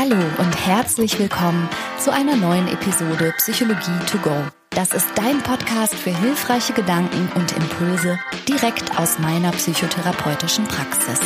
Hallo 0.00 0.14
und 0.14 0.54
herzlich 0.64 1.18
willkommen 1.18 1.68
zu 1.98 2.12
einer 2.12 2.36
neuen 2.36 2.68
Episode 2.68 3.34
Psychologie 3.38 3.98
to 4.08 4.18
go. 4.18 4.44
Das 4.70 4.94
ist 4.94 5.08
dein 5.16 5.42
Podcast 5.42 5.92
für 5.92 6.16
hilfreiche 6.16 6.72
Gedanken 6.72 7.28
und 7.34 7.50
Impulse 7.56 8.16
direkt 8.46 8.96
aus 8.96 9.18
meiner 9.18 9.50
psychotherapeutischen 9.50 10.66
Praxis. 10.66 11.18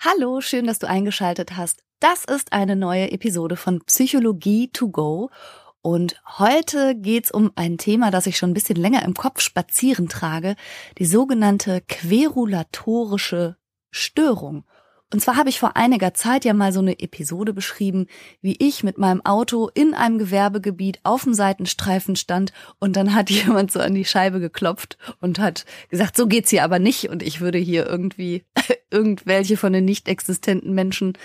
Hallo, 0.00 0.40
schön, 0.40 0.66
dass 0.66 0.78
du 0.78 0.88
eingeschaltet 0.88 1.58
hast. 1.58 1.82
Das 2.00 2.24
ist 2.24 2.54
eine 2.54 2.76
neue 2.76 3.10
Episode 3.10 3.56
von 3.56 3.82
Psychologie 3.84 4.70
to 4.72 4.88
go 4.88 5.28
und 5.82 6.18
heute 6.38 6.94
geht's 6.94 7.30
um 7.30 7.52
ein 7.56 7.76
Thema, 7.76 8.10
das 8.10 8.26
ich 8.26 8.38
schon 8.38 8.52
ein 8.52 8.54
bisschen 8.54 8.76
länger 8.76 9.04
im 9.04 9.12
Kopf 9.12 9.42
spazieren 9.42 10.08
trage, 10.08 10.56
die 10.96 11.04
sogenannte 11.04 11.82
querulatorische 11.86 13.58
Störung. 13.96 14.64
Und 15.12 15.20
zwar 15.20 15.36
habe 15.36 15.48
ich 15.48 15.60
vor 15.60 15.76
einiger 15.76 16.14
Zeit 16.14 16.44
ja 16.44 16.52
mal 16.52 16.72
so 16.72 16.80
eine 16.80 16.98
Episode 16.98 17.52
beschrieben, 17.52 18.06
wie 18.42 18.56
ich 18.58 18.82
mit 18.82 18.98
meinem 18.98 19.24
Auto 19.24 19.70
in 19.72 19.94
einem 19.94 20.18
Gewerbegebiet 20.18 20.98
auf 21.04 21.22
dem 21.22 21.32
Seitenstreifen 21.32 22.16
stand 22.16 22.52
und 22.80 22.96
dann 22.96 23.14
hat 23.14 23.30
jemand 23.30 23.70
so 23.70 23.78
an 23.80 23.94
die 23.94 24.04
Scheibe 24.04 24.40
geklopft 24.40 24.98
und 25.20 25.38
hat 25.38 25.64
gesagt, 25.90 26.16
so 26.16 26.26
geht's 26.26 26.50
hier 26.50 26.64
aber 26.64 26.80
nicht 26.80 27.08
und 27.08 27.22
ich 27.22 27.40
würde 27.40 27.58
hier 27.58 27.86
irgendwie 27.86 28.44
irgendwelche 28.90 29.56
von 29.56 29.72
den 29.72 29.84
nicht 29.84 30.08
existenten 30.08 30.74
Menschen 30.74 31.16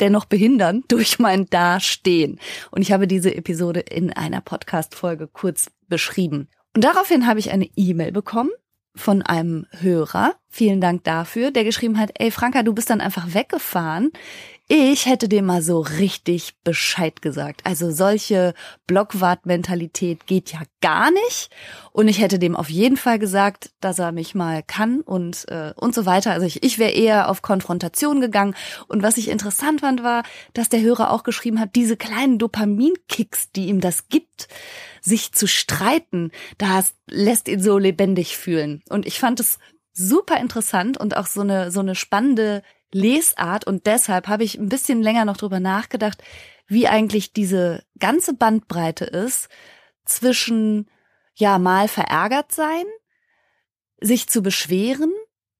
dennoch 0.00 0.24
behindern 0.24 0.82
durch 0.88 1.18
mein 1.18 1.46
Dastehen. 1.46 2.40
Und 2.70 2.80
ich 2.80 2.90
habe 2.90 3.06
diese 3.06 3.34
Episode 3.34 3.80
in 3.80 4.12
einer 4.14 4.40
Podcast-Folge 4.40 5.28
kurz 5.28 5.70
beschrieben. 5.88 6.48
Und 6.74 6.84
daraufhin 6.84 7.26
habe 7.26 7.38
ich 7.38 7.52
eine 7.52 7.68
E-Mail 7.76 8.12
bekommen 8.12 8.50
von 8.94 9.22
einem 9.22 9.66
Hörer. 9.80 10.34
Vielen 10.48 10.80
Dank 10.80 11.04
dafür, 11.04 11.50
der 11.50 11.64
geschrieben 11.64 11.98
hat, 11.98 12.10
ey 12.18 12.30
Franka, 12.30 12.62
du 12.62 12.72
bist 12.72 12.90
dann 12.90 13.00
einfach 13.00 13.34
weggefahren. 13.34 14.12
Ich 14.66 15.04
hätte 15.04 15.28
dem 15.28 15.44
mal 15.44 15.60
so 15.60 15.80
richtig 15.80 16.54
Bescheid 16.64 17.20
gesagt. 17.20 17.60
Also 17.66 17.90
solche 17.90 18.54
Blockwart-Mentalität 18.86 20.26
geht 20.26 20.52
ja 20.52 20.60
gar 20.80 21.10
nicht. 21.10 21.50
Und 21.92 22.08
ich 22.08 22.18
hätte 22.18 22.38
dem 22.38 22.56
auf 22.56 22.70
jeden 22.70 22.96
Fall 22.96 23.18
gesagt, 23.18 23.72
dass 23.80 23.98
er 23.98 24.10
mich 24.10 24.34
mal 24.34 24.62
kann 24.62 25.02
und 25.02 25.46
äh, 25.48 25.74
und 25.76 25.94
so 25.94 26.06
weiter. 26.06 26.32
Also 26.32 26.46
ich, 26.46 26.62
ich 26.62 26.78
wäre 26.78 26.92
eher 26.92 27.28
auf 27.28 27.42
Konfrontation 27.42 28.22
gegangen. 28.22 28.54
Und 28.88 29.02
was 29.02 29.18
ich 29.18 29.28
interessant 29.28 29.82
fand, 29.82 30.02
war, 30.02 30.22
dass 30.54 30.70
der 30.70 30.80
Hörer 30.80 31.10
auch 31.10 31.24
geschrieben 31.24 31.60
hat, 31.60 31.74
diese 31.74 31.98
kleinen 31.98 32.38
Dopaminkicks, 32.38 33.52
die 33.52 33.66
ihm 33.66 33.82
das 33.82 34.08
gibt, 34.08 34.48
sich 35.02 35.32
zu 35.32 35.46
streiten, 35.46 36.30
das 36.56 36.94
lässt 37.06 37.48
ihn 37.48 37.60
so 37.60 37.76
lebendig 37.76 38.38
fühlen. 38.38 38.82
Und 38.88 39.04
ich 39.04 39.20
fand 39.20 39.40
es 39.40 39.58
super 39.92 40.40
interessant 40.40 40.96
und 40.98 41.18
auch 41.18 41.26
so 41.26 41.42
eine 41.42 41.70
so 41.70 41.80
eine 41.80 41.94
spannende 41.94 42.62
Lesart 42.94 43.66
und 43.66 43.86
deshalb 43.86 44.28
habe 44.28 44.44
ich 44.44 44.58
ein 44.58 44.68
bisschen 44.68 45.02
länger 45.02 45.24
noch 45.24 45.36
drüber 45.36 45.60
nachgedacht, 45.60 46.22
wie 46.66 46.88
eigentlich 46.88 47.32
diese 47.32 47.82
ganze 47.98 48.34
Bandbreite 48.34 49.04
ist 49.04 49.48
zwischen 50.04 50.88
ja 51.34 51.58
mal 51.58 51.88
verärgert 51.88 52.52
sein, 52.52 52.84
sich 54.00 54.28
zu 54.28 54.42
beschweren, 54.42 55.12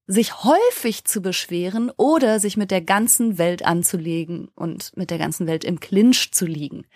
sich 0.07 0.45
häufig 0.45 1.05
zu 1.05 1.23
beschweren 1.23 1.91
oder 1.97 2.39
sich 2.39 2.57
mit 2.57 2.71
der 2.71 2.83
ganzen 2.83 3.39
Welt 3.39 3.65
anzulegen 3.65 4.49
und 4.55 4.97
mit 4.97 5.11
der 5.11 5.19
ganzen 5.19 5.47
Welt 5.47 5.65
im 5.65 5.81
Clinch 5.81 6.33
zu 6.33 6.47
liegen. 6.47 6.87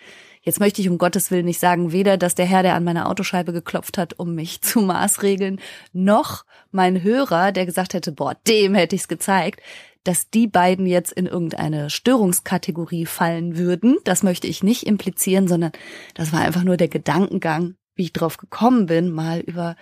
Jetzt 0.41 0.59
möchte 0.59 0.81
ich 0.81 0.89
um 0.89 0.97
Gottes 0.97 1.31
Willen 1.31 1.45
nicht 1.45 1.59
sagen, 1.59 1.91
weder, 1.91 2.17
dass 2.17 2.35
der 2.35 2.45
Herr, 2.45 2.63
der 2.63 2.75
an 2.75 2.83
meiner 2.83 3.09
Autoscheibe 3.09 3.51
geklopft 3.51 3.97
hat, 3.97 4.17
um 4.19 4.35
mich 4.35 4.61
zu 4.61 4.79
maßregeln, 4.81 5.59
noch 5.91 6.45
mein 6.71 7.03
Hörer, 7.03 7.51
der 7.51 7.65
gesagt 7.65 7.93
hätte, 7.93 8.11
boah, 8.11 8.35
dem 8.47 8.75
hätte 8.75 8.95
ich's 8.95 9.07
gezeigt, 9.07 9.61
dass 10.03 10.29
die 10.29 10.47
beiden 10.47 10.85
jetzt 10.85 11.11
in 11.11 11.25
irgendeine 11.25 11.89
Störungskategorie 11.89 13.05
fallen 13.05 13.57
würden. 13.57 13.97
Das 14.05 14.23
möchte 14.23 14.47
ich 14.47 14.63
nicht 14.63 14.85
implizieren, 14.85 15.47
sondern 15.47 15.71
das 16.13 16.31
war 16.31 16.41
einfach 16.41 16.63
nur 16.63 16.77
der 16.77 16.87
Gedankengang, 16.87 17.75
wie 17.95 18.03
ich 18.03 18.13
drauf 18.13 18.37
gekommen 18.37 18.85
bin, 18.85 19.11
mal 19.11 19.41
über 19.41 19.75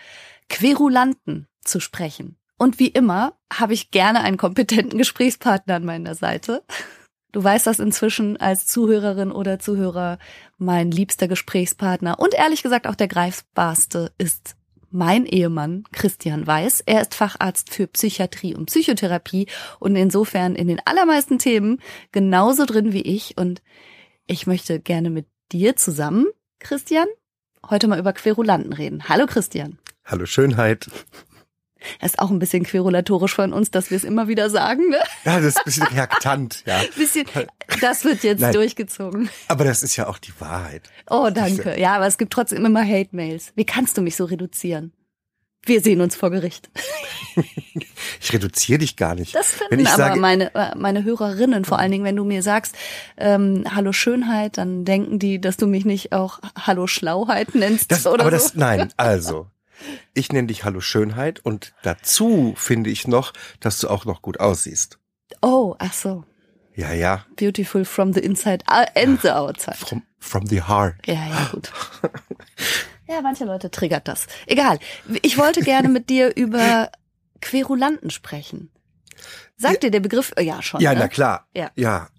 Querulanten 0.50 1.48
zu 1.64 1.80
sprechen. 1.80 2.38
Und 2.58 2.80
wie 2.80 2.88
immer 2.88 3.38
habe 3.54 3.74
ich 3.74 3.92
gerne 3.92 4.22
einen 4.22 4.38
kompetenten 4.38 4.98
Gesprächspartner 4.98 5.76
an 5.76 5.86
meiner 5.86 6.16
Seite. 6.16 6.64
Du 7.32 7.44
weißt 7.44 7.68
das 7.68 7.80
inzwischen 7.80 8.38
als 8.38 8.66
Zuhörerin 8.66 9.32
oder 9.32 9.60
Zuhörer. 9.60 10.18
Mein 10.58 10.90
liebster 10.90 11.28
Gesprächspartner 11.28 12.20
und 12.20 12.34
ehrlich 12.34 12.64
gesagt 12.64 12.88
auch 12.88 12.96
der 12.96 13.08
greifbarste 13.08 14.12
ist 14.18 14.57
mein 14.90 15.26
Ehemann 15.26 15.84
Christian 15.92 16.46
Weiß. 16.48 16.82
Er 16.86 17.02
ist 17.02 17.16
Facharzt 17.16 17.74
für 17.74 17.88
Psychiatrie 17.88 18.56
und 18.56 18.68
Psychotherapie 18.68 19.48
und 19.80 19.96
insofern 19.96 20.56
in 20.56 20.68
den 20.68 20.82
allermeisten 20.86 21.40
Themen 21.40 21.80
genauso 22.12 22.66
drin 22.66 22.94
wie 22.94 23.02
ich. 23.02 23.38
Und 23.38 23.62
ich 24.26 24.48
möchte 24.48 24.80
gerne 24.80 25.10
mit 25.10 25.28
dir 25.52 25.76
zusammen, 25.76 26.28
Christian, 26.60 27.08
heute 27.70 27.88
mal 27.88 28.00
über 28.00 28.14
Querulanten 28.14 28.74
reden. 28.74 29.08
Hallo 29.10 29.26
Christian. 29.26 29.78
Hallo 30.06 30.26
Schönheit. 30.26 30.90
Das 32.00 32.12
ist 32.12 32.20
auch 32.20 32.30
ein 32.30 32.40
bisschen 32.40 32.64
querulatorisch 32.64 33.36
von 33.36 33.54
uns, 33.54 33.72
dass 33.72 33.90
wir 33.90 33.98
es 33.98 34.04
immer 34.04 34.28
wieder 34.28 34.50
sagen, 34.50 34.90
ne? 34.90 35.00
Ja, 35.26 35.38
das 35.38 35.48
ist 35.48 35.58
ein 35.58 35.64
bisschen 35.66 35.88
reaktant, 35.88 36.64
ja. 36.66 36.82
bisschen, 36.98 37.26
das 37.82 38.04
wird 38.06 38.24
jetzt 38.24 38.42
Nein, 38.42 38.54
durchgezogen. 38.54 39.30
Aber 39.48 39.64
das 39.64 39.84
ist 39.84 39.96
ja 39.96 40.08
auch 40.08 40.18
die 40.18 40.34
Wahrheit. 40.40 40.84
Oh, 41.10 41.30
danke. 41.34 41.80
Ja, 41.80 41.96
aber 41.96 42.08
es 42.08 42.18
gibt 42.18 42.34
trotzdem 42.34 42.66
immer 42.66 42.84
Hate-Mails. 42.84 43.54
Wie 43.56 43.66
kannst 43.66 43.98
du 43.98 44.02
mich 44.02 44.16
so 44.16 44.26
reduzieren? 44.26 44.94
Wir 45.68 45.82
sehen 45.82 46.00
uns 46.00 46.16
vor 46.16 46.32
Gericht. 46.32 46.70
ich 48.22 48.34
reduziere 48.34 48.80
dich 48.80 48.96
gar 48.96 49.16
nicht. 49.16 49.36
Das 49.36 49.52
finden 49.52 49.86
aber 49.86 49.98
sage, 49.98 50.20
meine, 50.20 50.56
äh, 50.56 50.76
meine 50.76 51.04
Hörerinnen, 51.04 51.66
vor 51.66 51.78
allen 51.78 51.92
Dingen, 51.92 52.06
wenn 52.06 52.16
du 52.16 52.24
mir 52.24 52.42
sagst, 52.42 52.76
ähm, 53.18 53.66
Hallo 53.70 53.92
Schönheit, 53.92 54.58
dann 54.58 54.86
denken 54.86 55.20
die, 55.20 55.42
dass 55.42 55.58
du 55.58 55.68
mich 55.68 55.84
nicht 55.84 56.14
auch 56.14 56.40
Hallo 56.58 56.88
Schlauheit 56.88 57.54
nennst 57.54 57.92
das, 57.92 58.08
oder 58.08 58.26
aber 58.26 58.40
so. 58.40 58.46
Das, 58.46 58.56
nein, 58.56 58.94
also, 58.98 59.48
ich 60.14 60.32
nenne 60.32 60.48
dich 60.48 60.64
Hallo 60.64 60.82
Schönheit 60.82 61.40
und 61.40 61.74
dazu 61.84 62.54
finde 62.58 62.90
ich 62.90 63.08
noch, 63.08 63.34
dass 63.60 63.80
du 63.80 63.90
auch 63.90 64.06
noch 64.06 64.22
gut 64.22 64.40
aussiehst. 64.40 65.00
Oh, 65.42 65.76
ach 65.80 65.94
so. 65.94 66.24
Ja, 66.76 66.94
ja. 66.94 67.26
Beautiful 67.36 67.86
from 67.86 68.14
the 68.14 68.20
inside 68.20 68.64
and 68.68 69.22
the 69.22 69.30
outside. 69.32 69.78
From, 69.78 70.04
from 70.20 70.46
the 70.46 70.62
heart. 70.62 70.96
Ja, 71.06 71.14
ja, 71.14 71.50
gut. 71.52 71.72
ja, 73.08 73.22
manche 73.22 73.46
Leute 73.46 73.72
triggert 73.72 74.08
das. 74.08 74.28
Egal. 74.46 74.80
Ich 75.24 75.38
wollte 75.38 75.62
gerne 75.62 75.90
mit 75.90 76.10
dir 76.10 76.36
über 76.36 76.92
Querulanten 77.42 78.12
sprechen. 78.12 78.70
Sagt 79.56 79.82
dir 79.82 79.90
der 79.90 80.02
Begriff, 80.02 80.34
ja 80.40 80.62
schon. 80.62 80.80
Ja, 80.82 80.94
ne? 80.94 81.00
na 81.00 81.08
klar. 81.08 81.48
Ja. 81.56 81.72
ja. 81.76 82.10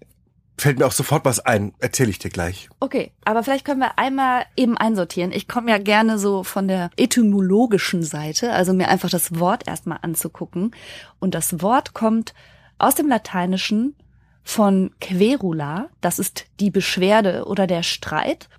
Fällt 0.59 0.77
mir 0.77 0.85
auch 0.85 0.91
sofort 0.91 1.23
was 1.23 1.39
ein. 1.39 1.73
Erzähle 1.79 2.09
ich 2.09 2.19
dir 2.19 2.29
gleich. 2.29 2.67
Okay, 2.81 3.13
aber 3.23 3.43
vielleicht 3.43 3.63
können 3.63 3.79
wir 3.79 3.97
einmal 3.97 4.43
eben 4.57 4.75
einsortieren. 4.77 5.31
Ich 5.31 5.47
komme 5.47 5.71
ja 5.71 5.77
gerne 5.77 6.19
so 6.19 6.43
von 6.43 6.67
der 6.67 6.89
etymologischen 6.97 8.03
Seite, 8.03 8.51
also 8.51 8.73
mir 8.73 8.89
einfach 8.89 9.09
das 9.09 9.39
Wort 9.39 9.69
erstmal 9.69 9.99
anzugucken. 10.01 10.75
Und 11.19 11.33
das 11.33 11.61
Wort 11.61 11.93
kommt 11.93 12.33
aus 12.77 12.95
dem 12.95 13.07
Lateinischen 13.07 13.95
von 14.43 14.91
querula, 14.99 15.87
das 16.01 16.19
ist 16.19 16.47
die 16.59 16.71
Beschwerde 16.71 17.45
oder 17.45 17.65
der 17.65 17.83
Streit. 17.83 18.49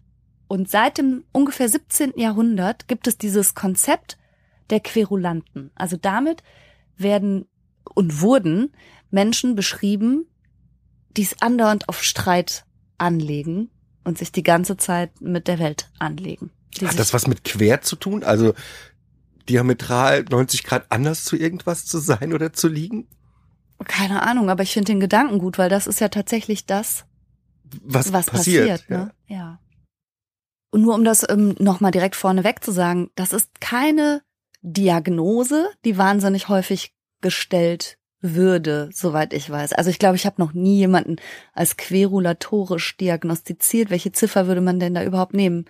Und 0.48 0.70
seit 0.70 0.96
dem 0.96 1.24
ungefähr 1.32 1.68
17. 1.68 2.14
Jahrhundert 2.16 2.88
gibt 2.88 3.08
es 3.08 3.18
dieses 3.18 3.54
Konzept 3.54 4.16
der 4.70 4.80
Querulanten. 4.80 5.70
Also 5.74 5.98
damit 6.00 6.42
werden 6.96 7.46
und 7.94 8.22
wurden 8.22 8.72
Menschen 9.10 9.54
beschrieben, 9.54 10.26
die 11.16 11.22
es 11.22 11.40
andauernd 11.40 11.88
auf 11.88 12.02
Streit 12.02 12.64
anlegen 12.98 13.70
und 14.04 14.18
sich 14.18 14.32
die 14.32 14.42
ganze 14.42 14.76
Zeit 14.76 15.20
mit 15.20 15.48
der 15.48 15.58
Welt 15.58 15.90
anlegen. 15.98 16.50
Hat 16.82 16.98
das 16.98 17.12
was 17.12 17.26
mit 17.26 17.44
quer 17.44 17.82
zu 17.82 17.96
tun? 17.96 18.22
Also 18.22 18.54
diametral 19.48 20.24
90 20.24 20.64
Grad 20.64 20.86
anders 20.90 21.24
zu 21.24 21.36
irgendwas 21.36 21.84
zu 21.84 21.98
sein 21.98 22.32
oder 22.32 22.52
zu 22.52 22.68
liegen? 22.68 23.08
Keine 23.84 24.22
Ahnung, 24.22 24.50
aber 24.50 24.62
ich 24.62 24.72
finde 24.72 24.92
den 24.92 25.00
Gedanken 25.00 25.38
gut, 25.38 25.58
weil 25.58 25.70
das 25.70 25.86
ist 25.86 26.00
ja 26.00 26.08
tatsächlich 26.08 26.66
das, 26.66 27.06
was, 27.82 28.12
was 28.12 28.26
passiert. 28.26 28.68
passiert 28.68 28.90
ne? 28.90 29.12
ja. 29.26 29.36
ja. 29.36 29.60
Und 30.70 30.82
nur 30.82 30.94
um 30.94 31.04
das 31.04 31.28
ähm, 31.28 31.56
nochmal 31.58 31.90
direkt 31.90 32.14
vorneweg 32.14 32.62
zu 32.62 32.70
sagen, 32.70 33.10
das 33.16 33.32
ist 33.32 33.60
keine 33.60 34.22
Diagnose, 34.62 35.68
die 35.84 35.98
wahnsinnig 35.98 36.48
häufig 36.48 36.94
gestellt 37.20 37.98
würde, 38.20 38.90
soweit 38.92 39.32
ich 39.32 39.48
weiß. 39.48 39.72
Also 39.72 39.90
ich 39.90 39.98
glaube, 39.98 40.16
ich 40.16 40.26
habe 40.26 40.40
noch 40.40 40.52
nie 40.52 40.78
jemanden 40.78 41.16
als 41.52 41.76
querulatorisch 41.76 42.96
diagnostiziert. 42.96 43.90
Welche 43.90 44.12
Ziffer 44.12 44.46
würde 44.46 44.60
man 44.60 44.78
denn 44.80 44.94
da 44.94 45.02
überhaupt 45.02 45.34
nehmen? 45.34 45.64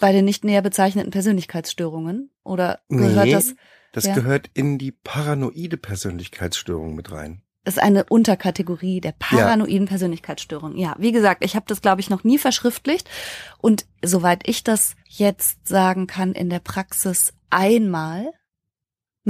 Bei 0.00 0.12
den 0.12 0.24
nicht 0.24 0.44
näher 0.44 0.62
bezeichneten 0.62 1.10
Persönlichkeitsstörungen? 1.10 2.30
Oder 2.42 2.80
gehört 2.88 3.26
nee, 3.26 3.32
das? 3.32 3.54
Das 3.92 4.06
ja? 4.06 4.14
gehört 4.14 4.50
in 4.54 4.78
die 4.78 4.92
paranoide 4.92 5.76
Persönlichkeitsstörung 5.76 6.94
mit 6.94 7.12
rein. 7.12 7.42
Das 7.64 7.76
ist 7.76 7.82
eine 7.82 8.04
Unterkategorie 8.04 9.02
der 9.02 9.12
paranoiden 9.18 9.82
ja. 9.82 9.86
Persönlichkeitsstörung. 9.86 10.76
Ja, 10.78 10.94
wie 10.98 11.12
gesagt, 11.12 11.44
ich 11.44 11.56
habe 11.56 11.66
das, 11.68 11.82
glaube 11.82 12.00
ich, 12.00 12.08
noch 12.08 12.24
nie 12.24 12.38
verschriftlicht. 12.38 13.10
Und 13.58 13.84
soweit 14.02 14.48
ich 14.48 14.64
das 14.64 14.96
jetzt 15.06 15.68
sagen 15.68 16.06
kann, 16.06 16.32
in 16.32 16.48
der 16.48 16.60
Praxis 16.60 17.34
einmal 17.50 18.32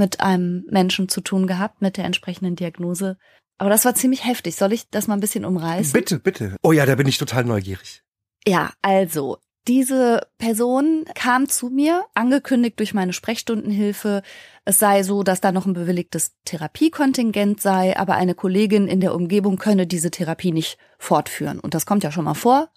mit 0.01 0.19
einem 0.19 0.65
Menschen 0.67 1.09
zu 1.09 1.21
tun 1.21 1.45
gehabt, 1.45 1.79
mit 1.79 1.95
der 1.95 2.05
entsprechenden 2.05 2.55
Diagnose. 2.55 3.17
Aber 3.59 3.69
das 3.69 3.85
war 3.85 3.93
ziemlich 3.93 4.25
heftig. 4.25 4.55
Soll 4.55 4.73
ich 4.73 4.89
das 4.89 5.07
mal 5.07 5.13
ein 5.13 5.19
bisschen 5.19 5.45
umreißen? 5.45 5.93
Bitte, 5.93 6.17
bitte. 6.17 6.55
Oh 6.63 6.71
ja, 6.71 6.87
da 6.87 6.95
bin 6.95 7.07
ich 7.07 7.19
total 7.19 7.45
neugierig. 7.45 8.01
Ja, 8.47 8.71
also, 8.81 9.37
diese 9.67 10.27
Person 10.39 11.05
kam 11.13 11.47
zu 11.47 11.69
mir, 11.69 12.05
angekündigt 12.15 12.79
durch 12.79 12.95
meine 12.95 13.13
Sprechstundenhilfe. 13.13 14.23
Es 14.65 14.79
sei 14.79 15.03
so, 15.03 15.21
dass 15.21 15.39
da 15.39 15.51
noch 15.51 15.67
ein 15.67 15.73
bewilligtes 15.73 16.31
Therapiekontingent 16.45 17.61
sei, 17.61 17.95
aber 17.95 18.15
eine 18.15 18.33
Kollegin 18.33 18.87
in 18.87 19.01
der 19.01 19.13
Umgebung 19.13 19.57
könne 19.57 19.85
diese 19.85 20.09
Therapie 20.09 20.51
nicht 20.51 20.79
fortführen. 20.97 21.59
Und 21.59 21.75
das 21.75 21.85
kommt 21.85 22.03
ja 22.03 22.11
schon 22.11 22.25
mal 22.25 22.33
vor, 22.33 22.69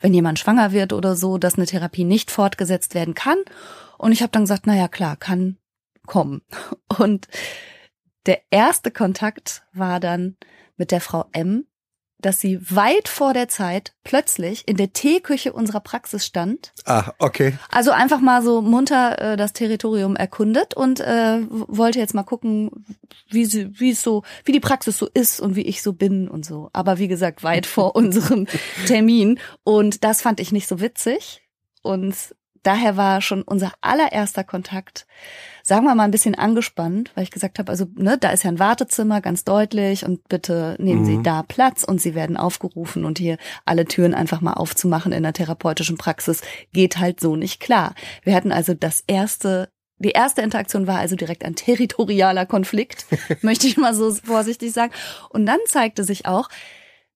wenn 0.00 0.14
jemand 0.14 0.38
schwanger 0.38 0.72
wird 0.72 0.94
oder 0.94 1.14
so, 1.14 1.36
dass 1.36 1.56
eine 1.56 1.66
Therapie 1.66 2.04
nicht 2.04 2.30
fortgesetzt 2.30 2.94
werden 2.94 3.12
kann. 3.12 3.36
Und 3.98 4.12
ich 4.12 4.22
habe 4.22 4.32
dann 4.32 4.44
gesagt, 4.44 4.62
na 4.64 4.74
ja, 4.74 4.88
klar, 4.88 5.16
kann 5.16 5.58
kommen. 6.10 6.42
Und 6.98 7.28
der 8.26 8.42
erste 8.50 8.90
Kontakt 8.90 9.62
war 9.72 10.00
dann 10.00 10.36
mit 10.76 10.90
der 10.90 11.00
Frau 11.00 11.24
M, 11.32 11.66
dass 12.18 12.40
sie 12.40 12.58
weit 12.68 13.08
vor 13.08 13.32
der 13.32 13.48
Zeit 13.48 13.94
plötzlich 14.04 14.66
in 14.66 14.76
der 14.76 14.92
Teeküche 14.92 15.52
unserer 15.52 15.80
Praxis 15.80 16.26
stand. 16.26 16.72
Ah, 16.84 17.12
okay. 17.18 17.56
Also 17.70 17.92
einfach 17.92 18.20
mal 18.20 18.42
so 18.42 18.60
munter 18.60 19.18
äh, 19.20 19.36
das 19.36 19.52
Territorium 19.52 20.16
erkundet 20.16 20.74
und 20.74 21.00
äh, 21.00 21.40
wollte 21.48 22.00
jetzt 22.00 22.14
mal 22.14 22.24
gucken, 22.24 22.84
wie 23.30 23.46
sie, 23.46 23.78
wie 23.78 23.92
es 23.92 24.02
so, 24.02 24.24
wie 24.44 24.52
die 24.52 24.60
Praxis 24.60 24.98
so 24.98 25.08
ist 25.14 25.40
und 25.40 25.56
wie 25.56 25.62
ich 25.62 25.80
so 25.80 25.92
bin 25.92 26.28
und 26.28 26.44
so. 26.44 26.68
Aber 26.72 26.98
wie 26.98 27.08
gesagt, 27.08 27.42
weit 27.42 27.66
vor 27.66 27.94
unserem 27.96 28.46
Termin. 28.86 29.38
Und 29.62 30.04
das 30.04 30.20
fand 30.20 30.40
ich 30.40 30.52
nicht 30.52 30.66
so 30.66 30.80
witzig. 30.80 31.42
Und 31.82 32.14
daher 32.62 32.96
war 32.96 33.20
schon 33.20 33.42
unser 33.42 33.72
allererster 33.80 34.44
Kontakt, 34.44 35.06
sagen 35.62 35.84
wir 35.84 35.94
mal, 35.94 36.04
ein 36.04 36.10
bisschen 36.10 36.34
angespannt, 36.34 37.10
weil 37.14 37.24
ich 37.24 37.30
gesagt 37.30 37.58
habe, 37.58 37.70
also 37.70 37.86
ne, 37.94 38.18
da 38.18 38.30
ist 38.30 38.44
ja 38.44 38.50
ein 38.50 38.58
Wartezimmer, 38.58 39.20
ganz 39.20 39.44
deutlich, 39.44 40.04
und 40.04 40.28
bitte 40.28 40.76
nehmen 40.78 41.02
mhm. 41.02 41.06
Sie 41.06 41.22
da 41.22 41.42
Platz 41.42 41.84
und 41.84 42.00
Sie 42.00 42.14
werden 42.14 42.36
aufgerufen 42.36 43.04
und 43.04 43.18
hier 43.18 43.38
alle 43.64 43.86
Türen 43.86 44.14
einfach 44.14 44.40
mal 44.40 44.54
aufzumachen 44.54 45.12
in 45.12 45.22
der 45.22 45.32
therapeutischen 45.32 45.96
Praxis 45.96 46.42
geht 46.72 46.98
halt 46.98 47.20
so 47.20 47.36
nicht 47.36 47.60
klar. 47.60 47.94
Wir 48.22 48.34
hatten 48.34 48.52
also 48.52 48.74
das 48.74 49.02
erste 49.06 49.68
die 50.02 50.12
erste 50.12 50.40
Interaktion 50.40 50.86
war 50.86 50.98
also 50.98 51.14
direkt 51.14 51.44
ein 51.44 51.54
territorialer 51.54 52.46
Konflikt, 52.46 53.04
möchte 53.42 53.66
ich 53.66 53.76
mal 53.76 53.94
so 53.94 54.10
vorsichtig 54.14 54.72
sagen. 54.72 54.92
Und 55.28 55.44
dann 55.44 55.58
zeigte 55.66 56.04
sich 56.04 56.24
auch, 56.24 56.48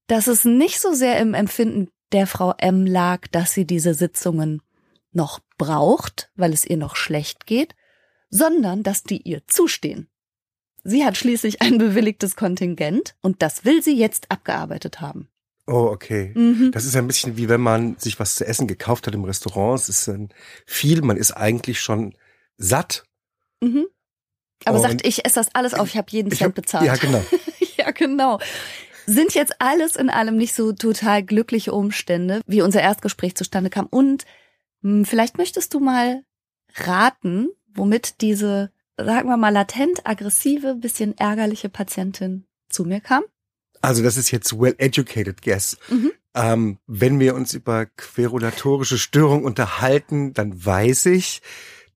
dass 0.06 0.26
es 0.26 0.44
nicht 0.44 0.80
so 0.80 0.92
sehr 0.92 1.18
im 1.18 1.32
Empfinden 1.32 1.88
der 2.12 2.26
Frau 2.26 2.52
M 2.58 2.86
lag, 2.86 3.26
dass 3.28 3.52
sie 3.52 3.66
diese 3.66 3.94
Sitzungen 3.94 4.60
noch 5.14 5.40
braucht, 5.58 6.30
weil 6.34 6.52
es 6.52 6.64
ihr 6.64 6.76
noch 6.76 6.96
schlecht 6.96 7.46
geht, 7.46 7.74
sondern 8.30 8.82
dass 8.82 9.02
die 9.02 9.22
ihr 9.22 9.46
zustehen. 9.46 10.08
Sie 10.82 11.04
hat 11.04 11.16
schließlich 11.16 11.62
ein 11.62 11.78
bewilligtes 11.78 12.36
Kontingent 12.36 13.14
und 13.22 13.40
das 13.42 13.64
will 13.64 13.82
sie 13.82 13.96
jetzt 13.96 14.30
abgearbeitet 14.30 15.00
haben. 15.00 15.28
Oh, 15.66 15.88
okay. 15.90 16.32
Mhm. 16.34 16.72
Das 16.72 16.84
ist 16.84 16.94
ein 16.94 17.06
bisschen 17.06 17.38
wie 17.38 17.48
wenn 17.48 17.60
man 17.60 17.96
sich 17.98 18.20
was 18.20 18.34
zu 18.34 18.46
essen 18.46 18.66
gekauft 18.66 19.06
hat 19.06 19.14
im 19.14 19.24
Restaurant. 19.24 19.80
Es 19.80 19.88
ist 19.88 20.08
ein 20.08 20.28
viel, 20.66 21.00
man 21.00 21.16
ist 21.16 21.32
eigentlich 21.32 21.80
schon 21.80 22.14
satt. 22.58 23.04
Mhm. 23.62 23.86
Aber 24.66 24.76
und 24.76 24.82
sagt, 24.82 25.06
ich 25.06 25.24
esse 25.24 25.36
das 25.36 25.54
alles 25.54 25.72
auf, 25.74 25.88
ich 25.88 25.96
habe 25.96 26.10
jeden 26.10 26.30
Cent 26.30 26.42
hab, 26.42 26.54
bezahlt. 26.54 26.86
Ja, 26.86 26.96
genau. 26.96 27.24
ja, 27.76 27.90
genau. 27.92 28.38
Sind 29.06 29.34
jetzt 29.34 29.54
alles 29.58 29.96
in 29.96 30.10
allem 30.10 30.36
nicht 30.36 30.54
so 30.54 30.72
total 30.72 31.22
glückliche 31.22 31.72
Umstände, 31.72 32.40
wie 32.46 32.62
unser 32.62 32.80
Erstgespräch 32.80 33.34
zustande 33.34 33.70
kam. 33.70 33.86
Und 33.86 34.24
vielleicht 35.04 35.38
möchtest 35.38 35.74
du 35.74 35.80
mal 35.80 36.22
raten, 36.74 37.48
womit 37.74 38.20
diese, 38.20 38.70
sagen 38.96 39.28
wir 39.28 39.36
mal, 39.36 39.50
latent 39.50 40.06
aggressive, 40.06 40.74
bisschen 40.74 41.16
ärgerliche 41.16 41.68
Patientin 41.68 42.46
zu 42.68 42.84
mir 42.84 43.00
kam? 43.00 43.24
Also 43.80 44.02
das 44.02 44.16
ist 44.16 44.30
jetzt 44.30 44.58
well-educated 44.58 45.42
guess. 45.42 45.76
Mhm. 45.88 46.12
Ähm, 46.34 46.78
wenn 46.86 47.20
wir 47.20 47.34
uns 47.34 47.54
über 47.54 47.86
querulatorische 47.86 48.98
Störungen 48.98 49.44
unterhalten, 49.44 50.32
dann 50.32 50.64
weiß 50.64 51.06
ich, 51.06 51.42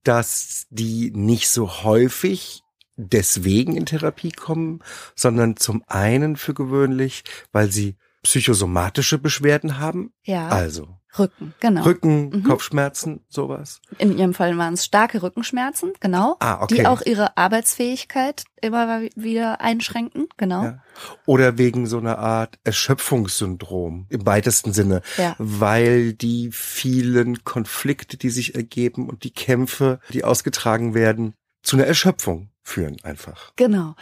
dass 0.03 0.67
die 0.69 1.11
nicht 1.11 1.49
so 1.49 1.83
häufig 1.83 2.63
deswegen 2.95 3.75
in 3.75 3.85
Therapie 3.85 4.31
kommen, 4.31 4.81
sondern 5.15 5.57
zum 5.57 5.83
einen 5.87 6.37
für 6.37 6.53
gewöhnlich, 6.53 7.23
weil 7.51 7.71
sie 7.71 7.95
psychosomatische 8.23 9.17
Beschwerden 9.17 9.79
haben. 9.79 10.13
Ja. 10.23 10.49
Also 10.49 10.99
Rücken, 11.17 11.55
genau. 11.59 11.83
Rücken, 11.83 12.29
mhm. 12.29 12.43
Kopfschmerzen, 12.43 13.25
sowas. 13.29 13.81
In 13.97 14.17
ihrem 14.17 14.35
Fall 14.35 14.57
waren 14.57 14.75
es 14.75 14.85
starke 14.85 15.23
Rückenschmerzen, 15.23 15.93
genau. 15.99 16.35
Ah, 16.39 16.61
okay. 16.61 16.75
Die 16.75 16.85
auch 16.85 17.01
ihre 17.01 17.35
Arbeitsfähigkeit 17.35 18.43
immer 18.61 19.01
wieder 19.15 19.59
einschränken, 19.59 20.27
genau. 20.37 20.63
Ja. 20.63 20.83
Oder 21.25 21.57
wegen 21.57 21.87
so 21.87 21.97
einer 21.97 22.19
Art 22.19 22.59
Erschöpfungssyndrom 22.63 24.05
im 24.09 24.25
weitesten 24.25 24.71
Sinne, 24.71 25.01
ja. 25.17 25.35
weil 25.39 26.13
die 26.13 26.51
vielen 26.51 27.43
Konflikte, 27.43 28.17
die 28.17 28.29
sich 28.29 28.53
ergeben 28.53 29.09
und 29.09 29.23
die 29.23 29.33
Kämpfe, 29.33 29.99
die 30.13 30.23
ausgetragen 30.23 30.93
werden, 30.93 31.33
zu 31.63 31.75
einer 31.75 31.87
Erschöpfung 31.87 32.51
führen 32.61 32.97
einfach. 33.03 33.53
Genau. 33.55 33.95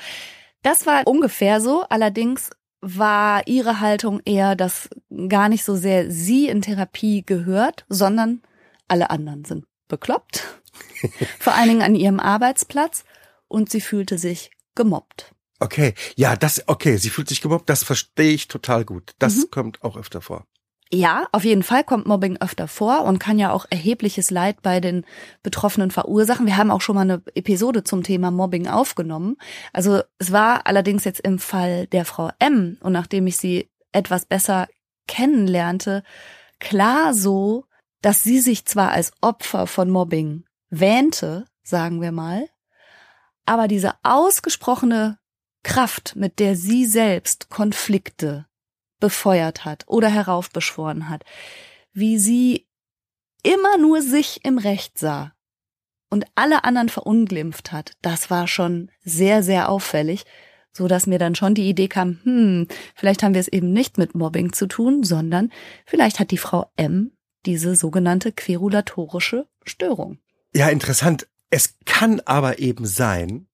Das 0.61 0.85
war 0.85 1.07
ungefähr 1.07 1.61
so. 1.61 1.85
Allerdings 1.89 2.49
war 2.81 3.47
ihre 3.47 3.79
Haltung 3.79 4.21
eher, 4.25 4.55
dass 4.55 4.89
gar 5.27 5.49
nicht 5.49 5.63
so 5.63 5.75
sehr 5.75 6.11
sie 6.11 6.47
in 6.47 6.61
Therapie 6.61 7.25
gehört, 7.25 7.85
sondern 7.89 8.41
alle 8.87 9.09
anderen 9.09 9.45
sind 9.45 9.65
bekloppt. 9.87 10.43
Vor 11.39 11.53
allen 11.53 11.69
Dingen 11.69 11.81
an 11.81 11.95
ihrem 11.95 12.19
Arbeitsplatz 12.19 13.03
und 13.47 13.69
sie 13.69 13.81
fühlte 13.81 14.17
sich 14.17 14.51
gemobbt. 14.75 15.33
Okay, 15.59 15.95
ja, 16.15 16.35
das, 16.35 16.67
okay, 16.67 16.97
sie 16.97 17.09
fühlt 17.09 17.29
sich 17.29 17.41
gemobbt, 17.41 17.69
das 17.69 17.83
verstehe 17.83 18.33
ich 18.33 18.47
total 18.47 18.85
gut. 18.85 19.13
Das 19.17 19.35
mhm. 19.35 19.51
kommt 19.51 19.83
auch 19.83 19.97
öfter 19.97 20.21
vor. 20.21 20.45
Ja, 20.89 21.27
auf 21.33 21.43
jeden 21.43 21.63
Fall 21.63 21.83
kommt 21.83 22.07
Mobbing 22.07 22.37
öfter 22.37 22.67
vor 22.67 23.03
und 23.03 23.19
kann 23.19 23.39
ja 23.39 23.51
auch 23.51 23.65
erhebliches 23.69 24.31
Leid 24.31 24.61
bei 24.61 24.79
den 24.79 25.05
Betroffenen 25.43 25.91
verursachen. 25.91 26.45
Wir 26.45 26.55
haben 26.55 26.71
auch 26.71 26.79
schon 26.79 26.95
mal 26.95 27.01
eine 27.01 27.21
Episode 27.35 27.83
zum 27.83 28.03
Thema 28.03 28.31
Mobbing 28.31 28.67
aufgenommen. 28.67 29.35
Also 29.73 30.01
es 30.17 30.31
war 30.31 30.65
allerdings 30.65 31.03
jetzt 31.03 31.19
im 31.19 31.39
Fall 31.39 31.87
der 31.87 32.05
Frau 32.05 32.31
M 32.39 32.77
und 32.81 32.93
nachdem 32.93 33.27
ich 33.27 33.35
sie 33.37 33.69
etwas 33.91 34.25
besser 34.25 34.67
kennenlernte, 35.07 36.03
klar 36.59 37.13
so, 37.13 37.65
dass 38.01 38.23
sie 38.23 38.39
sich 38.39 38.65
zwar 38.65 38.91
als 38.91 39.11
Opfer 39.21 39.67
von 39.67 39.89
Mobbing 39.89 40.45
wähnte, 40.69 41.45
sagen 41.63 42.01
wir 42.01 42.11
mal, 42.13 42.47
aber 43.45 43.67
diese 43.67 43.93
ausgesprochene 44.03 45.17
Kraft, 45.63 46.15
mit 46.15 46.39
der 46.39 46.55
sie 46.55 46.85
selbst 46.85 47.49
Konflikte 47.49 48.45
befeuert 48.99 49.65
hat 49.65 49.83
oder 49.87 50.09
heraufbeschworen 50.09 51.09
hat, 51.09 51.23
wie 51.93 52.17
sie 52.17 52.67
immer 53.43 53.77
nur 53.77 54.01
sich 54.01 54.43
im 54.43 54.57
Recht 54.57 54.97
sah 54.97 55.33
und 56.09 56.25
alle 56.35 56.63
anderen 56.63 56.89
verunglimpft 56.89 57.71
hat, 57.71 57.93
das 58.01 58.29
war 58.29 58.47
schon 58.47 58.91
sehr, 59.03 59.43
sehr 59.43 59.69
auffällig, 59.69 60.25
so 60.71 60.87
dass 60.87 61.07
mir 61.07 61.19
dann 61.19 61.35
schon 61.35 61.55
die 61.55 61.67
Idee 61.67 61.87
kam, 61.87 62.19
hm, 62.23 62.67
vielleicht 62.95 63.23
haben 63.23 63.33
wir 63.33 63.41
es 63.41 63.47
eben 63.47 63.71
nicht 63.73 63.97
mit 63.97 64.15
Mobbing 64.15 64.53
zu 64.53 64.67
tun, 64.67 65.03
sondern 65.03 65.51
vielleicht 65.85 66.19
hat 66.19 66.31
die 66.31 66.37
Frau 66.37 66.71
M 66.75 67.11
diese 67.45 67.75
sogenannte 67.75 68.31
querulatorische 68.31 69.47
Störung. 69.65 70.19
Ja, 70.53 70.69
interessant. 70.69 71.27
Es 71.49 71.75
kann 71.85 72.21
aber 72.25 72.59
eben 72.59 72.85
sein, 72.85 73.47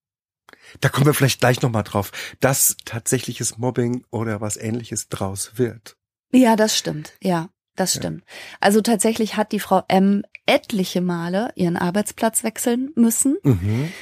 da 0.80 0.88
kommen 0.88 1.06
wir 1.06 1.14
vielleicht 1.14 1.40
gleich 1.40 1.62
nochmal 1.62 1.84
drauf, 1.84 2.12
dass 2.40 2.76
tatsächliches 2.84 3.58
Mobbing 3.58 4.04
oder 4.10 4.40
was 4.40 4.56
ähnliches 4.56 5.08
draus 5.08 5.52
wird. 5.56 5.96
Ja, 6.32 6.56
das 6.56 6.76
stimmt. 6.76 7.12
Ja, 7.22 7.48
das 7.76 7.94
stimmt. 7.94 8.22
Ja. 8.26 8.56
Also 8.60 8.80
tatsächlich 8.80 9.36
hat 9.36 9.52
die 9.52 9.60
Frau 9.60 9.82
M 9.88 10.22
etliche 10.46 11.00
Male 11.00 11.50
ihren 11.54 11.76
Arbeitsplatz 11.76 12.44
wechseln 12.44 12.90
müssen, 12.96 13.36
mhm. 13.42 13.92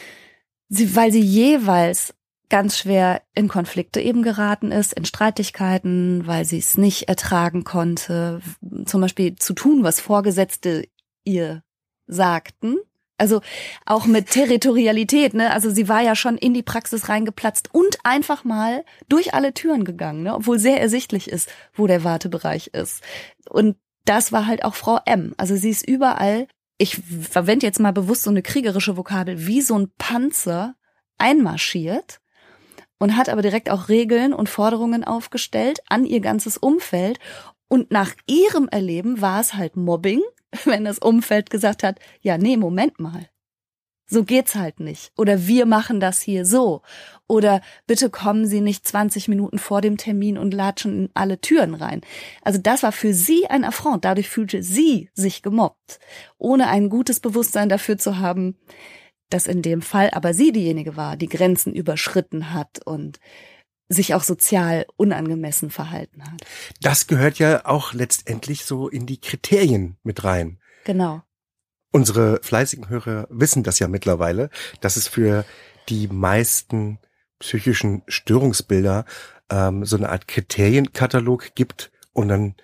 sie, 0.68 0.96
weil 0.96 1.12
sie 1.12 1.20
jeweils 1.20 2.14
ganz 2.48 2.76
schwer 2.76 3.22
in 3.34 3.48
Konflikte 3.48 4.00
eben 4.00 4.22
geraten 4.22 4.72
ist, 4.72 4.92
in 4.92 5.06
Streitigkeiten, 5.06 6.26
weil 6.26 6.44
sie 6.44 6.58
es 6.58 6.76
nicht 6.76 7.08
ertragen 7.08 7.64
konnte, 7.64 8.42
zum 8.84 9.00
Beispiel 9.00 9.36
zu 9.36 9.54
tun, 9.54 9.84
was 9.84 10.00
Vorgesetzte 10.00 10.86
ihr 11.24 11.62
sagten 12.06 12.76
also 13.22 13.40
auch 13.86 14.06
mit 14.06 14.30
Territorialität, 14.30 15.32
ne? 15.32 15.52
Also 15.52 15.70
sie 15.70 15.88
war 15.88 16.00
ja 16.00 16.16
schon 16.16 16.36
in 16.36 16.54
die 16.54 16.64
Praxis 16.64 17.08
reingeplatzt 17.08 17.68
und 17.72 17.98
einfach 18.02 18.42
mal 18.42 18.84
durch 19.08 19.32
alle 19.32 19.54
Türen 19.54 19.84
gegangen, 19.84 20.24
ne? 20.24 20.34
Obwohl 20.34 20.58
sehr 20.58 20.80
ersichtlich 20.80 21.30
ist, 21.30 21.48
wo 21.72 21.86
der 21.86 22.02
Wartebereich 22.02 22.70
ist. 22.72 23.00
Und 23.48 23.76
das 24.04 24.32
war 24.32 24.48
halt 24.48 24.64
auch 24.64 24.74
Frau 24.74 24.98
M. 25.06 25.34
Also 25.36 25.54
sie 25.54 25.70
ist 25.70 25.88
überall, 25.88 26.48
ich 26.78 26.96
verwende 26.96 27.64
jetzt 27.64 27.78
mal 27.78 27.92
bewusst 27.92 28.24
so 28.24 28.30
eine 28.30 28.42
kriegerische 28.42 28.96
Vokabel, 28.96 29.46
wie 29.46 29.60
so 29.60 29.78
ein 29.78 29.92
Panzer 29.98 30.74
einmarschiert 31.16 32.18
und 32.98 33.16
hat 33.16 33.28
aber 33.28 33.42
direkt 33.42 33.70
auch 33.70 33.88
Regeln 33.88 34.34
und 34.34 34.48
Forderungen 34.48 35.04
aufgestellt 35.04 35.78
an 35.88 36.04
ihr 36.04 36.18
ganzes 36.18 36.56
Umfeld. 36.56 37.20
Und 37.68 37.92
nach 37.92 38.10
ihrem 38.26 38.66
Erleben 38.68 39.20
war 39.20 39.40
es 39.40 39.54
halt 39.54 39.76
Mobbing, 39.76 40.22
wenn 40.64 40.85
das 40.85 40.99
Umfeld 40.99 41.50
gesagt 41.50 41.82
hat, 41.82 41.99
ja, 42.21 42.38
nee, 42.38 42.56
Moment 42.56 43.00
mal. 43.00 43.28
So 44.06 44.25
geht's 44.25 44.54
halt 44.56 44.78
nicht. 44.78 45.11
Oder 45.16 45.47
wir 45.47 45.64
machen 45.64 45.99
das 45.99 46.21
hier 46.21 46.44
so. 46.44 46.82
Oder 47.28 47.62
bitte 47.87 48.11
kommen 48.11 48.47
Sie 48.47 48.61
nicht 48.61 48.87
20 48.87 49.28
Minuten 49.28 49.59
vor 49.59 49.80
dem 49.80 49.97
Termin 49.97 50.37
und 50.37 50.52
latschen 50.52 51.04
in 51.04 51.11
alle 51.14 51.40
Türen 51.40 51.75
rein. 51.75 52.02
Also 52.42 52.59
das 52.59 52.82
war 52.82 52.92
für 52.92 53.14
sie 53.14 53.47
ein 53.47 53.64
Affront. 53.64 54.04
Dadurch 54.04 54.28
fühlte 54.28 54.62
sie 54.62 55.09
sich 55.14 55.40
gemobbt, 55.40 55.99
ohne 56.37 56.68
ein 56.68 56.90
gutes 56.90 57.21
Bewusstsein 57.21 57.71
dafür 57.71 57.97
zu 57.97 58.18
haben, 58.18 58.59
dass 59.30 59.47
in 59.47 59.62
dem 59.62 59.80
Fall 59.80 60.11
aber 60.11 60.35
sie 60.35 60.52
diejenige 60.52 60.94
war, 60.94 61.16
die 61.16 61.28
Grenzen 61.28 61.73
überschritten 61.75 62.52
hat 62.52 62.85
und 62.85 63.18
sich 63.92 64.14
auch 64.14 64.22
sozial 64.22 64.87
unangemessen 64.96 65.70
verhalten 65.70 66.22
hat. 66.25 66.42
Das 66.80 67.06
gehört 67.06 67.38
ja 67.38 67.66
auch 67.66 67.92
letztendlich 67.92 68.64
so 68.64 68.88
in 68.88 69.06
die 69.06 69.20
Kriterien 69.20 69.96
mit 70.02 70.25
rein. 70.25 70.58
Genau. 70.84 71.22
Unsere 71.90 72.40
fleißigen 72.42 72.88
Hörer 72.88 73.26
wissen 73.30 73.62
das 73.62 73.78
ja 73.78 73.88
mittlerweile, 73.88 74.50
dass 74.80 74.96
es 74.96 75.08
für 75.08 75.44
die 75.88 76.08
meisten 76.08 76.99
psychischen 77.38 78.02
Störungsbilder 78.08 79.04
ähm, 79.50 79.84
so 79.84 79.96
eine 79.96 80.08
Art 80.08 80.26
Kriterienkatalog 80.28 81.54
gibt 81.54 81.90
und 82.12 82.28
dann 82.28 82.54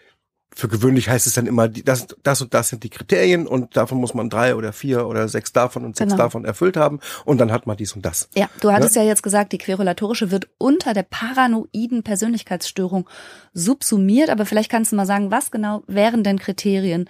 für 0.55 0.69
gewöhnlich 0.69 1.09
heißt 1.09 1.27
es 1.27 1.35
dann 1.35 1.47
immer, 1.47 1.69
das, 1.69 2.07
das 2.23 2.43
und 2.43 2.53
das 2.55 2.69
sind 2.69 2.83
die 2.83 2.91
Kriterien 2.91 3.47
und 3.47 3.77
davon 3.77 3.99
muss 3.99 4.15
man 4.15 4.29
drei 4.31 4.55
oder 4.55 4.73
vier 4.73 5.07
oder 5.07 5.29
sechs 5.29 5.53
davon 5.53 5.85
und 5.85 5.97
sechs 5.97 6.13
genau. 6.13 6.25
davon 6.25 6.45
erfüllt 6.45 6.77
haben 6.77 7.01
und 7.25 7.39
dann 7.39 7.53
hat 7.53 7.67
man 7.67 7.77
dies 7.77 7.95
und 7.95 8.05
das. 8.05 8.29
Ja, 8.35 8.49
du 8.61 8.73
hattest 8.73 8.97
ja, 8.97 9.03
ja 9.03 9.09
jetzt 9.09 9.23
gesagt, 9.23 9.53
die 9.53 9.59
querulatorische 9.59 10.31
wird 10.31 10.49
unter 10.59 10.95
der 10.95 11.05
paranoiden 11.05 12.03
Persönlichkeitsstörung 12.03 13.09
subsumiert, 13.53 14.31
aber 14.31 14.47
vielleicht 14.47 14.71
kannst 14.71 14.93
du 14.93 14.97
mal 14.97 15.07
sagen, 15.07 15.31
was 15.31 15.51
genau 15.51 15.83
wären 15.87 16.25
denn 16.25 16.39
Kriterien, 16.39 17.09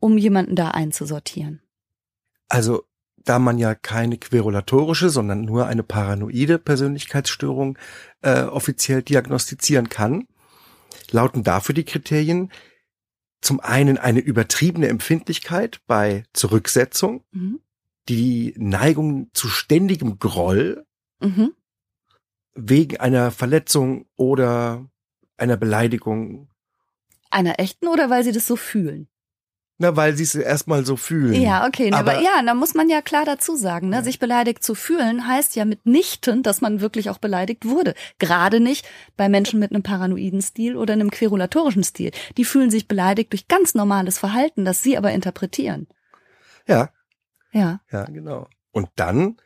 um 0.00 0.18
jemanden 0.18 0.56
da 0.56 0.70
einzusortieren? 0.70 1.60
Also 2.48 2.84
da 3.24 3.38
man 3.38 3.58
ja 3.58 3.74
keine 3.74 4.18
querulatorische, 4.18 5.08
sondern 5.08 5.42
nur 5.42 5.66
eine 5.66 5.82
paranoide 5.82 6.58
Persönlichkeitsstörung 6.58 7.78
äh, 8.22 8.42
offiziell 8.42 9.02
diagnostizieren 9.02 9.88
kann, 9.88 10.26
lauten 11.12 11.42
dafür 11.42 11.74
die 11.74 11.84
Kriterien 11.84 12.50
zum 13.40 13.60
einen 13.60 13.98
eine 13.98 14.20
übertriebene 14.20 14.88
Empfindlichkeit 14.88 15.80
bei 15.86 16.24
Zurücksetzung, 16.32 17.24
mhm. 17.32 17.60
die 18.08 18.54
Neigung 18.56 19.30
zu 19.34 19.48
ständigem 19.48 20.18
Groll 20.18 20.86
mhm. 21.20 21.52
wegen 22.54 22.96
einer 22.98 23.30
Verletzung 23.30 24.06
oder 24.16 24.88
einer 25.36 25.56
Beleidigung. 25.56 26.48
Einer 27.30 27.58
echten 27.58 27.88
oder 27.88 28.08
weil 28.08 28.24
sie 28.24 28.32
das 28.32 28.46
so 28.46 28.56
fühlen? 28.56 29.08
Na, 29.76 29.96
weil 29.96 30.16
sie 30.16 30.22
es 30.22 30.36
erstmal 30.36 30.86
so 30.86 30.96
fühlen. 30.96 31.34
Ja, 31.34 31.66
okay. 31.66 31.90
Aber, 31.92 32.12
aber 32.12 32.22
ja, 32.22 32.40
da 32.44 32.54
muss 32.54 32.74
man 32.74 32.88
ja 32.88 33.02
klar 33.02 33.24
dazu 33.24 33.56
sagen, 33.56 33.88
ne? 33.88 33.96
Ja. 33.96 34.02
sich 34.02 34.20
beleidigt 34.20 34.62
zu 34.62 34.76
fühlen 34.76 35.26
heißt 35.26 35.56
ja 35.56 35.64
mitnichten, 35.64 36.44
dass 36.44 36.60
man 36.60 36.80
wirklich 36.80 37.10
auch 37.10 37.18
beleidigt 37.18 37.64
wurde. 37.64 37.94
Gerade 38.20 38.60
nicht 38.60 38.86
bei 39.16 39.28
Menschen 39.28 39.58
mit 39.58 39.72
einem 39.72 39.82
paranoiden 39.82 40.42
Stil 40.42 40.76
oder 40.76 40.92
einem 40.92 41.10
querulatorischen 41.10 41.82
Stil. 41.82 42.12
Die 42.36 42.44
fühlen 42.44 42.70
sich 42.70 42.86
beleidigt 42.86 43.32
durch 43.32 43.48
ganz 43.48 43.74
normales 43.74 44.16
Verhalten, 44.16 44.64
das 44.64 44.80
sie 44.82 44.96
aber 44.96 45.10
interpretieren. 45.10 45.88
Ja. 46.68 46.90
Ja. 47.50 47.80
Ja, 47.90 48.04
genau. 48.04 48.46
Und 48.70 48.88
dann 48.94 49.38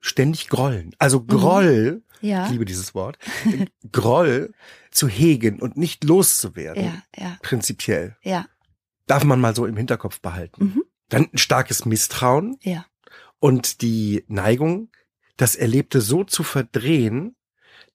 ständig 0.00 0.48
grollen. 0.48 0.96
Also 0.98 1.20
mhm. 1.20 1.26
Groll, 1.28 2.02
mhm. 2.20 2.28
ja. 2.28 2.46
ich 2.46 2.50
liebe 2.50 2.64
dieses 2.64 2.92
Wort, 2.96 3.18
Groll 3.92 4.52
zu 4.90 5.06
hegen 5.06 5.60
und 5.60 5.76
nicht 5.76 6.02
loszuwerden. 6.02 6.84
Ja, 6.84 7.02
ja. 7.16 7.36
Prinzipiell. 7.40 8.16
Ja 8.22 8.46
darf 9.06 9.24
man 9.24 9.40
mal 9.40 9.54
so 9.54 9.66
im 9.66 9.76
Hinterkopf 9.76 10.20
behalten. 10.20 10.64
Mhm. 10.64 10.84
Dann 11.08 11.28
ein 11.32 11.38
starkes 11.38 11.84
Misstrauen 11.84 12.56
ja. 12.62 12.84
und 13.38 13.82
die 13.82 14.24
Neigung, 14.28 14.90
das 15.36 15.54
Erlebte 15.54 16.00
so 16.00 16.24
zu 16.24 16.42
verdrehen, 16.42 17.36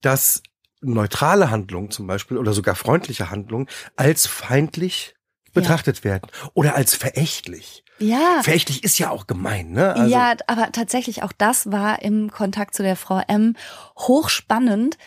dass 0.02 0.42
neutrale 0.82 1.52
Handlungen 1.52 1.92
zum 1.92 2.08
Beispiel 2.08 2.38
oder 2.38 2.54
sogar 2.54 2.76
freundliche 2.76 3.30
Handlungen 3.30 3.68
als 3.96 4.26
feindlich 4.28 5.16
betrachtet 5.54 6.00
ja. 6.00 6.04
werden 6.06 6.30
oder 6.54 6.76
als 6.76 6.96
verächtlich. 6.96 7.84
Ja. 8.00 8.42
Verächtlich 8.42 8.84
ist 8.84 8.98
ja 8.98 9.10
auch 9.10 9.28
gemein, 9.28 9.72
ne? 9.72 9.94
Also 9.94 10.12
ja, 10.12 10.34
aber 10.48 10.72
tatsächlich 10.72 11.24
auch 11.24 11.32
das 11.32 11.72
war 11.72 12.02
im 12.02 12.32
Kontakt 12.32 12.74
zu 12.74 12.82
der 12.82 12.96
Frau 12.96 13.22
M 13.28 13.56
hochspannend, 13.98 14.98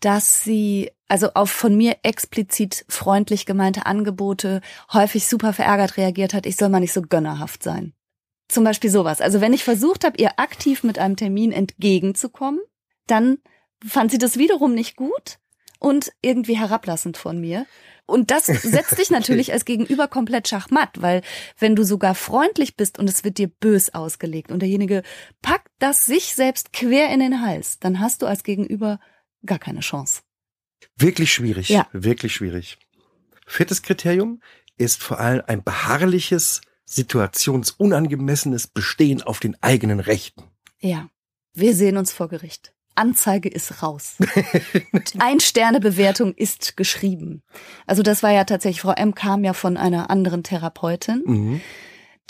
dass 0.00 0.42
sie 0.42 0.90
also 1.10 1.30
auf 1.34 1.50
von 1.50 1.76
mir 1.76 1.96
explizit 2.04 2.84
freundlich 2.88 3.44
gemeinte 3.44 3.84
Angebote 3.84 4.60
häufig 4.92 5.26
super 5.26 5.52
verärgert 5.52 5.96
reagiert 5.96 6.34
hat, 6.34 6.46
ich 6.46 6.56
soll 6.56 6.68
mal 6.68 6.80
nicht 6.80 6.92
so 6.92 7.02
gönnerhaft 7.02 7.62
sein. 7.62 7.94
Zum 8.48 8.64
Beispiel 8.64 8.90
sowas. 8.90 9.20
Also 9.20 9.40
wenn 9.40 9.52
ich 9.52 9.64
versucht 9.64 10.04
habe, 10.04 10.18
ihr 10.18 10.38
aktiv 10.38 10.84
mit 10.84 10.98
einem 10.98 11.16
Termin 11.16 11.50
entgegenzukommen, 11.50 12.60
dann 13.06 13.38
fand 13.84 14.12
sie 14.12 14.18
das 14.18 14.38
wiederum 14.38 14.72
nicht 14.72 14.96
gut 14.96 15.38
und 15.80 16.12
irgendwie 16.22 16.56
herablassend 16.56 17.16
von 17.16 17.40
mir. 17.40 17.66
Und 18.06 18.30
das 18.30 18.46
setzt 18.46 18.98
dich 18.98 19.10
natürlich 19.10 19.52
als 19.52 19.64
Gegenüber 19.64 20.06
komplett 20.06 20.46
schachmatt, 20.46 21.02
weil 21.02 21.22
wenn 21.58 21.74
du 21.74 21.84
sogar 21.84 22.14
freundlich 22.14 22.76
bist 22.76 23.00
und 23.00 23.08
es 23.08 23.24
wird 23.24 23.38
dir 23.38 23.48
bös 23.48 23.94
ausgelegt 23.94 24.52
und 24.52 24.60
derjenige 24.60 25.02
packt 25.42 25.72
das 25.80 26.06
sich 26.06 26.36
selbst 26.36 26.72
quer 26.72 27.10
in 27.10 27.18
den 27.18 27.40
Hals, 27.40 27.80
dann 27.80 27.98
hast 27.98 28.22
du 28.22 28.26
als 28.26 28.44
Gegenüber 28.44 29.00
gar 29.44 29.58
keine 29.58 29.80
Chance. 29.80 30.20
Wirklich 31.00 31.32
schwierig. 31.32 31.68
Ja. 31.68 31.86
Wirklich 31.92 32.34
schwierig. 32.34 32.78
Viertes 33.46 33.82
Kriterium 33.82 34.40
ist 34.76 35.02
vor 35.02 35.18
allem 35.18 35.42
ein 35.46 35.62
beharrliches, 35.62 36.60
situationsunangemessenes 36.84 38.66
Bestehen 38.66 39.22
auf 39.22 39.40
den 39.40 39.56
eigenen 39.62 40.00
Rechten. 40.00 40.44
Ja. 40.78 41.08
Wir 41.52 41.74
sehen 41.74 41.96
uns 41.96 42.12
vor 42.12 42.28
Gericht. 42.28 42.72
Anzeige 42.94 43.48
ist 43.48 43.82
raus. 43.82 44.16
Ein-Sterne-Bewertung 45.18 46.34
ist 46.34 46.76
geschrieben. 46.76 47.42
Also 47.86 48.02
das 48.02 48.22
war 48.22 48.30
ja 48.30 48.44
tatsächlich, 48.44 48.82
Frau 48.82 48.92
M 48.92 49.14
kam 49.14 49.44
ja 49.44 49.52
von 49.52 49.76
einer 49.76 50.10
anderen 50.10 50.42
Therapeutin. 50.42 51.22
Mhm 51.24 51.60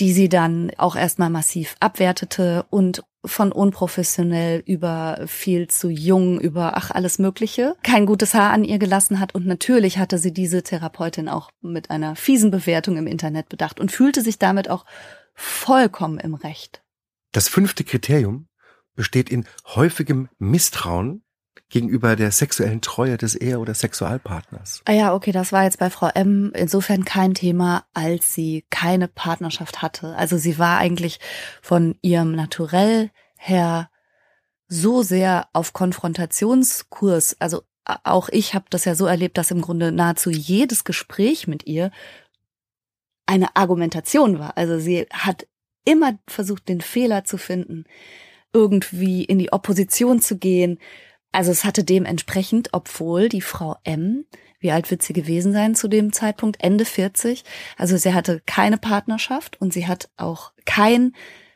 die 0.01 0.13
sie 0.15 0.31
dann 0.31 0.73
auch 0.79 0.97
erstmal 0.97 1.31
massiv 1.31 1.77
abwertete 1.79 2.65
und 2.71 3.03
von 3.25 3.53
unprofessionell 3.53 4.63
über 4.65 5.25
viel 5.27 5.69
zu 5.69 5.91
jung, 5.91 6.41
über 6.41 6.77
ach 6.77 6.91
alles 6.91 7.19
Mögliche, 7.19 7.77
kein 7.83 8.07
gutes 8.07 8.35
Haar 8.35 8.53
an 8.53 8.65
ihr 8.65 8.79
gelassen 8.79 9.21
hat. 9.21 9.35
Und 9.35 9.47
natürlich 9.47 9.99
hatte 9.99 10.19
sie 10.19 10.33
diese 10.33 10.63
Therapeutin 10.63 11.29
auch 11.29 11.51
mit 11.61 11.91
einer 11.91 12.17
fiesen 12.17 12.51
Bewertung 12.51 12.97
im 12.97 13.07
Internet 13.07 13.49
bedacht 13.49 13.81
und 13.81 13.93
fühlte 13.93 14.23
sich 14.23 14.39
damit 14.39 14.71
auch 14.71 14.85
vollkommen 15.35 16.19
im 16.19 16.35
Recht. 16.35 16.83
Das 17.33 17.49
fünfte 17.49 17.85
Kriterium 17.85 18.49
besteht 18.95 19.31
in 19.31 19.47
häufigem 19.67 20.29
Misstrauen 20.39 21.23
gegenüber 21.71 22.17
der 22.17 22.33
sexuellen 22.33 22.81
Treue 22.81 23.17
des 23.17 23.35
Ehe- 23.35 23.59
oder 23.59 23.75
Sexualpartners. 23.75 24.83
Ah 24.85 24.93
ja, 24.93 25.15
okay, 25.15 25.33
das 25.33 25.53
war 25.53 25.65
jetzt 25.65 25.79
bei 25.79 25.89
Frau 25.89 26.09
M 26.09 26.53
insofern 26.55 27.05
kein 27.05 27.33
Thema, 27.33 27.85
als 27.95 28.35
sie 28.35 28.65
keine 28.71 29.09
Partnerschaft 29.09 29.81
hatte. 29.81 30.15
Also 30.17 30.37
sie 30.37 30.59
war 30.59 30.79
eigentlich 30.79 31.21
von 31.63 31.97
ihrem 32.03 32.33
Naturell 32.33 33.11
her 33.37 33.89
so 34.69 35.03
sehr 35.03 35.49
auf 35.53 35.73
Konfrontationskurs. 35.73 37.37
Also 37.39 37.63
auch 37.85 38.29
ich 38.29 38.55
habe 38.55 38.67
das 38.71 38.85
ja 38.85 38.95
so 38.95 39.07
erlebt, 39.07 39.39
dass 39.39 39.51
im 39.51 39.63
Grunde 39.63 39.93
nahezu 39.93 40.31
jedes 40.31 40.85
Gespräch 40.85 41.47
mit 41.47 41.67
ihr 41.67 41.91
eine 43.27 43.55
Argumentation 43.57 44.39
war. 44.39 44.57
Also 44.57 44.79
sie 44.79 45.07
hat 45.13 45.47
immer 45.85 46.19
versucht, 46.27 46.69
den 46.69 46.81
Fehler 46.81 47.25
zu 47.25 47.39
finden, 47.39 47.85
irgendwie 48.53 49.25
in 49.25 49.39
die 49.39 49.53
Opposition 49.53 50.21
zu 50.21 50.37
gehen, 50.37 50.79
also 51.33 51.51
es 51.51 51.65
hatte 51.65 51.85
dementsprechend, 51.85 52.71
obwohl 52.73 53.29
die 53.29 53.41
Frau 53.41 53.77
M, 53.85 54.25
wie 54.59 54.73
alt 54.73 54.91
wird 54.91 55.03
sie 55.03 55.13
gewesen 55.13 55.53
sein 55.53 55.75
zu 55.75 55.89
dem 55.89 56.13
Zeitpunkt, 56.13 56.63
Ende 56.63 56.85
40, 56.85 57.45
also 57.77 57.97
sie 57.97 58.15
hatte 58.15 58.43
keine 58.47 58.79
Partnerschaft 58.79 59.61
und 59.61 59.73
sie 59.73 59.87
hat 59.87 60.11
auch 60.17 60.53
kein 60.67 61.13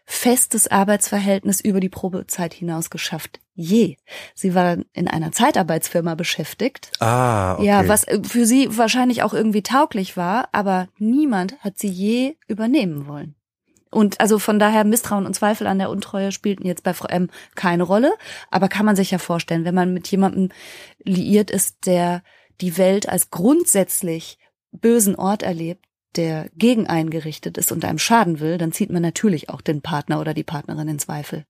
festes 0.06 0.68
Arbeitsverhältnis 0.68 1.60
über 1.60 1.80
die 1.80 1.88
Probezeit 1.88 2.52
hinaus 2.54 2.90
geschafft. 2.90 3.40
Je. 3.54 3.96
Sie 4.34 4.54
war 4.54 4.78
in 4.92 5.08
einer 5.08 5.32
Zeitarbeitsfirma 5.32 6.14
beschäftigt. 6.14 6.90
Ah, 7.00 7.54
okay. 7.54 7.64
Ja, 7.64 7.88
was 7.88 8.04
für 8.22 8.46
sie 8.46 8.76
wahrscheinlich 8.76 9.22
auch 9.22 9.32
irgendwie 9.32 9.62
tauglich 9.62 10.16
war, 10.16 10.48
aber 10.52 10.88
niemand 10.98 11.58
hat 11.60 11.78
sie 11.78 11.88
je 11.88 12.36
übernehmen 12.48 13.06
wollen. 13.06 13.34
Und 13.94 14.20
also 14.20 14.38
von 14.38 14.58
daher 14.58 14.84
Misstrauen 14.84 15.24
und 15.24 15.34
Zweifel 15.34 15.66
an 15.66 15.78
der 15.78 15.88
Untreue 15.88 16.32
spielten 16.32 16.66
jetzt 16.66 16.82
bei 16.82 16.94
Frau 16.94 17.06
M 17.08 17.30
keine 17.54 17.84
Rolle. 17.84 18.12
Aber 18.50 18.68
kann 18.68 18.84
man 18.84 18.96
sich 18.96 19.12
ja 19.12 19.18
vorstellen, 19.18 19.64
wenn 19.64 19.74
man 19.74 19.94
mit 19.94 20.08
jemandem 20.08 20.50
liiert 21.04 21.50
ist, 21.50 21.86
der 21.86 22.22
die 22.60 22.76
Welt 22.76 23.08
als 23.08 23.30
grundsätzlich 23.30 24.38
bösen 24.72 25.14
Ort 25.14 25.42
erlebt, 25.42 25.86
der 26.16 26.48
gegen 26.56 26.86
eingerichtet 26.86 27.56
ist 27.56 27.72
und 27.72 27.84
einem 27.84 27.98
schaden 27.98 28.40
will, 28.40 28.58
dann 28.58 28.72
zieht 28.72 28.90
man 28.90 29.02
natürlich 29.02 29.48
auch 29.48 29.60
den 29.60 29.80
Partner 29.80 30.20
oder 30.20 30.34
die 30.34 30.44
Partnerin 30.44 30.88
in 30.88 30.98
Zweifel. 30.98 31.44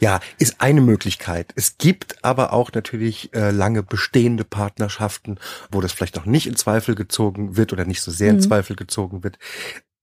Ja, 0.00 0.20
ist 0.38 0.60
eine 0.60 0.80
Möglichkeit. 0.80 1.52
Es 1.56 1.76
gibt 1.76 2.24
aber 2.24 2.52
auch 2.52 2.72
natürlich 2.72 3.34
äh, 3.34 3.50
lange 3.50 3.82
bestehende 3.82 4.44
Partnerschaften, 4.44 5.38
wo 5.70 5.80
das 5.80 5.92
vielleicht 5.92 6.16
noch 6.16 6.24
nicht 6.24 6.46
in 6.46 6.56
Zweifel 6.56 6.94
gezogen 6.94 7.56
wird 7.56 7.72
oder 7.72 7.84
nicht 7.84 8.00
so 8.00 8.10
sehr 8.10 8.30
in 8.30 8.36
mhm. 8.36 8.42
Zweifel 8.42 8.76
gezogen 8.76 9.22
wird 9.24 9.38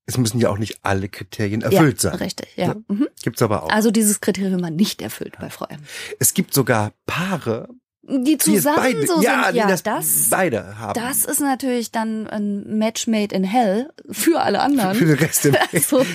es 0.07 0.17
müssen 0.17 0.39
ja 0.39 0.49
auch 0.49 0.57
nicht 0.57 0.79
alle 0.83 1.09
Kriterien 1.09 1.61
erfüllt 1.61 2.01
ja, 2.01 2.09
sein. 2.11 2.19
Richtig, 2.19 2.47
ja. 2.55 2.67
Ja. 2.69 2.75
Mhm. 2.87 3.07
Gibt's 3.21 3.41
aber 3.41 3.63
auch. 3.63 3.69
Also 3.69 3.91
dieses 3.91 4.19
Kriterium 4.21 4.61
war 4.61 4.71
nicht 4.71 5.01
erfüllt 5.01 5.35
bei 5.39 5.49
Frau 5.51 5.65
M. 5.67 5.79
es 6.19 6.33
gibt 6.33 6.53
sogar 6.53 6.93
Paare, 7.05 7.67
Die 8.03 8.23
die 8.23 8.37
zusammen 8.37 8.77
beide, 8.77 9.05
so 9.05 9.21
ja, 9.21 9.43
sind, 9.45 9.53
die 9.53 9.57
ja, 9.59 9.67
das, 9.67 9.83
das, 9.83 10.27
beide 10.29 10.79
haben. 10.79 10.93
das 10.99 11.25
ist 11.25 11.41
natürlich 11.41 11.91
dann 11.91 12.25
ein 12.27 12.77
Match 12.77 13.05
made 13.07 13.35
in 13.35 13.43
hell 13.43 13.89
für 14.09 14.39
alle 14.41 14.57
für, 14.59 14.63
anderen. 14.63 14.95
für 14.95 15.05
den 15.05 15.17
Rest 15.17 15.43
der 15.45 15.53
Welt. 15.71 15.83
so, 15.85 16.05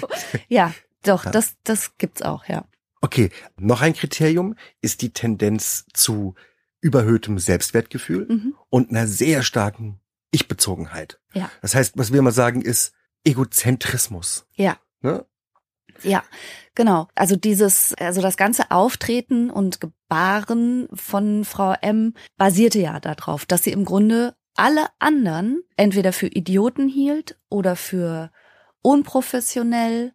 ja, 0.49 0.73
doch, 1.05 1.25
Ja. 1.27 1.31
das, 1.31 1.55
das 1.65 1.97
gibt's 1.99 2.23
auch, 2.23 2.47
ja. 2.47 2.65
Okay, 3.03 3.31
noch 3.59 3.83
ein 3.83 3.93
Kriterium 3.95 4.55
ist 4.81 5.03
die 5.03 5.11
Tendenz 5.13 5.85
zu 5.93 6.35
überhöhtem 6.81 7.39
Selbstwertgefühl 7.39 8.27
Mhm. 8.27 8.55
und 8.71 8.91
einer 8.91 9.07
sehr 9.07 9.43
starken 9.43 10.01
Ich-Bezogenheit. 10.31 11.21
Ja. 11.35 11.51
Das 11.61 11.75
heißt, 11.75 11.93
was 11.97 12.11
wir 12.13 12.19
immer 12.21 12.33
sagen, 12.33 12.63
ist 12.63 12.93
Egozentrismus. 13.25 14.47
Ja. 14.55 14.77
Ne? 15.01 15.25
Ja, 16.03 16.23
genau. 16.75 17.09
Also 17.15 17.37
dieses, 17.37 17.95
also 17.95 18.21
das 18.21 18.37
ganze 18.37 18.71
Auftreten 18.71 19.51
und 19.51 19.81
Gebaren 19.81 20.89
von 20.93 21.45
Frau 21.45 21.75
M 21.81 22.15
basierte 22.37 22.81
ja 22.81 22.99
darauf, 23.01 23.47
dass 23.47 23.63
sie 23.63 23.73
im 23.73 23.85
Grunde 23.85 24.35
alle 24.55 24.87
anderen 24.99 25.63
entweder 25.77 26.13
für 26.13 26.27
Idioten 26.27 26.89
hielt 26.89 27.39
oder 27.49 27.77
für 27.77 28.31
unprofessionell 28.83 30.13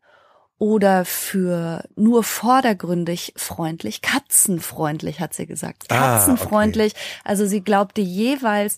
oder 0.59 1.05
für 1.05 1.87
nur 1.95 2.23
vordergründig 2.23 3.33
freundlich, 3.37 4.01
katzenfreundlich 4.01 5.19
hat 5.19 5.33
sie 5.33 5.45
gesagt. 5.45 5.85
Ah, 5.89 6.17
Katzenfreundlich. 6.17 6.93
Also 7.23 7.45
sie 7.45 7.61
glaubte 7.61 8.01
jeweils 8.01 8.77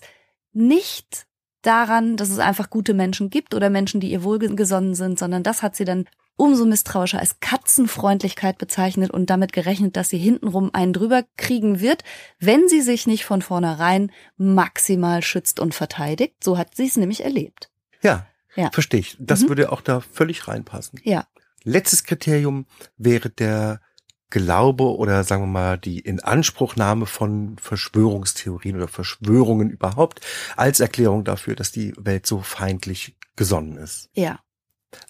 nicht 0.52 1.26
daran, 1.62 2.16
dass 2.16 2.30
es 2.30 2.38
einfach 2.38 2.70
gute 2.70 2.94
Menschen 2.94 3.30
gibt 3.30 3.54
oder 3.54 3.70
Menschen, 3.70 4.00
die 4.00 4.10
ihr 4.10 4.22
wohlgesonnen 4.22 4.94
sind, 4.94 5.18
sondern 5.18 5.42
das 5.42 5.62
hat 5.62 5.76
sie 5.76 5.84
dann 5.84 6.06
umso 6.36 6.64
misstrauischer 6.64 7.18
als 7.18 7.38
Katzenfreundlichkeit 7.40 8.56
bezeichnet 8.58 9.10
und 9.10 9.28
damit 9.28 9.52
gerechnet, 9.52 9.96
dass 9.96 10.08
sie 10.08 10.16
hintenrum 10.18 10.70
einen 10.72 10.92
drüber 10.94 11.24
kriegen 11.36 11.80
wird, 11.80 12.02
wenn 12.38 12.68
sie 12.68 12.80
sich 12.80 13.06
nicht 13.06 13.24
von 13.26 13.42
vornherein 13.42 14.10
maximal 14.38 15.22
schützt 15.22 15.60
und 15.60 15.74
verteidigt. 15.74 16.42
So 16.42 16.56
hat 16.56 16.74
sie 16.74 16.86
es 16.86 16.96
nämlich 16.96 17.24
erlebt. 17.24 17.70
Ja, 18.02 18.26
Ja. 18.56 18.70
verstehe 18.72 19.00
ich. 19.00 19.16
Das 19.20 19.42
Mhm. 19.42 19.48
würde 19.50 19.70
auch 19.72 19.80
da 19.82 20.00
völlig 20.00 20.48
reinpassen. 20.48 20.98
Ja. 21.04 21.26
Letztes 21.62 22.04
Kriterium 22.04 22.64
wäre 22.96 23.28
der 23.28 23.80
Glaube 24.30 24.96
oder 24.96 25.24
sagen 25.24 25.42
wir 25.42 25.48
mal 25.48 25.78
die 25.78 26.00
Inanspruchnahme 26.00 27.06
von 27.06 27.56
Verschwörungstheorien 27.58 28.76
oder 28.76 28.88
Verschwörungen 28.88 29.70
überhaupt 29.70 30.20
als 30.56 30.80
Erklärung 30.80 31.24
dafür, 31.24 31.56
dass 31.56 31.72
die 31.72 31.92
Welt 31.96 32.26
so 32.26 32.40
feindlich 32.40 33.16
gesonnen 33.36 33.76
ist. 33.76 34.08
Ja. 34.14 34.40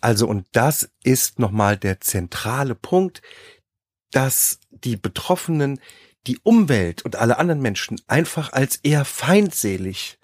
Also 0.00 0.26
und 0.26 0.46
das 0.52 0.90
ist 1.04 1.38
nochmal 1.38 1.76
der 1.76 2.00
zentrale 2.00 2.74
Punkt, 2.74 3.22
dass 4.10 4.60
die 4.70 4.96
Betroffenen 4.96 5.80
die 6.26 6.38
Umwelt 6.42 7.02
und 7.02 7.16
alle 7.16 7.38
anderen 7.38 7.62
Menschen 7.62 8.00
einfach 8.06 8.52
als 8.52 8.76
eher 8.76 9.04
feindselig 9.04 10.18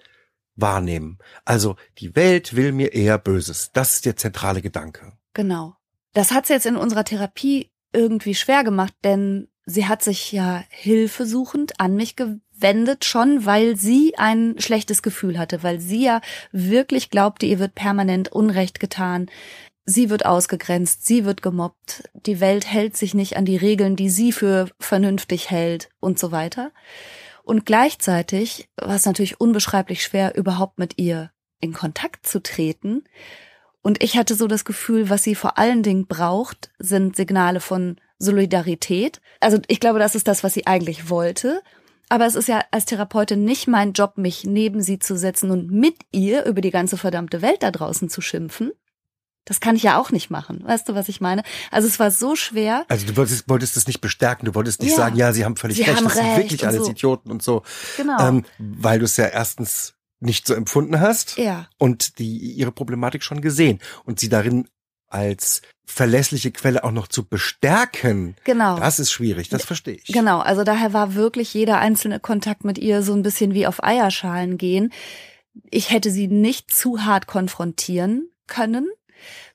wahrnehmen. 0.55 1.17
Also 1.45 1.75
die 1.99 2.15
Welt 2.15 2.55
will 2.55 2.71
mir 2.71 2.93
eher 2.93 3.17
Böses. 3.17 3.71
Das 3.73 3.95
ist 3.95 4.05
der 4.05 4.15
zentrale 4.15 4.61
Gedanke. 4.61 5.13
Genau. 5.33 5.75
Das 6.13 6.31
hat 6.31 6.47
sie 6.47 6.53
jetzt 6.53 6.65
in 6.65 6.75
unserer 6.75 7.03
Therapie 7.03 7.71
irgendwie 7.93 8.35
schwer 8.35 8.63
gemacht, 8.63 8.93
denn 9.03 9.47
sie 9.65 9.87
hat 9.87 10.01
sich 10.01 10.31
ja 10.31 10.63
hilfesuchend 10.69 11.79
an 11.79 11.95
mich 11.95 12.15
gewendet, 12.15 13.05
schon 13.05 13.45
weil 13.45 13.75
sie 13.75 14.13
ein 14.17 14.55
schlechtes 14.57 15.01
Gefühl 15.01 15.37
hatte, 15.37 15.63
weil 15.63 15.79
sie 15.79 16.03
ja 16.03 16.21
wirklich 16.51 17.09
glaubte, 17.09 17.45
ihr 17.45 17.59
wird 17.59 17.75
permanent 17.75 18.31
Unrecht 18.31 18.79
getan. 18.79 19.29
Sie 19.85 20.09
wird 20.09 20.25
ausgegrenzt, 20.25 21.05
sie 21.05 21.23
wird 21.23 21.41
gemobbt, 21.41 22.09
die 22.13 22.41
Welt 22.41 22.69
hält 22.69 22.97
sich 22.97 23.13
nicht 23.13 23.37
an 23.37 23.45
die 23.45 23.55
Regeln, 23.55 23.95
die 23.95 24.09
sie 24.09 24.33
für 24.33 24.69
vernünftig 24.79 25.49
hält 25.49 25.89
und 26.01 26.19
so 26.19 26.33
weiter. 26.33 26.71
Und 27.43 27.65
gleichzeitig 27.65 28.67
war 28.75 28.95
es 28.95 29.05
natürlich 29.05 29.39
unbeschreiblich 29.39 30.03
schwer, 30.03 30.35
überhaupt 30.35 30.77
mit 30.77 30.97
ihr 30.97 31.31
in 31.61 31.71
Kontakt 31.71 32.27
zu 32.27 32.43
treten, 32.43 33.05
und 33.87 34.03
ich 34.03 34.17
hatte 34.17 34.35
so 34.35 34.47
das 34.47 34.65
Gefühl, 34.65 35.09
was 35.09 35.23
sie 35.23 35.33
vor 35.33 35.57
allen 35.57 35.81
Dingen 35.81 36.07
braucht, 36.07 36.71
sind 36.77 37.15
Signale 37.15 37.61
von 37.61 37.95
Solidarität. 38.19 39.21
Also 39.39 39.59
ich 39.69 39.79
glaube, 39.79 39.97
das 39.97 40.13
ist 40.13 40.27
das, 40.27 40.43
was 40.43 40.53
sie 40.53 40.67
eigentlich 40.67 41.09
wollte. 41.09 41.61
Aber 42.09 42.25
es 42.25 42.35
ist 42.35 42.49
ja 42.49 42.65
als 42.71 42.83
Therapeutin 42.83 43.45
nicht 43.45 43.65
mein 43.65 43.93
Job, 43.93 44.17
mich 44.17 44.43
neben 44.43 44.81
sie 44.81 44.99
zu 44.99 45.17
setzen 45.17 45.51
und 45.51 45.71
mit 45.71 45.95
ihr 46.11 46.43
über 46.43 46.59
die 46.59 46.71
ganze 46.71 46.97
verdammte 46.97 47.41
Welt 47.41 47.63
da 47.63 47.71
draußen 47.71 48.09
zu 48.09 48.19
schimpfen. 48.19 48.73
Das 49.45 49.61
kann 49.61 49.77
ich 49.77 49.83
ja 49.83 49.97
auch 49.97 50.11
nicht 50.11 50.29
machen. 50.29 50.65
Weißt 50.65 50.89
du, 50.89 50.93
was 50.93 51.07
ich 51.07 51.21
meine? 51.21 51.43
Also 51.71 51.87
es 51.87 51.97
war 51.97 52.11
so 52.11 52.35
schwer. 52.35 52.83
Also 52.89 53.07
du 53.07 53.15
wolltest, 53.15 53.47
wolltest 53.47 53.77
das 53.77 53.87
nicht 53.87 54.01
bestärken, 54.01 54.47
du 54.47 54.53
wolltest 54.53 54.81
nicht 54.81 54.91
Ja. 54.91 54.97
sagen, 54.97 55.15
ja, 55.15 55.31
sie 55.31 55.45
haben 55.45 55.55
völlig 55.55 55.77
Sie 55.77 55.83
recht, 55.83 55.95
haben 55.95 56.03
das 56.03 56.15
sind 56.15 56.25
recht 56.25 56.37
wirklich 56.39 56.61
und 56.61 56.67
alles 56.67 56.83
so. 56.83 56.91
Idioten 56.91 57.31
und 57.31 57.41
so. 57.41 57.63
Genau. 57.95 58.19
Ähm, 58.27 58.43
weil 58.59 58.99
du 58.99 59.05
es 59.05 59.15
ja 59.15 59.27
erstens 59.27 59.93
nicht 60.19 60.47
so 60.47 60.53
empfunden 60.53 60.99
hast 60.99 61.37
ja, 61.37 61.67
und 61.77 62.19
die 62.19 62.37
ihre 62.37 62.71
Problematik 62.71 63.23
schon 63.23 63.41
gesehen 63.41 63.79
und 64.03 64.19
sie 64.19 64.29
darin 64.29 64.67
als 65.09 65.61
verlässliche 65.85 66.51
Quelle 66.51 66.83
auch 66.83 66.91
noch 66.91 67.07
zu 67.07 67.25
bestärken, 67.25 68.35
genau. 68.43 68.77
das 68.77 68.99
ist 68.99 69.11
schwierig, 69.11 69.47
das 69.49 69.63
verstehe 69.63 69.95
ich. 69.95 70.07
Genau, 70.07 70.39
also 70.39 70.63
daher 70.63 70.91
war 70.93 71.15
wirklich 71.15 71.53
jeder 71.53 71.79
einzelne 71.79 72.19
Kontakt 72.19 72.65
mit 72.65 72.77
ihr 72.77 73.01
so 73.03 73.13
ein 73.13 73.23
bisschen 73.23 73.53
wie 73.53 73.67
auf 73.67 73.83
Eierschalen 73.83 74.57
gehen. 74.57 74.91
Ich 75.71 75.91
hätte 75.91 76.11
sie 76.11 76.27
nicht 76.27 76.71
zu 76.71 77.05
hart 77.05 77.25
konfrontieren 77.25 78.29
können, 78.47 78.87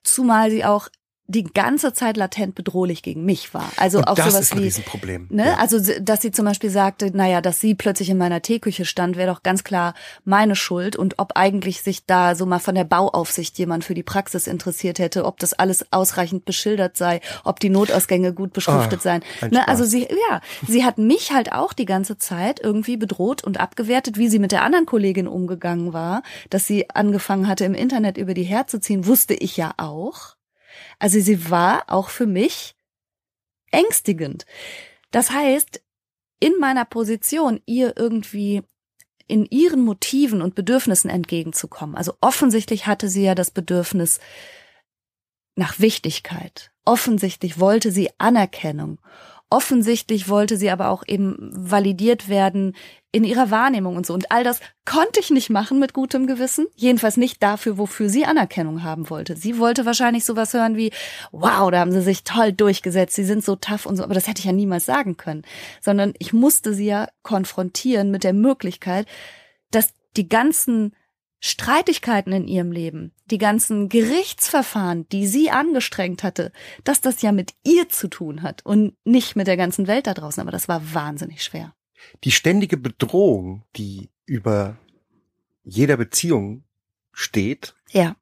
zumal 0.03 0.51
sie 0.51 0.64
auch 0.64 0.88
die 1.29 1.45
ganze 1.45 1.93
Zeit 1.93 2.17
latent 2.17 2.55
bedrohlich 2.55 3.03
gegen 3.03 3.25
mich 3.25 3.55
war. 3.55 3.71
Also 3.77 3.99
und 3.99 4.09
auch 4.09 4.17
das 4.17 4.33
sowas 4.33 4.41
ist 4.43 4.53
ein 4.53 4.59
wie 4.59 4.65
Riesenproblem. 4.65 5.29
Ne? 5.31 5.47
Ja. 5.47 5.57
Also, 5.57 5.79
dass 6.01 6.21
sie 6.21 6.31
zum 6.33 6.45
Beispiel 6.45 6.69
sagte, 6.69 7.17
naja, 7.17 7.41
dass 7.41 7.61
sie 7.61 7.75
plötzlich 7.75 8.11
in 8.11 8.19
meiner 8.19 8.43
Teeküche 8.43 8.85
stand, 8.85 9.17
wäre 9.17 9.33
doch 9.33 9.43
ganz 9.43 9.65
klar 9.65 9.95
meine 10.25 10.57
Schuld. 10.57 10.97
Und 10.97 11.19
ob 11.19 11.33
eigentlich 11.37 11.83
sich 11.83 12.05
da 12.07 12.35
so 12.35 12.45
mal 12.45 12.59
von 12.59 12.75
der 12.75 12.85
Bauaufsicht 12.85 13.59
jemand 13.59 13.85
für 13.85 13.95
die 13.95 14.03
Praxis 14.03 14.47
interessiert 14.47 14.99
hätte, 14.99 15.25
ob 15.25 15.39
das 15.39 15.55
alles 15.55 15.93
ausreichend 15.93 16.45
beschildert 16.45 16.97
sei, 16.97 17.21
ob 17.45 17.61
die 17.61 17.71
Notausgänge 17.71 18.35
gut 18.35 18.53
beschriftet 18.53 19.01
Ah, 19.01 19.03
seien. 19.03 19.23
Ne? 19.51 19.67
Also 19.69 19.85
sie, 19.85 20.09
ja, 20.31 20.41
sie 20.67 20.85
hat 20.85 20.99
mich 20.99 21.33
halt 21.33 21.53
auch 21.53 21.73
die 21.73 21.87
ganze 21.87 22.19
Zeit 22.19 22.61
irgendwie 22.61 22.97
bedroht 22.97 23.45
und 23.45 23.61
abgewertet, 23.61 24.19
wie 24.19 24.29
sie 24.29 24.39
mit 24.39 24.53
der 24.53 24.63
anderen 24.63 24.87
Kollegin 24.87 25.29
umgegangen 25.29 25.93
war, 25.93 26.23
dass 26.51 26.67
sie 26.67 26.91
angefangen 26.91 27.49
hatte, 27.49 27.65
im 27.65 27.75
Internet 27.75 28.19
über 28.19 28.35
die 28.35 28.43
herzuziehen, 28.43 29.07
wusste 29.07 29.35
ich 29.35 29.57
ja 29.57 29.73
auch. 29.77 30.37
Also 31.03 31.19
sie 31.19 31.51
war 31.51 31.87
auch 31.88 32.11
für 32.11 32.27
mich 32.27 32.77
ängstigend. 33.73 34.47
Das 35.11 35.33
heißt, 35.33 35.83
in 36.38 36.53
meiner 36.61 36.85
Position, 36.85 37.61
ihr 37.67 37.97
irgendwie 37.97 38.62
in 39.27 39.45
ihren 39.47 39.81
Motiven 39.85 40.41
und 40.43 40.55
Bedürfnissen 40.55 41.11
entgegenzukommen. 41.11 41.97
Also 41.97 42.15
offensichtlich 42.21 42.87
hatte 42.87 43.09
sie 43.09 43.25
ja 43.25 43.35
das 43.35 43.51
Bedürfnis 43.51 44.21
nach 45.57 45.81
Wichtigkeit. 45.81 46.71
Offensichtlich 46.85 47.59
wollte 47.59 47.91
sie 47.91 48.11
Anerkennung. 48.19 49.01
Offensichtlich 49.53 50.31
wollte 50.31 50.57
sie 50.57 50.71
aber 50.71 50.88
auch 50.88 51.03
eben 51.07 51.37
validiert 51.53 52.31
werden 52.31 52.75
in 53.11 53.23
ihrer 53.23 53.51
Wahrnehmung 53.51 53.97
und 53.97 54.07
so. 54.07 54.15
Und 54.15 54.33
all 54.33 54.45
das 54.45 54.61
konnte 54.87 55.21
ich 55.21 55.29
nicht 55.29 55.51
machen 55.51 55.79
mit 55.79 55.93
gutem 55.93 56.27
Gewissen. 56.27 56.69
Jedenfalls 56.75 57.19
nicht 57.19 57.43
dafür, 57.43 57.77
wofür 57.77 58.09
sie 58.09 58.25
Anerkennung 58.25 58.83
haben 58.83 59.11
wollte. 59.11 59.37
Sie 59.37 59.59
wollte 59.59 59.85
wahrscheinlich 59.85 60.25
sowas 60.25 60.55
hören 60.55 60.79
wie, 60.79 60.91
wow, 61.33 61.71
da 61.71 61.81
haben 61.81 61.93
sie 61.93 62.01
sich 62.01 62.25
toll 62.25 62.55
durchgesetzt, 62.55 63.15
sie 63.15 63.25
sind 63.25 63.45
so 63.45 63.55
tough 63.55 63.85
und 63.85 63.99
so. 63.99 64.05
Aber 64.05 64.15
das 64.15 64.27
hätte 64.27 64.38
ich 64.38 64.47
ja 64.47 64.53
niemals 64.53 64.87
sagen 64.87 65.19
können. 65.19 65.43
Sondern 65.83 66.15
ich 66.19 66.33
musste 66.33 66.73
sie 66.73 66.87
ja 66.87 67.09
konfrontieren 67.23 68.11
mit 68.11 68.25
der 68.25 68.33
Möglichkeit, 68.33 69.07
dass 69.71 69.93
die 70.17 70.31
ganzen 70.31 70.95
Streitigkeiten 71.45 72.33
in 72.33 72.47
ihrem 72.47 72.71
Leben, 72.71 73.13
die 73.27 73.39
ganzen 73.39 73.89
Gerichtsverfahren, 73.89 75.09
die 75.09 75.27
sie 75.27 75.51
angestrengt 75.51 76.23
hatte, 76.23 76.53
dass 76.85 77.01
das 77.01 77.21
ja 77.21 77.33
mit 77.33 77.55
ihr 77.65 77.89
zu 77.89 78.09
tun 78.09 78.43
hat 78.43 78.65
und 78.65 78.95
nicht 79.05 79.35
mit 79.35 79.49
der 79.49 79.57
ganzen 79.57 79.89
Welt 79.89 80.07
da 80.07 80.15
draußen. 80.15 80.41
Aber 80.41 80.53
das 80.53 80.69
war 80.69 80.95
wahnsinnig 80.95 81.43
schwer. 81.43 81.75
Die 82.23 82.31
ständige 82.31 82.77
Bedrohung, 82.77 83.65
die 83.75 84.09
über 84.25 84.79
jeder 85.65 85.97
Beziehung 85.97 86.63
steht, 87.13 87.75
Ja, 87.91 88.17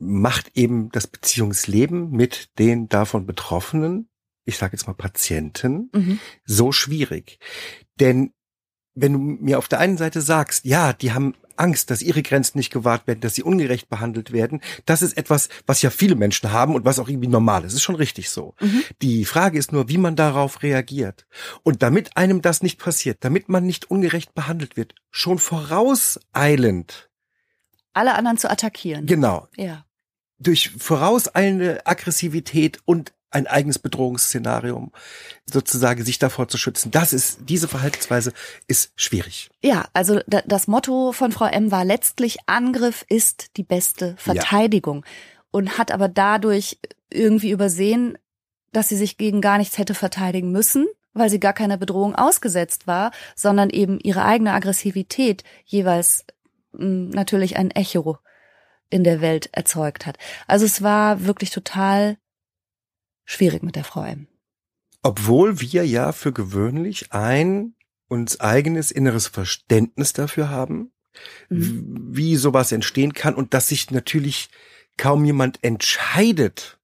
macht 0.00 0.56
eben 0.56 0.90
das 0.90 1.06
Beziehungsleben 1.06 2.10
mit 2.10 2.58
den 2.58 2.88
davon 2.88 3.24
Betroffenen, 3.24 4.08
ich 4.44 4.58
sage 4.58 4.74
jetzt 4.74 4.86
mal 4.86 4.94
Patienten, 4.94 5.90
mhm. 5.92 6.20
so 6.44 6.72
schwierig. 6.72 7.38
Denn 8.00 8.32
wenn 8.94 9.12
du 9.12 9.18
mir 9.18 9.58
auf 9.58 9.68
der 9.68 9.78
einen 9.78 9.96
Seite 9.96 10.20
sagst, 10.22 10.64
ja, 10.64 10.92
die 10.92 11.12
haben 11.12 11.34
Angst, 11.58 11.90
dass 11.90 12.02
ihre 12.02 12.22
Grenzen 12.22 12.58
nicht 12.58 12.72
gewahrt 12.72 13.06
werden, 13.06 13.20
dass 13.20 13.34
sie 13.34 13.42
ungerecht 13.42 13.88
behandelt 13.88 14.32
werden, 14.32 14.60
das 14.86 15.02
ist 15.02 15.16
etwas, 15.16 15.48
was 15.66 15.82
ja 15.82 15.90
viele 15.90 16.14
Menschen 16.14 16.52
haben 16.52 16.74
und 16.74 16.84
was 16.84 16.98
auch 16.98 17.08
irgendwie 17.08 17.28
normal 17.28 17.64
ist. 17.64 17.74
ist 17.74 17.82
schon 17.82 17.94
richtig 17.94 18.30
so. 18.30 18.54
Mhm. 18.60 18.82
Die 19.02 19.24
Frage 19.24 19.58
ist 19.58 19.72
nur, 19.72 19.88
wie 19.88 19.98
man 19.98 20.16
darauf 20.16 20.62
reagiert. 20.62 21.26
Und 21.62 21.82
damit 21.82 22.16
einem 22.16 22.42
das 22.42 22.62
nicht 22.62 22.78
passiert, 22.78 23.18
damit 23.20 23.48
man 23.48 23.64
nicht 23.64 23.90
ungerecht 23.90 24.34
behandelt 24.34 24.76
wird, 24.76 24.94
schon 25.10 25.38
vorauseilend, 25.38 27.10
alle 27.92 28.14
anderen 28.14 28.38
zu 28.38 28.50
attackieren. 28.50 29.06
genau, 29.06 29.48
Ja, 29.56 29.84
durch 30.38 30.70
vorauseilende 30.70 31.84
Aggressivität 31.86 32.78
und 32.84 33.12
ein 33.30 33.46
eigenes 33.46 33.78
Bedrohungsszenarium 33.78 34.90
sozusagen 35.44 36.04
sich 36.04 36.18
davor 36.18 36.48
zu 36.48 36.56
schützen. 36.56 36.90
Das 36.90 37.12
ist, 37.12 37.40
diese 37.42 37.68
Verhaltensweise 37.68 38.32
ist 38.66 38.92
schwierig. 38.96 39.50
Ja, 39.62 39.86
also 39.92 40.20
das 40.26 40.66
Motto 40.66 41.12
von 41.12 41.32
Frau 41.32 41.46
M 41.46 41.70
war 41.70 41.84
letztlich 41.84 42.38
Angriff 42.46 43.04
ist 43.08 43.56
die 43.56 43.64
beste 43.64 44.14
Verteidigung 44.16 45.04
ja. 45.04 45.12
und 45.50 45.78
hat 45.78 45.92
aber 45.92 46.08
dadurch 46.08 46.78
irgendwie 47.10 47.50
übersehen, 47.50 48.16
dass 48.72 48.88
sie 48.88 48.96
sich 48.96 49.16
gegen 49.16 49.40
gar 49.40 49.58
nichts 49.58 49.78
hätte 49.78 49.94
verteidigen 49.94 50.50
müssen, 50.50 50.86
weil 51.12 51.30
sie 51.30 51.40
gar 51.40 51.52
keiner 51.52 51.76
Bedrohung 51.76 52.14
ausgesetzt 52.14 52.86
war, 52.86 53.10
sondern 53.34 53.70
eben 53.70 53.98
ihre 54.00 54.24
eigene 54.24 54.52
Aggressivität 54.52 55.44
jeweils 55.64 56.24
mh, 56.72 56.80
hm, 56.80 57.10
natürlich 57.10 57.56
ein 57.56 57.70
Echo 57.70 58.18
in 58.90 59.04
der 59.04 59.20
Welt 59.20 59.50
erzeugt 59.52 60.06
hat. 60.06 60.16
Also 60.46 60.64
es 60.64 60.82
war 60.82 61.26
wirklich 61.26 61.50
total 61.50 62.16
schwierig 63.28 63.62
mit 63.62 63.76
der 63.76 63.84
Frau 63.84 64.02
M. 64.02 64.26
Obwohl 65.02 65.60
wir 65.60 65.86
ja 65.86 66.12
für 66.12 66.32
gewöhnlich 66.32 67.12
ein 67.12 67.74
uns 68.08 68.40
eigenes 68.40 68.90
inneres 68.90 69.28
Verständnis 69.28 70.14
dafür 70.14 70.48
haben, 70.48 70.92
mhm. 71.50 72.08
wie 72.10 72.36
sowas 72.36 72.72
entstehen 72.72 73.12
kann 73.12 73.34
und 73.34 73.54
dass 73.54 73.68
sich 73.68 73.90
natürlich 73.90 74.48
kaum 74.96 75.24
jemand 75.24 75.62
entscheidet 75.62 76.78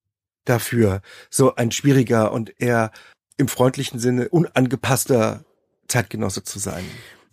dafür, 0.44 1.00
so 1.30 1.54
ein 1.57 1.72
schwieriger 1.72 2.30
und 2.30 2.54
eher 2.61 2.92
im 3.38 3.48
freundlichen 3.48 3.98
Sinne 3.98 4.28
unangepasster 4.28 5.44
Zeitgenosse 5.88 6.44
zu 6.44 6.59
sein. 6.59 6.85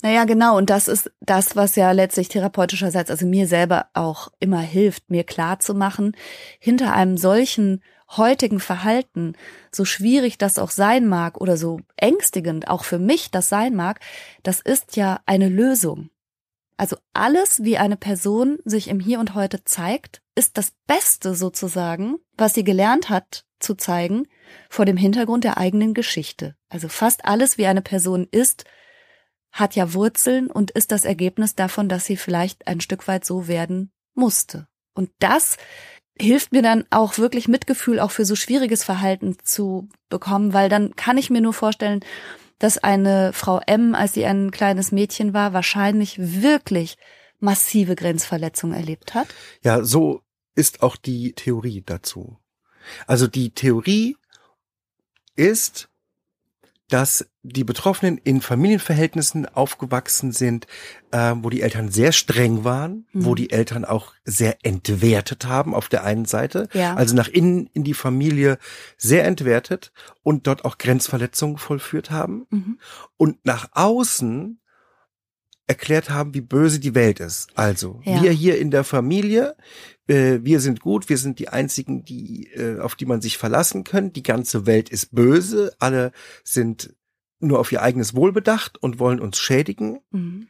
Naja, 0.01 0.23
genau. 0.23 0.57
Und 0.57 0.69
das 0.69 0.87
ist 0.87 1.11
das, 1.19 1.55
was 1.55 1.75
ja 1.75 1.91
letztlich 1.91 2.29
therapeutischerseits, 2.29 3.11
also 3.11 3.27
mir 3.27 3.47
selber 3.47 3.87
auch 3.93 4.29
immer 4.39 4.61
hilft, 4.61 5.11
mir 5.11 5.23
klar 5.23 5.59
zu 5.59 5.75
machen, 5.75 6.15
hinter 6.59 6.93
einem 6.93 7.17
solchen 7.17 7.83
heutigen 8.17 8.59
Verhalten, 8.59 9.33
so 9.71 9.85
schwierig 9.85 10.37
das 10.37 10.57
auch 10.57 10.71
sein 10.71 11.07
mag 11.07 11.39
oder 11.39 11.57
so 11.57 11.79
ängstigend 11.95 12.67
auch 12.67 12.83
für 12.83 12.99
mich 12.99 13.31
das 13.31 13.49
sein 13.49 13.75
mag, 13.75 13.99
das 14.43 14.59
ist 14.59 14.95
ja 14.95 15.21
eine 15.25 15.49
Lösung. 15.49 16.09
Also 16.77 16.97
alles, 17.13 17.63
wie 17.63 17.77
eine 17.77 17.97
Person 17.97 18.57
sich 18.65 18.87
im 18.87 18.99
Hier 18.99 19.19
und 19.19 19.35
heute 19.35 19.63
zeigt, 19.63 20.21
ist 20.35 20.57
das 20.57 20.73
Beste 20.87 21.35
sozusagen, 21.35 22.17
was 22.37 22.55
sie 22.55 22.63
gelernt 22.63 23.09
hat 23.09 23.45
zu 23.59 23.75
zeigen, 23.75 24.27
vor 24.69 24.85
dem 24.85 24.97
Hintergrund 24.97 25.43
der 25.43 25.57
eigenen 25.57 25.93
Geschichte. 25.93 26.55
Also 26.69 26.87
fast 26.87 27.25
alles, 27.25 27.57
wie 27.57 27.67
eine 27.67 27.83
Person 27.83 28.27
ist, 28.31 28.65
hat 29.51 29.75
ja 29.75 29.93
Wurzeln 29.93 30.49
und 30.49 30.71
ist 30.71 30.91
das 30.91 31.05
Ergebnis 31.05 31.55
davon, 31.55 31.87
dass 31.87 32.05
sie 32.05 32.17
vielleicht 32.17 32.67
ein 32.67 32.81
Stück 32.81 33.07
weit 33.07 33.25
so 33.25 33.47
werden 33.47 33.91
musste. 34.15 34.67
Und 34.93 35.11
das 35.19 35.57
hilft 36.19 36.51
mir 36.51 36.61
dann 36.61 36.85
auch 36.89 37.17
wirklich 37.17 37.47
Mitgefühl 37.47 37.99
auch 37.99 38.11
für 38.11 38.25
so 38.25 38.35
schwieriges 38.35 38.83
Verhalten 38.83 39.37
zu 39.43 39.89
bekommen, 40.09 40.53
weil 40.53 40.69
dann 40.69 40.95
kann 40.95 41.17
ich 41.17 41.29
mir 41.29 41.41
nur 41.41 41.53
vorstellen, 41.53 42.01
dass 42.59 42.77
eine 42.77 43.33
Frau 43.33 43.59
M, 43.65 43.95
als 43.95 44.13
sie 44.13 44.25
ein 44.25 44.51
kleines 44.51 44.91
Mädchen 44.91 45.33
war, 45.33 45.53
wahrscheinlich 45.53 46.17
wirklich 46.19 46.97
massive 47.39 47.95
Grenzverletzungen 47.95 48.75
erlebt 48.77 49.15
hat. 49.15 49.27
Ja, 49.63 49.83
so 49.83 50.21
ist 50.53 50.83
auch 50.83 50.95
die 50.95 51.33
Theorie 51.33 51.81
dazu. 51.83 52.37
Also 53.07 53.27
die 53.27 53.51
Theorie 53.51 54.15
ist, 55.35 55.89
dass 56.91 57.25
die 57.41 57.63
Betroffenen 57.63 58.17
in 58.17 58.41
Familienverhältnissen 58.41 59.47
aufgewachsen 59.47 60.31
sind, 60.31 60.67
äh, 61.11 61.33
wo 61.37 61.49
die 61.49 61.61
Eltern 61.61 61.89
sehr 61.89 62.11
streng 62.11 62.63
waren, 62.63 63.07
mhm. 63.13 63.25
wo 63.25 63.35
die 63.35 63.49
Eltern 63.49 63.85
auch 63.85 64.13
sehr 64.25 64.57
entwertet 64.63 65.45
haben 65.45 65.73
auf 65.73 65.89
der 65.89 66.03
einen 66.03 66.25
Seite, 66.25 66.67
ja. 66.73 66.93
also 66.95 67.15
nach 67.15 67.29
innen 67.29 67.69
in 67.73 67.83
die 67.83 67.93
Familie 67.93 68.57
sehr 68.97 69.25
entwertet 69.25 69.93
und 70.21 70.47
dort 70.47 70.65
auch 70.65 70.77
Grenzverletzungen 70.77 71.57
vollführt 71.57 72.11
haben 72.11 72.45
mhm. 72.49 72.79
und 73.17 73.45
nach 73.45 73.69
außen 73.71 74.59
erklärt 75.71 76.09
haben, 76.09 76.33
wie 76.33 76.41
böse 76.41 76.81
die 76.81 76.95
Welt 76.95 77.21
ist. 77.21 77.47
Also 77.55 78.01
ja. 78.03 78.21
wir 78.21 78.31
hier 78.31 78.59
in 78.59 78.71
der 78.71 78.83
Familie, 78.83 79.55
äh, 80.07 80.39
wir 80.41 80.59
sind 80.59 80.81
gut, 80.81 81.07
wir 81.07 81.17
sind 81.17 81.39
die 81.39 81.47
einzigen, 81.47 82.03
die 82.03 82.49
äh, 82.53 82.79
auf 82.79 82.95
die 82.95 83.05
man 83.05 83.21
sich 83.21 83.37
verlassen 83.37 83.85
kann. 83.85 84.11
Die 84.11 84.21
ganze 84.21 84.65
Welt 84.65 84.89
ist 84.89 85.15
böse, 85.15 85.73
alle 85.79 86.11
sind 86.43 86.93
nur 87.39 87.57
auf 87.57 87.71
ihr 87.71 87.81
eigenes 87.81 88.13
Wohl 88.13 88.33
bedacht 88.33 88.77
und 88.83 88.99
wollen 88.99 89.21
uns 89.21 89.39
schädigen. 89.39 90.01
Mhm. 90.11 90.47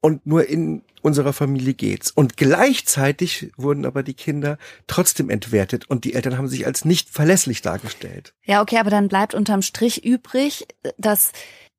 Und 0.00 0.26
nur 0.26 0.48
in 0.48 0.82
unserer 1.00 1.32
Familie 1.32 1.74
geht's. 1.74 2.10
Und 2.10 2.36
gleichzeitig 2.36 3.52
wurden 3.56 3.86
aber 3.86 4.02
die 4.02 4.14
Kinder 4.14 4.58
trotzdem 4.86 5.30
entwertet 5.30 5.88
und 5.88 6.04
die 6.04 6.14
Eltern 6.14 6.36
haben 6.36 6.48
sich 6.48 6.66
als 6.66 6.84
nicht 6.84 7.08
verlässlich 7.08 7.62
dargestellt. 7.62 8.34
Ja, 8.42 8.60
okay, 8.60 8.78
aber 8.78 8.90
dann 8.90 9.08
bleibt 9.08 9.34
unterm 9.34 9.62
Strich 9.62 10.04
übrig, 10.04 10.66
dass 10.98 11.32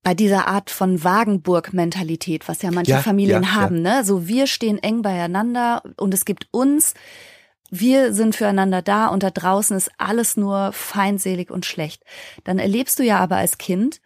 bei 0.05 0.13
dieser 0.13 0.47
Art 0.47 0.69
von 0.69 1.03
Wagenburg-Mentalität, 1.03 2.47
was 2.47 2.61
ja 2.61 2.69
manche 2.69 2.91
ja, 2.91 2.99
Familien 2.99 3.41
ja, 3.41 3.55
haben, 3.55 3.83
ja. 3.83 3.97
ne? 3.97 4.05
So 4.05 4.27
wir 4.27 4.45
stehen 4.45 4.77
eng 4.77 5.01
beieinander 5.01 5.81
und 5.97 6.13
es 6.13 6.25
gibt 6.25 6.47
uns, 6.51 6.93
wir 7.71 8.13
sind 8.13 8.35
füreinander 8.35 8.83
da 8.83 9.07
und 9.07 9.23
da 9.23 9.31
draußen 9.31 9.75
ist 9.75 9.89
alles 9.97 10.37
nur 10.37 10.73
feindselig 10.73 11.49
und 11.49 11.65
schlecht. 11.65 12.03
Dann 12.43 12.59
erlebst 12.59 12.99
du 12.99 13.03
ja 13.03 13.17
aber 13.17 13.37
als 13.37 13.57
Kind, 13.57 13.99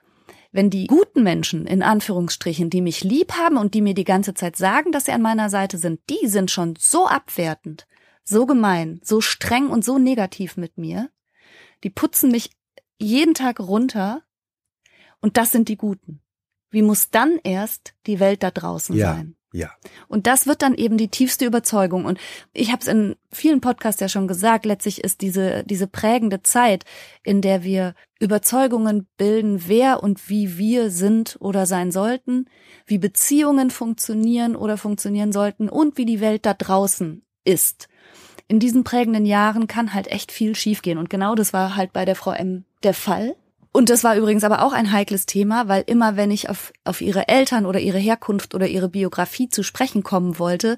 wenn 0.54 0.70
die 0.70 0.88
guten 0.88 1.22
Menschen, 1.22 1.68
in 1.68 1.84
Anführungsstrichen, 1.84 2.70
die 2.70 2.82
mich 2.82 3.04
lieb 3.04 3.34
haben 3.34 3.58
und 3.58 3.74
die 3.74 3.82
mir 3.82 3.94
die 3.94 4.06
ganze 4.06 4.34
Zeit 4.34 4.56
sagen, 4.56 4.94
dass 4.94 5.04
sie 5.04 5.12
an 5.12 5.22
meiner 5.22 5.50
Seite 5.50 5.78
sind, 5.78 6.00
die 6.10 6.28
sind 6.28 6.50
schon 6.50 6.76
so 6.80 7.08
abwertend, 7.08 7.88
so 8.24 8.46
gemein, 8.46 9.02
so 9.04 9.20
streng 9.20 9.68
und 9.68 9.84
so 9.84 9.98
negativ 9.98 10.56
mit 10.56 10.78
mir. 10.78 11.10
Die 11.84 11.90
putzen 11.90 12.32
mich 12.32 12.52
jeden 13.00 13.34
Tag 13.34 13.60
runter 13.60 14.24
und 15.22 15.38
das 15.38 15.52
sind 15.52 15.70
die 15.70 15.78
Guten. 15.78 16.22
Wie 16.72 16.82
muss 16.82 17.10
dann 17.10 17.40
erst 17.44 17.94
die 18.06 18.20
Welt 18.20 18.44
da 18.44 18.52
draußen 18.52 18.96
ja, 18.96 19.14
sein? 19.14 19.36
Ja. 19.52 19.72
Und 20.08 20.28
das 20.28 20.46
wird 20.46 20.62
dann 20.62 20.76
eben 20.76 20.98
die 20.98 21.08
tiefste 21.08 21.46
Überzeugung. 21.46 22.06
Und 22.06 22.20
ich 22.54 22.72
habe 22.72 22.82
es 22.82 22.88
in 22.88 23.16
vielen 23.32 23.62
Podcasts 23.62 24.00
ja 24.00 24.08
schon 24.08 24.28
gesagt, 24.28 24.66
letztlich 24.66 25.04
ist 25.04 25.22
diese, 25.22 25.64
diese 25.64 25.88
prägende 25.88 26.44
Zeit, 26.44 26.86
in 27.24 27.42
der 27.42 27.64
wir 27.64 27.96
Überzeugungen 28.20 29.08
bilden, 29.18 29.64
wer 29.66 30.04
und 30.04 30.30
wie 30.30 30.58
wir 30.58 30.92
sind 30.92 31.38
oder 31.40 31.66
sein 31.66 31.92
sollten, 31.92 32.46
wie 32.86 33.00
Beziehungen 33.00 33.72
funktionieren 33.72 34.56
oder 34.56 34.78
funktionieren 34.78 35.32
sollten 35.32 35.70
und 35.70 35.98
wie 35.98 36.06
die 36.06 36.22
Welt 36.22 36.46
da 36.46 36.54
draußen 36.54 37.24
ist. 37.44 37.88
In 38.48 38.60
diesen 38.60 38.84
prägenden 38.84 39.26
Jahren 39.26 39.68
kann 39.68 39.94
halt 39.94 40.08
echt 40.08 40.32
viel 40.32 40.56
schiefgehen. 40.56 40.98
Und 40.98 41.10
genau 41.10 41.34
das 41.34 41.54
war 41.54 41.76
halt 41.76 41.94
bei 41.94 42.06
der 42.06 42.16
Frau 42.16 42.32
M 42.32 42.66
der 42.84 42.94
Fall. 42.94 43.36
Und 43.72 43.90
das 43.90 44.04
war 44.04 44.16
übrigens 44.16 44.44
aber 44.44 44.64
auch 44.64 44.74
ein 44.74 44.92
heikles 44.92 45.26
Thema, 45.26 45.68
weil 45.68 45.84
immer 45.86 46.16
wenn 46.16 46.32
ich 46.32 46.50
auf, 46.50 46.74
auf 46.84 47.02
ihre 47.02 47.28
Eltern 47.28 47.66
oder 47.66 47.80
ihre 47.80 48.00
Herkunft 48.00 48.56
oder 48.56 48.68
ihre 48.68 48.90
Biografie 48.90 49.50
zu 49.50 49.64
sprechen 49.64 50.04
kommen 50.04 50.40
wollte, 50.40 50.78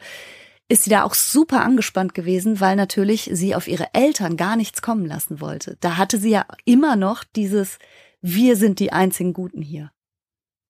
ist 0.68 0.84
sie 0.84 0.90
da 0.90 1.04
auch 1.04 1.14
super 1.14 1.62
angespannt 1.62 2.14
gewesen, 2.14 2.60
weil 2.60 2.76
natürlich 2.76 3.30
sie 3.34 3.56
auf 3.56 3.68
ihre 3.68 3.94
Eltern 3.94 4.38
gar 4.38 4.56
nichts 4.56 4.82
kommen 4.82 5.06
lassen 5.06 5.42
wollte. 5.42 5.78
Da 5.82 5.98
hatte 5.98 6.18
sie 6.18 6.30
ja 6.30 6.46
immer 6.66 6.96
noch 6.96 7.24
dieses, 7.24 7.78
wir 8.22 8.56
sind 8.56 8.80
die 8.80 8.94
einzigen 8.94 9.34
Guten 9.34 9.62
hier. 9.62 9.92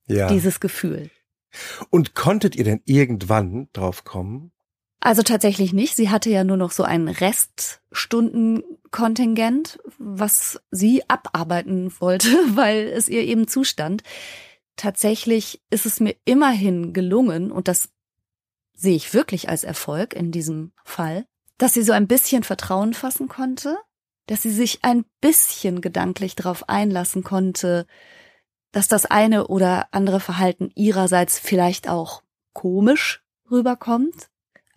Ja. 0.07 0.27
Dieses 0.27 0.59
Gefühl. 0.59 1.09
Und 1.89 2.15
konntet 2.15 2.55
ihr 2.55 2.63
denn 2.63 2.81
irgendwann 2.85 3.69
drauf 3.73 4.03
kommen, 4.03 4.50
also 5.01 5.23
tatsächlich 5.23 5.73
nicht. 5.73 5.95
Sie 5.95 6.11
hatte 6.11 6.29
ja 6.29 6.43
nur 6.43 6.57
noch 6.57 6.69
so 6.71 6.83
ein 6.83 7.07
Reststundenkontingent, 7.07 9.79
was 9.97 10.61
sie 10.69 11.01
abarbeiten 11.09 11.91
wollte, 11.99 12.27
weil 12.55 12.87
es 12.87 13.09
ihr 13.09 13.23
eben 13.23 13.47
zustand. 13.47 14.03
Tatsächlich 14.75 15.59
ist 15.71 15.87
es 15.87 15.99
mir 15.99 16.15
immerhin 16.23 16.93
gelungen, 16.93 17.51
und 17.51 17.67
das 17.67 17.89
sehe 18.73 18.95
ich 18.95 19.13
wirklich 19.13 19.49
als 19.49 19.63
Erfolg 19.63 20.13
in 20.13 20.31
diesem 20.31 20.71
Fall, 20.85 21.25
dass 21.57 21.73
sie 21.73 21.83
so 21.83 21.91
ein 21.91 22.07
bisschen 22.07 22.43
Vertrauen 22.43 22.93
fassen 22.93 23.27
konnte, 23.27 23.77
dass 24.27 24.43
sie 24.43 24.51
sich 24.51 24.79
ein 24.83 25.03
bisschen 25.19 25.81
gedanklich 25.81 26.35
darauf 26.35 26.69
einlassen 26.69 27.23
konnte, 27.23 27.85
dass 28.71 28.87
das 28.87 29.05
eine 29.05 29.47
oder 29.47 29.87
andere 29.91 30.19
Verhalten 30.19 30.71
ihrerseits 30.75 31.37
vielleicht 31.37 31.89
auch 31.89 32.23
komisch 32.53 33.23
rüberkommt, 33.49 34.30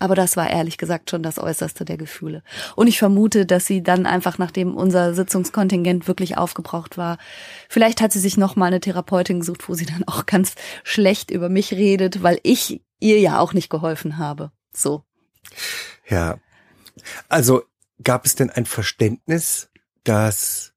aber 0.04 0.14
das 0.14 0.36
war 0.36 0.50
ehrlich 0.50 0.76
gesagt 0.76 1.08
schon 1.08 1.22
das 1.22 1.38
Äußerste 1.38 1.86
der 1.86 1.96
Gefühle. 1.96 2.42
Und 2.76 2.88
ich 2.88 2.98
vermute, 2.98 3.46
dass 3.46 3.64
sie 3.64 3.82
dann 3.82 4.04
einfach, 4.04 4.36
nachdem 4.36 4.76
unser 4.76 5.14
Sitzungskontingent 5.14 6.06
wirklich 6.06 6.36
aufgebraucht 6.36 6.98
war, 6.98 7.16
vielleicht 7.70 8.02
hat 8.02 8.12
sie 8.12 8.20
sich 8.20 8.36
noch 8.36 8.54
mal 8.54 8.66
eine 8.66 8.80
Therapeutin 8.80 9.40
gesucht, 9.40 9.66
wo 9.66 9.72
sie 9.72 9.86
dann 9.86 10.04
auch 10.06 10.26
ganz 10.26 10.56
schlecht 10.82 11.30
über 11.30 11.48
mich 11.48 11.72
redet, 11.72 12.22
weil 12.22 12.38
ich 12.42 12.82
ihr 13.00 13.18
ja 13.18 13.38
auch 13.38 13.54
nicht 13.54 13.70
geholfen 13.70 14.18
habe. 14.18 14.52
So. 14.74 15.04
Ja. 16.06 16.36
Also 17.30 17.62
gab 18.02 18.26
es 18.26 18.34
denn 18.34 18.50
ein 18.50 18.66
Verständnis, 18.66 19.70
dass 20.04 20.73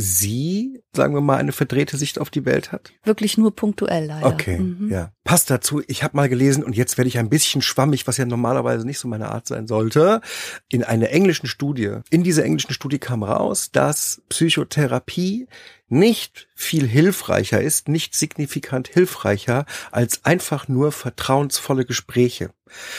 sie, 0.00 0.82
sagen 0.94 1.14
wir 1.14 1.20
mal, 1.20 1.36
eine 1.36 1.52
verdrehte 1.52 1.96
Sicht 1.96 2.18
auf 2.18 2.30
die 2.30 2.44
Welt 2.44 2.72
hat? 2.72 2.92
Wirklich 3.04 3.38
nur 3.38 3.54
punktuell 3.54 4.06
leider. 4.06 4.26
Okay, 4.26 4.58
mhm. 4.58 4.90
ja. 4.90 5.12
Passt 5.24 5.50
dazu. 5.50 5.82
Ich 5.86 6.02
habe 6.02 6.16
mal 6.16 6.28
gelesen 6.28 6.64
und 6.64 6.76
jetzt 6.76 6.98
werde 6.98 7.08
ich 7.08 7.18
ein 7.18 7.28
bisschen 7.28 7.62
schwammig, 7.62 8.06
was 8.06 8.16
ja 8.16 8.24
normalerweise 8.24 8.86
nicht 8.86 8.98
so 8.98 9.06
meine 9.06 9.30
Art 9.30 9.46
sein 9.46 9.66
sollte. 9.66 10.20
In 10.68 10.82
einer 10.82 11.10
englischen 11.10 11.46
Studie. 11.46 11.98
In 12.10 12.24
dieser 12.24 12.44
englischen 12.44 12.72
Studie 12.72 12.98
kam 12.98 13.22
raus, 13.22 13.70
dass 13.70 14.22
Psychotherapie 14.28 15.46
nicht 15.90 16.48
viel 16.54 16.86
hilfreicher 16.86 17.60
ist, 17.60 17.88
nicht 17.88 18.14
signifikant 18.14 18.88
hilfreicher 18.88 19.66
als 19.90 20.24
einfach 20.24 20.68
nur 20.68 20.92
vertrauensvolle 20.92 21.84
Gespräche. 21.84 22.50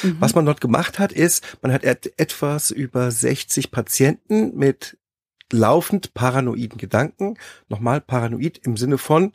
Mhm. 0.04 0.18
Was 0.20 0.36
man 0.36 0.46
dort 0.46 0.62
gemacht 0.62 1.00
hat, 1.00 1.12
ist, 1.14 1.58
man 1.62 1.72
hat 1.72 1.84
etwas 1.86 2.70
über 2.70 3.10
60 3.10 3.72
Patienten 3.72 4.58
mit 4.58 4.98
laufend 5.52 6.14
paranoiden 6.14 6.78
Gedanken, 6.78 7.38
nochmal 7.70 8.02
paranoid 8.02 8.60
im 8.64 8.78
Sinne 8.78 8.98
von 8.98 9.34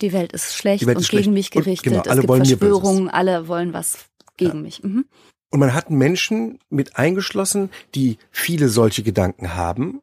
die 0.00 0.12
Welt 0.12 0.32
ist 0.32 0.54
schlecht 0.54 0.86
Welt 0.86 0.98
ist 0.98 1.04
und 1.04 1.06
schlecht. 1.06 1.24
gegen 1.24 1.34
mich 1.34 1.50
gerichtet. 1.50 1.92
Und, 1.92 2.02
genau, 2.02 2.02
alle 2.04 2.12
es 2.12 2.20
gibt 2.20 2.28
wollen 2.28 2.44
Verschwörungen, 2.44 3.08
alle 3.10 3.48
wollen 3.48 3.72
was 3.72 4.06
gegen 4.36 4.58
ja. 4.58 4.62
mich. 4.62 4.82
Mhm. 4.82 5.06
Und 5.50 5.60
man 5.60 5.74
hat 5.74 5.90
Menschen 5.90 6.58
mit 6.68 6.96
eingeschlossen, 6.96 7.70
die 7.94 8.18
viele 8.30 8.68
solche 8.68 9.02
Gedanken 9.02 9.54
haben 9.54 10.00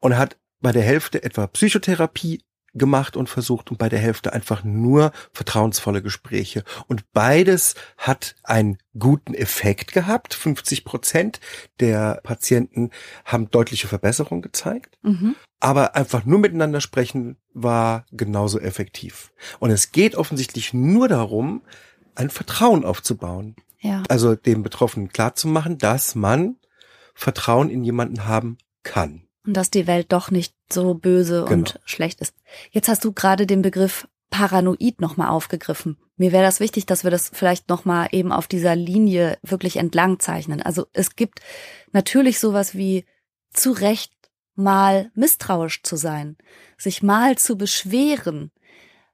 und 0.00 0.16
hat 0.16 0.38
bei 0.60 0.72
der 0.72 0.82
Hälfte 0.82 1.22
etwa 1.22 1.46
Psychotherapie 1.46 2.40
gemacht 2.74 3.16
und 3.16 3.28
versucht 3.28 3.70
und 3.70 3.78
bei 3.78 3.88
der 3.88 3.98
Hälfte 3.98 4.32
einfach 4.32 4.64
nur 4.64 5.12
vertrauensvolle 5.32 6.02
Gespräche. 6.02 6.64
Und 6.88 7.12
beides 7.12 7.74
hat 7.98 8.36
einen 8.42 8.78
guten 8.98 9.34
Effekt 9.34 9.92
gehabt. 9.92 10.34
50 10.34 10.84
Prozent 10.84 11.40
der 11.80 12.20
Patienten 12.22 12.90
haben 13.24 13.50
deutliche 13.50 13.88
Verbesserungen 13.88 14.42
gezeigt. 14.42 14.98
Mhm. 15.02 15.34
Aber 15.60 15.94
einfach 15.94 16.24
nur 16.24 16.38
miteinander 16.38 16.80
sprechen 16.80 17.36
war 17.52 18.06
genauso 18.10 18.58
effektiv. 18.58 19.32
Und 19.60 19.70
es 19.70 19.92
geht 19.92 20.16
offensichtlich 20.16 20.74
nur 20.74 21.08
darum, 21.08 21.62
ein 22.14 22.30
Vertrauen 22.30 22.84
aufzubauen. 22.84 23.56
Ja. 23.78 24.02
Also 24.08 24.34
dem 24.34 24.62
Betroffenen 24.62 25.08
klarzumachen, 25.08 25.78
dass 25.78 26.14
man 26.14 26.56
Vertrauen 27.14 27.68
in 27.68 27.84
jemanden 27.84 28.26
haben 28.26 28.58
kann. 28.82 29.26
Und 29.44 29.54
dass 29.54 29.70
die 29.70 29.86
Welt 29.86 30.12
doch 30.12 30.30
nicht 30.30 30.54
so 30.70 30.94
böse 30.94 31.44
genau. 31.44 31.52
und 31.52 31.80
schlecht 31.84 32.20
ist. 32.20 32.34
Jetzt 32.70 32.88
hast 32.88 33.04
du 33.04 33.12
gerade 33.12 33.46
den 33.46 33.62
Begriff 33.62 34.06
paranoid 34.30 35.00
nochmal 35.00 35.28
aufgegriffen. 35.28 35.98
Mir 36.16 36.32
wäre 36.32 36.44
das 36.44 36.60
wichtig, 36.60 36.86
dass 36.86 37.04
wir 37.04 37.10
das 37.10 37.30
vielleicht 37.32 37.68
nochmal 37.68 38.08
eben 38.12 38.32
auf 38.32 38.46
dieser 38.46 38.74
Linie 38.74 39.38
wirklich 39.42 39.76
entlang 39.76 40.20
zeichnen. 40.20 40.62
Also 40.62 40.86
es 40.92 41.16
gibt 41.16 41.40
natürlich 41.92 42.40
sowas 42.40 42.74
wie 42.74 43.04
zu 43.52 43.72
Recht 43.72 44.12
mal 44.54 45.10
misstrauisch 45.14 45.82
zu 45.82 45.96
sein, 45.96 46.36
sich 46.76 47.02
mal 47.02 47.36
zu 47.36 47.56
beschweren, 47.56 48.50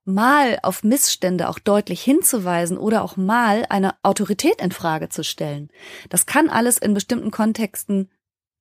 mal 0.04 0.58
auf 0.62 0.82
Missstände 0.82 1.48
auch 1.48 1.58
deutlich 1.58 2.02
hinzuweisen 2.02 2.78
oder 2.78 3.02
auch 3.02 3.16
mal 3.16 3.66
eine 3.68 3.94
Autorität 4.02 4.60
in 4.60 4.72
Frage 4.72 5.08
zu 5.08 5.22
stellen. 5.22 5.70
Das 6.08 6.26
kann 6.26 6.48
alles 6.48 6.78
in 6.78 6.94
bestimmten 6.94 7.30
Kontexten 7.30 8.10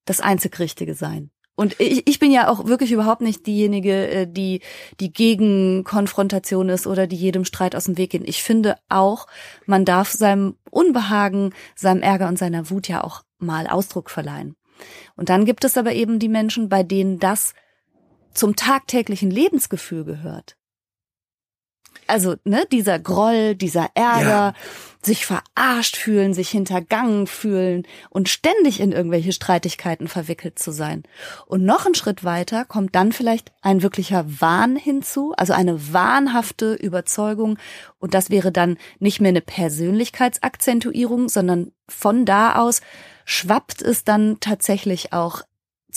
das 0.06 0.20
einzig 0.20 0.60
Richtige 0.60 0.94
sein. 0.94 1.32
Und 1.58 1.76
ich, 1.80 2.08
ich 2.08 2.20
bin 2.20 2.32
ja 2.32 2.50
auch 2.50 2.66
wirklich 2.68 2.92
überhaupt 2.92 3.22
nicht 3.22 3.48
diejenige, 3.48 4.08
äh, 4.08 4.28
die, 4.30 4.62
die 5.00 5.12
gegen 5.12 5.84
Konfrontation 5.84 6.70
ist 6.70 6.86
oder 6.86 7.08
die 7.08 7.16
jedem 7.16 7.46
Streit 7.46 7.76
aus 7.76 7.86
dem 7.86 7.98
Weg 7.98 8.12
geht. 8.12 8.30
Ich 8.30 8.44
finde 8.44 8.78
auch, 8.90 9.26
man 9.66 9.84
darf 9.84 10.12
seinem 10.12 10.56
Unbehagen, 10.70 11.56
seinem 11.76 12.04
Ärger 12.04 12.28
und 12.28 12.38
seiner 12.38 12.70
Wut 12.70 12.88
ja 12.88 13.04
auch 13.04 13.24
mal 13.40 13.66
Ausdruck 13.66 14.12
verleihen. 14.12 14.56
Und 15.16 15.30
dann 15.30 15.46
gibt 15.46 15.64
es 15.64 15.78
aber 15.78 15.94
eben 15.94 16.20
die 16.20 16.30
Menschen, 16.30 16.70
bei 16.70 16.84
denen 16.84 17.18
das 17.18 17.56
zum 18.36 18.56
tagtäglichen 18.56 19.32
Lebensgefühl 19.32 20.06
gehört. 20.06 20.58
Also, 22.08 22.36
ne, 22.44 22.64
dieser 22.72 23.00
Groll, 23.00 23.56
dieser 23.56 23.90
Ärger, 23.94 24.28
ja. 24.28 24.54
sich 25.02 25.26
verarscht 25.26 25.96
fühlen, 25.96 26.34
sich 26.34 26.50
hintergangen 26.50 27.28
fühlen 27.28 27.84
und 28.10 28.30
ständig 28.30 28.80
in 28.80 28.92
irgendwelche 28.92 29.32
Streitigkeiten 29.32 30.08
verwickelt 30.08 30.60
zu 30.60 30.72
sein. 30.72 31.04
Und 31.46 31.64
noch 31.64 31.86
einen 31.86 31.96
Schritt 31.96 32.24
weiter 32.24 32.66
kommt 32.66 32.96
dann 32.96 33.12
vielleicht 33.12 33.52
ein 33.62 33.82
wirklicher 33.82 34.26
Wahn 34.42 34.76
hinzu, 34.76 35.34
also 35.38 35.54
eine 35.54 35.94
wahnhafte 35.94 36.74
Überzeugung. 36.74 37.58
Und 38.00 38.14
das 38.14 38.30
wäre 38.30 38.52
dann 38.52 38.78
nicht 39.00 39.22
mehr 39.22 39.30
eine 39.30 39.42
Persönlichkeitsakzentuierung, 39.42 41.30
sondern 41.30 41.72
von 41.88 42.26
da 42.26 42.56
aus 42.56 42.82
schwappt 43.26 43.82
es 43.82 44.04
dann 44.04 44.40
tatsächlich 44.40 45.14
auch 45.14 45.42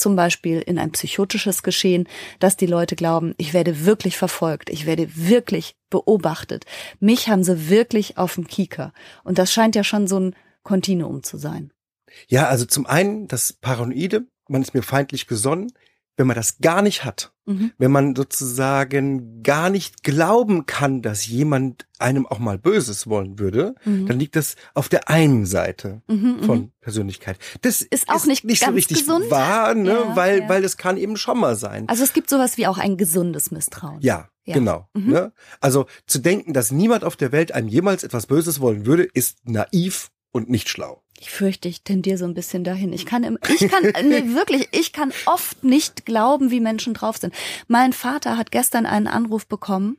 zum 0.01 0.17
Beispiel 0.17 0.61
in 0.61 0.79
ein 0.79 0.93
psychotisches 0.93 1.63
Geschehen, 1.63 2.09
dass 2.39 2.57
die 2.57 2.67
Leute 2.67 2.97
glauben, 2.97 3.35
ich 3.37 3.55
werde 3.55 3.85
wirklich 3.85 4.17
verfolgt, 4.17 4.71
ich 4.71 4.87
werde 4.87 5.09
wirklich 5.15 5.77
beobachtet. 5.91 6.65
Mich 6.99 7.29
haben 7.29 7.45
sie 7.45 7.69
wirklich 7.69 8.19
auf 8.19 8.35
dem 8.35 8.47
Kieker. 8.47 8.93
Und 9.25 9.39
das 9.39 9.53
scheint 9.53 9.77
ja 9.77 9.85
schon 9.85 10.07
so 10.07 10.19
ein 10.19 10.37
Kontinuum 10.63 11.23
zu 11.23 11.37
sein. 11.37 11.73
Ja, 12.29 12.49
also 12.49 12.65
zum 12.65 12.87
einen 12.87 13.29
das 13.29 13.53
Paranoide, 13.53 14.27
man 14.49 14.63
ist 14.63 14.75
mir 14.75 14.83
feindlich 14.83 15.27
gesonnen, 15.27 15.73
wenn 16.21 16.27
man 16.27 16.37
das 16.37 16.59
gar 16.59 16.83
nicht 16.83 17.03
hat, 17.07 17.33
mhm. 17.47 17.73
wenn 17.79 17.91
man 17.91 18.15
sozusagen 18.15 19.43
gar 19.43 19.71
nicht 19.71 20.03
glauben 20.03 20.67
kann, 20.67 21.01
dass 21.01 21.27
jemand 21.27 21.87
einem 21.99 22.27
auch 22.27 22.39
mal 22.39 22.59
Böses 22.59 23.07
wollen 23.07 23.39
würde, 23.39 23.75
mhm. 23.87 24.07
dann 24.07 24.19
liegt 24.19 24.37
das 24.37 24.57
auf 24.75 24.91
der 24.91 25.09
einen 25.09 25.47
Seite 25.47 26.03
mhm, 26.09 26.37
mhm. 26.41 26.43
von 26.43 26.73
Persönlichkeit. 26.83 27.39
Das 27.63 27.81
ist 27.81 28.11
auch 28.11 28.17
ist 28.17 28.27
nicht, 28.27 28.45
nicht 28.45 28.63
so 28.63 28.71
richtig 28.71 28.99
gesund. 28.99 29.31
wahr, 29.31 29.75
ne? 29.75 29.93
Ja, 29.93 30.15
weil, 30.15 30.41
ja. 30.41 30.49
weil 30.51 30.63
es 30.63 30.77
kann 30.77 30.99
eben 30.99 31.17
schon 31.17 31.41
mal 31.41 31.57
sein. 31.57 31.89
Also 31.89 32.05
es 32.05 32.13
gibt 32.13 32.29
sowas 32.29 32.59
wie 32.59 32.67
auch 32.67 32.77
ein 32.77 32.99
gesundes 32.99 33.51
Misstrauen. 33.51 34.03
Ja, 34.03 34.29
ja. 34.45 34.53
Genau. 34.53 34.87
Mhm. 34.93 35.11
Ne? 35.11 35.33
Also 35.63 35.87
zu 36.07 36.19
denken, 36.19 36.53
dass 36.53 36.71
niemand 36.71 37.03
auf 37.03 37.17
der 37.17 37.33
Welt 37.33 37.53
einem 37.53 37.69
jemals 37.69 38.05
etwas 38.05 38.27
Böses 38.27 38.61
wollen 38.61 38.85
würde, 38.85 39.05
ist 39.05 39.49
naiv 39.49 40.11
und 40.33 40.51
nicht 40.51 40.69
schlau. 40.69 41.03
Ich 41.21 41.31
fürchte, 41.31 41.69
ich 41.69 41.83
tendiere 41.83 42.17
so 42.17 42.25
ein 42.25 42.33
bisschen 42.33 42.65
dahin. 42.65 42.95
Ich 42.95 43.05
kann, 43.05 43.25
im, 43.25 43.39
ich 43.47 43.69
kann, 43.69 43.85
nee, 44.09 44.25
wirklich, 44.35 44.69
ich 44.73 44.95
kann 44.95 45.13
oft 45.27 45.63
nicht 45.63 46.07
glauben, 46.07 46.51
wie 46.51 46.61
Menschen 46.61 46.95
drauf 46.95 47.19
sind. 47.19 47.35
Mein 47.69 47.93
Vater 47.93 48.39
hat 48.39 48.51
gestern 48.51 48.87
einen 48.87 49.07
Anruf 49.07 49.47
bekommen, 49.47 49.99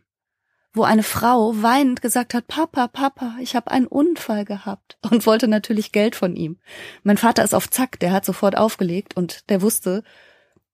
wo 0.73 0.81
eine 0.81 1.03
Frau 1.03 1.61
weinend 1.61 2.01
gesagt 2.01 2.33
hat, 2.33 2.47
Papa, 2.47 2.87
Papa, 2.87 3.35
ich 3.39 3.55
habe 3.55 3.69
einen 3.69 3.85
Unfall 3.85 4.45
gehabt 4.45 4.97
und 5.11 5.27
wollte 5.27 5.47
natürlich 5.47 5.91
Geld 5.91 6.15
von 6.15 6.35
ihm. 6.35 6.57
Mein 7.03 7.17
Vater 7.17 7.43
ist 7.43 7.53
auf 7.53 7.69
Zack, 7.69 7.99
der 7.99 8.13
hat 8.13 8.25
sofort 8.25 8.57
aufgelegt 8.57 9.15
und 9.15 9.47
der 9.51 9.61
wusste, 9.61 10.03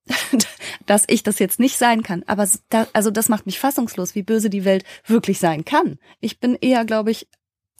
dass 0.85 1.03
ich 1.07 1.23
das 1.23 1.39
jetzt 1.39 1.59
nicht 1.59 1.77
sein 1.77 2.03
kann. 2.03 2.23
Aber 2.25 2.47
da, 2.69 2.87
also 2.93 3.11
das 3.11 3.27
macht 3.27 3.47
mich 3.47 3.59
fassungslos, 3.59 4.15
wie 4.15 4.23
böse 4.23 4.49
die 4.49 4.63
Welt 4.63 4.85
wirklich 5.05 5.39
sein 5.39 5.65
kann. 5.65 5.99
Ich 6.21 6.39
bin 6.39 6.55
eher, 6.55 6.85
glaube 6.85 7.11
ich, 7.11 7.27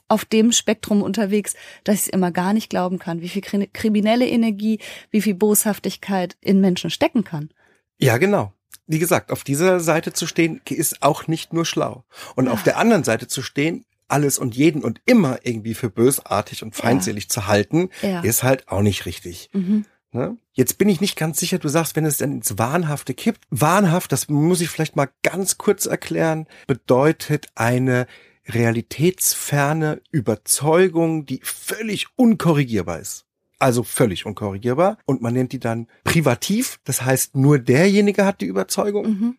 auf 0.08 0.24
dem 0.24 0.52
Spektrum 0.52 1.02
unterwegs, 1.02 1.54
dass 1.84 1.96
ich 1.96 2.00
es 2.02 2.08
immer 2.08 2.32
gar 2.32 2.52
nicht 2.52 2.70
glauben 2.70 2.98
kann, 2.98 3.20
wie 3.20 3.28
viel 3.28 3.42
kriminelle 3.42 4.26
Energie, 4.26 4.80
wie 5.10 5.22
viel 5.22 5.34
Boshaftigkeit 5.34 6.36
in 6.40 6.60
Menschen 6.60 6.90
stecken 6.90 7.24
kann. 7.24 7.50
Ja, 7.98 8.16
genau. 8.18 8.52
Wie 8.86 8.98
gesagt, 8.98 9.30
auf 9.30 9.44
dieser 9.44 9.80
Seite 9.80 10.12
zu 10.14 10.26
stehen, 10.26 10.62
ist 10.68 11.02
auch 11.02 11.26
nicht 11.26 11.52
nur 11.52 11.66
schlau. 11.66 12.04
Und 12.36 12.46
ja. 12.46 12.52
auf 12.52 12.62
der 12.62 12.78
anderen 12.78 13.04
Seite 13.04 13.28
zu 13.28 13.42
stehen, 13.42 13.84
alles 14.08 14.38
und 14.38 14.56
jeden 14.56 14.82
und 14.82 15.02
immer 15.04 15.40
irgendwie 15.42 15.74
für 15.74 15.90
bösartig 15.90 16.62
und 16.62 16.74
feindselig 16.74 17.24
ja. 17.24 17.28
zu 17.28 17.46
halten, 17.46 17.90
ja. 18.00 18.22
ist 18.22 18.42
halt 18.42 18.68
auch 18.68 18.80
nicht 18.80 19.04
richtig. 19.04 19.50
Mhm. 19.52 19.84
Ne? 20.12 20.38
Jetzt 20.54 20.78
bin 20.78 20.88
ich 20.88 21.02
nicht 21.02 21.16
ganz 21.16 21.38
sicher, 21.38 21.58
du 21.58 21.68
sagst, 21.68 21.94
wenn 21.94 22.06
es 22.06 22.16
dann 22.16 22.32
ins 22.32 22.56
Wahnhafte 22.56 23.12
kippt. 23.12 23.42
Wahnhaft, 23.50 24.10
das 24.10 24.28
muss 24.28 24.62
ich 24.62 24.70
vielleicht 24.70 24.96
mal 24.96 25.10
ganz 25.22 25.58
kurz 25.58 25.84
erklären, 25.84 26.46
bedeutet 26.66 27.48
eine 27.54 28.06
realitätsferne 28.48 30.00
Überzeugung, 30.10 31.26
die 31.26 31.40
völlig 31.42 32.06
unkorrigierbar 32.16 32.98
ist. 32.98 33.26
Also 33.58 33.82
völlig 33.82 34.24
unkorrigierbar. 34.24 34.98
Und 35.04 35.20
man 35.20 35.34
nennt 35.34 35.52
die 35.52 35.58
dann 35.58 35.88
privativ. 36.04 36.78
Das 36.84 37.02
heißt, 37.02 37.36
nur 37.36 37.58
derjenige 37.58 38.24
hat 38.24 38.40
die 38.40 38.46
Überzeugung. 38.46 39.06
Mhm. 39.06 39.38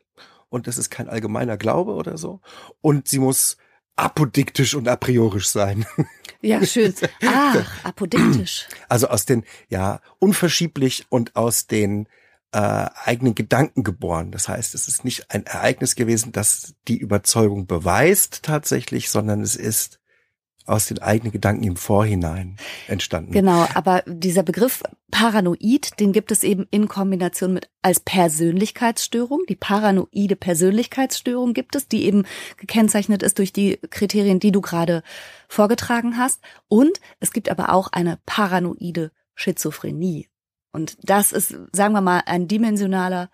Und 0.49 0.67
das 0.67 0.77
ist 0.77 0.89
kein 0.89 1.09
allgemeiner 1.09 1.57
Glaube 1.57 1.93
oder 1.93 2.17
so. 2.17 2.41
Und 2.81 3.07
sie 3.07 3.19
muss 3.19 3.57
apodiktisch 3.95 4.75
und 4.75 4.87
a 4.87 4.95
priorisch 4.95 5.47
sein. 5.47 5.85
Ja, 6.41 6.65
schön. 6.65 6.93
Ah, 7.25 7.65
apodiktisch. 7.83 8.69
Also 8.87 9.09
aus 9.09 9.25
den, 9.25 9.43
ja, 9.67 9.99
unverschieblich 10.19 11.05
und 11.09 11.35
aus 11.35 11.67
den 11.67 12.07
äh, 12.51 12.87
eigenen 13.05 13.35
Gedanken 13.35 13.83
geboren. 13.83 14.31
Das 14.31 14.47
heißt, 14.47 14.73
es 14.73 14.87
ist 14.87 15.05
nicht 15.05 15.31
ein 15.31 15.45
Ereignis 15.45 15.95
gewesen, 15.95 16.31
das 16.31 16.73
die 16.87 16.97
Überzeugung 16.97 17.67
beweist 17.67 18.43
tatsächlich, 18.43 19.09
sondern 19.09 19.41
es 19.41 19.55
ist 19.55 19.99
aus 20.69 20.85
den 20.85 20.99
eigenen 20.99 21.31
Gedanken 21.31 21.63
im 21.63 21.75
Vorhinein 21.75 22.57
entstanden. 22.87 23.31
Genau, 23.31 23.67
aber 23.73 24.03
dieser 24.05 24.43
Begriff 24.43 24.83
Paranoid, 25.11 25.99
den 25.99 26.13
gibt 26.13 26.31
es 26.31 26.43
eben 26.43 26.67
in 26.69 26.87
Kombination 26.87 27.53
mit 27.53 27.69
als 27.81 27.99
Persönlichkeitsstörung. 27.99 29.41
Die 29.49 29.55
paranoide 29.55 30.35
Persönlichkeitsstörung 30.35 31.53
gibt 31.53 31.75
es, 31.75 31.87
die 31.87 32.05
eben 32.05 32.23
gekennzeichnet 32.57 33.23
ist 33.23 33.39
durch 33.39 33.51
die 33.51 33.79
Kriterien, 33.89 34.39
die 34.39 34.51
du 34.51 34.61
gerade 34.61 35.01
vorgetragen 35.47 36.17
hast. 36.17 36.39
Und 36.67 36.99
es 37.19 37.31
gibt 37.31 37.49
aber 37.49 37.73
auch 37.73 37.89
eine 37.91 38.19
paranoide 38.25 39.11
Schizophrenie. 39.33 40.27
Und 40.71 40.97
das 41.01 41.31
ist, 41.31 41.55
sagen 41.71 41.93
wir 41.93 42.01
mal, 42.01 42.21
ein 42.25 42.47
dimensionaler 42.47 43.29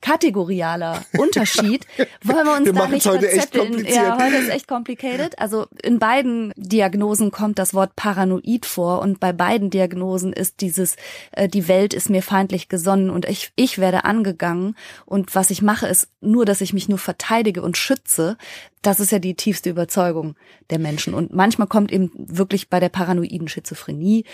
kategorialer 0.00 1.04
Unterschied. 1.18 1.86
Wollen 2.24 2.46
wir 2.46 2.56
uns 2.56 2.66
Wir 2.66 2.72
da 2.72 2.88
nicht 2.88 3.02
verzetteln? 3.02 3.84
Ja, 3.86 4.18
heute 4.18 4.36
ist 4.36 4.48
echt 4.48 4.66
complicated. 4.66 5.38
Also 5.38 5.66
in 5.82 5.98
beiden 5.98 6.52
Diagnosen 6.56 7.30
kommt 7.30 7.58
das 7.58 7.74
Wort 7.74 7.96
paranoid 7.96 8.64
vor 8.64 9.02
und 9.02 9.20
bei 9.20 9.32
beiden 9.32 9.70
Diagnosen 9.70 10.32
ist 10.32 10.60
dieses, 10.62 10.96
äh, 11.32 11.48
die 11.48 11.68
Welt 11.68 11.92
ist 11.92 12.08
mir 12.08 12.22
feindlich 12.22 12.68
gesonnen 12.68 13.10
und 13.10 13.26
ich, 13.26 13.52
ich 13.56 13.78
werde 13.78 14.04
angegangen 14.04 14.74
und 15.04 15.34
was 15.34 15.50
ich 15.50 15.60
mache 15.60 15.86
ist 15.86 16.08
nur, 16.20 16.44
dass 16.44 16.60
ich 16.62 16.72
mich 16.72 16.88
nur 16.88 16.98
verteidige 16.98 17.62
und 17.62 17.76
schütze. 17.76 18.36
Das 18.82 19.00
ist 19.00 19.12
ja 19.12 19.18
die 19.18 19.34
tiefste 19.34 19.68
Überzeugung 19.68 20.36
der 20.70 20.78
Menschen. 20.78 21.12
Und 21.12 21.34
manchmal 21.34 21.68
kommt 21.68 21.92
eben 21.92 22.10
wirklich 22.16 22.70
bei 22.70 22.80
der 22.80 22.88
paranoiden 22.88 23.48
Schizophrenie 23.48 24.24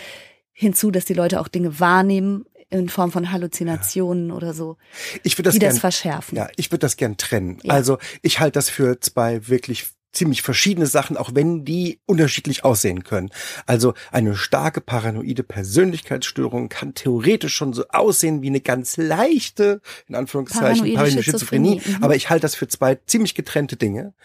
hinzu, 0.59 0.89
dass 0.89 1.05
die 1.05 1.13
Leute 1.13 1.39
auch 1.39 1.47
Dinge 1.47 1.79
wahrnehmen 1.79 2.45
in 2.71 2.89
Form 2.89 3.11
von 3.11 3.31
Halluzinationen 3.31 4.31
oder 4.31 4.53
so, 4.53 4.77
Ich 5.23 5.37
würde 5.37 5.49
das 5.49 5.53
die 5.53 5.59
das 5.59 5.77
verschärfen. 5.79 6.35
ja, 6.35 6.49
ich 6.57 6.71
würde 6.71 6.79
das 6.79 6.97
gern 6.97 7.15
trennen. 7.15 7.59
Ja. 7.63 7.75
Also 7.75 7.99
ich 8.23 8.39
halte 8.39 8.53
das 8.53 8.67
für 8.69 8.99
zwei 8.99 9.47
wirklich 9.47 9.85
ziemlich 10.11 10.41
verschiedene 10.41 10.87
Sachen, 10.87 11.15
auch 11.15 11.35
wenn 11.35 11.63
die 11.63 11.99
unterschiedlich 12.07 12.65
aussehen 12.65 13.03
können. 13.03 13.29
Also 13.67 13.93
eine 14.11 14.35
starke 14.35 14.81
paranoide 14.81 15.43
Persönlichkeitsstörung 15.43 16.69
kann 16.69 16.95
theoretisch 16.95 17.53
schon 17.53 17.71
so 17.71 17.85
aussehen 17.89 18.41
wie 18.41 18.47
eine 18.47 18.61
ganz 18.61 18.97
leichte, 18.97 19.79
in 20.07 20.15
Anführungszeichen, 20.15 20.79
Paranoide 20.79 20.95
paranoide 20.95 21.23
Schizophrenie, 21.23 21.69
Schizophrenie. 21.75 21.97
mhm. 21.99 22.03
Aber 22.03 22.15
ich 22.15 22.31
halte 22.31 22.41
das 22.41 22.55
für 22.55 22.67
zwei 22.67 22.95
ziemlich 23.05 23.35
getrennte 23.35 23.75
Dinge. 23.75 24.15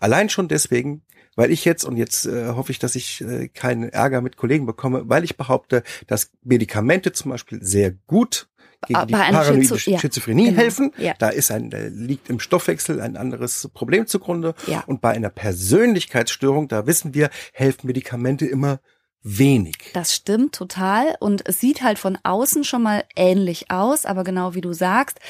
Allein 0.00 0.30
schon 0.30 0.48
deswegen, 0.48 1.02
weil 1.36 1.50
ich 1.50 1.64
jetzt, 1.64 1.84
und 1.84 1.96
jetzt 1.96 2.26
äh, 2.26 2.48
hoffe 2.48 2.72
ich, 2.72 2.78
dass 2.78 2.94
ich 2.94 3.20
äh, 3.22 3.48
keinen 3.48 3.88
Ärger 3.88 4.20
mit 4.20 4.36
Kollegen 4.36 4.66
bekomme, 4.66 5.02
weil 5.06 5.24
ich 5.24 5.36
behaupte, 5.36 5.82
dass 6.06 6.30
Medikamente 6.42 7.12
zum 7.12 7.30
Beispiel 7.30 7.62
sehr 7.62 7.92
gut 7.92 8.48
gegen 8.86 9.06
die 9.06 9.12
paranoide 9.12 9.60
Schizo- 9.60 9.90
ja, 9.90 9.98
Schizophrenie 9.98 10.46
genau, 10.46 10.58
helfen. 10.58 10.90
ja. 10.98 11.14
Da 11.18 11.28
ist 11.28 11.50
ein, 11.50 11.70
da 11.70 11.78
liegt 11.78 12.28
im 12.28 12.40
Stoffwechsel 12.40 13.00
ein 13.00 13.16
anderes 13.16 13.70
Problem 13.72 14.06
zugrunde. 14.06 14.54
Ja. 14.66 14.82
Und 14.86 15.00
bei 15.00 15.10
einer 15.10 15.30
Persönlichkeitsstörung, 15.30 16.68
da 16.68 16.86
wissen 16.86 17.14
wir, 17.14 17.30
helfen 17.52 17.86
Medikamente 17.86 18.46
immer 18.46 18.80
wenig. 19.22 19.76
Das 19.94 20.14
stimmt 20.14 20.54
total 20.54 21.14
und 21.20 21.48
es 21.48 21.60
sieht 21.60 21.82
halt 21.82 21.98
von 22.00 22.18
außen 22.24 22.64
schon 22.64 22.82
mal 22.82 23.04
ähnlich 23.14 23.70
aus, 23.70 24.04
aber 24.04 24.24
genau 24.24 24.54
wie 24.54 24.60
du 24.60 24.72
sagst, 24.72 25.20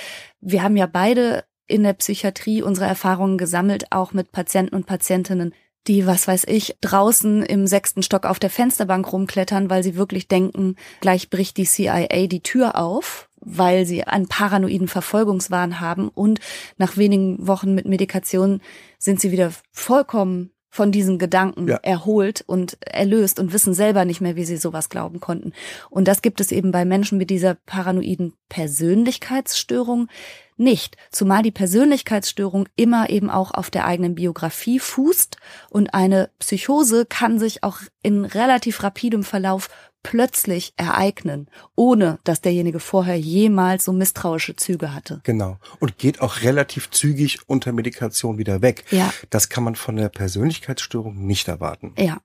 wir 0.40 0.62
haben 0.62 0.78
ja 0.78 0.86
beide 0.86 1.44
in 1.66 1.82
der 1.82 1.92
Psychiatrie 1.92 2.62
unsere 2.62 2.86
Erfahrungen 2.86 3.36
gesammelt, 3.36 3.84
auch 3.90 4.12
mit 4.12 4.32
Patienten 4.32 4.74
und 4.74 4.86
Patientinnen, 4.86 5.54
die, 5.88 6.06
was 6.06 6.28
weiß 6.28 6.44
ich, 6.48 6.76
draußen 6.80 7.42
im 7.42 7.66
sechsten 7.66 8.02
Stock 8.02 8.26
auf 8.26 8.38
der 8.38 8.50
Fensterbank 8.50 9.12
rumklettern, 9.12 9.70
weil 9.70 9.82
sie 9.82 9.96
wirklich 9.96 10.28
denken, 10.28 10.76
gleich 11.00 11.30
bricht 11.30 11.56
die 11.56 11.64
CIA 11.64 12.26
die 12.26 12.42
Tür 12.42 12.76
auf, 12.76 13.28
weil 13.40 13.86
sie 13.86 14.04
einen 14.04 14.28
paranoiden 14.28 14.88
Verfolgungswahn 14.88 15.80
haben 15.80 16.08
und 16.08 16.40
nach 16.76 16.96
wenigen 16.96 17.46
Wochen 17.46 17.74
mit 17.74 17.86
Medikation 17.86 18.60
sind 18.98 19.20
sie 19.20 19.32
wieder 19.32 19.52
vollkommen 19.72 20.50
von 20.74 20.90
diesen 20.90 21.18
Gedanken 21.18 21.68
Ja. 21.68 21.76
erholt 21.82 22.42
und 22.46 22.78
erlöst 22.80 23.38
und 23.38 23.52
wissen 23.52 23.74
selber 23.74 24.06
nicht 24.06 24.22
mehr, 24.22 24.36
wie 24.36 24.46
sie 24.46 24.56
sowas 24.56 24.88
glauben 24.88 25.20
konnten. 25.20 25.52
Und 25.90 26.08
das 26.08 26.22
gibt 26.22 26.40
es 26.40 26.50
eben 26.50 26.72
bei 26.72 26.86
Menschen 26.86 27.18
mit 27.18 27.28
dieser 27.28 27.56
paranoiden 27.66 28.32
Persönlichkeitsstörung 28.48 30.08
nicht. 30.56 30.96
Zumal 31.10 31.42
die 31.42 31.50
Persönlichkeitsstörung 31.50 32.68
immer 32.74 33.10
eben 33.10 33.28
auch 33.28 33.52
auf 33.52 33.70
der 33.70 33.84
eigenen 33.86 34.14
Biografie 34.14 34.78
fußt 34.78 35.36
und 35.68 35.92
eine 35.92 36.30
Psychose 36.38 37.04
kann 37.04 37.38
sich 37.38 37.62
auch 37.62 37.78
in 38.02 38.24
relativ 38.24 38.82
rapidem 38.82 39.24
Verlauf 39.24 39.68
plötzlich 40.02 40.72
ereignen, 40.76 41.48
ohne 41.74 42.18
dass 42.24 42.40
derjenige 42.40 42.80
vorher 42.80 43.18
jemals 43.18 43.84
so 43.84 43.92
misstrauische 43.92 44.56
Züge 44.56 44.94
hatte. 44.94 45.20
Genau. 45.24 45.58
Und 45.78 45.98
geht 45.98 46.20
auch 46.20 46.42
relativ 46.42 46.90
zügig 46.90 47.40
unter 47.46 47.72
Medikation 47.72 48.38
wieder 48.38 48.62
weg. 48.62 48.84
Ja. 48.90 49.12
Das 49.30 49.48
kann 49.48 49.64
man 49.64 49.74
von 49.74 49.96
der 49.96 50.08
Persönlichkeitsstörung 50.08 51.26
nicht 51.26 51.48
erwarten. 51.48 51.94
Ja. 51.96 52.18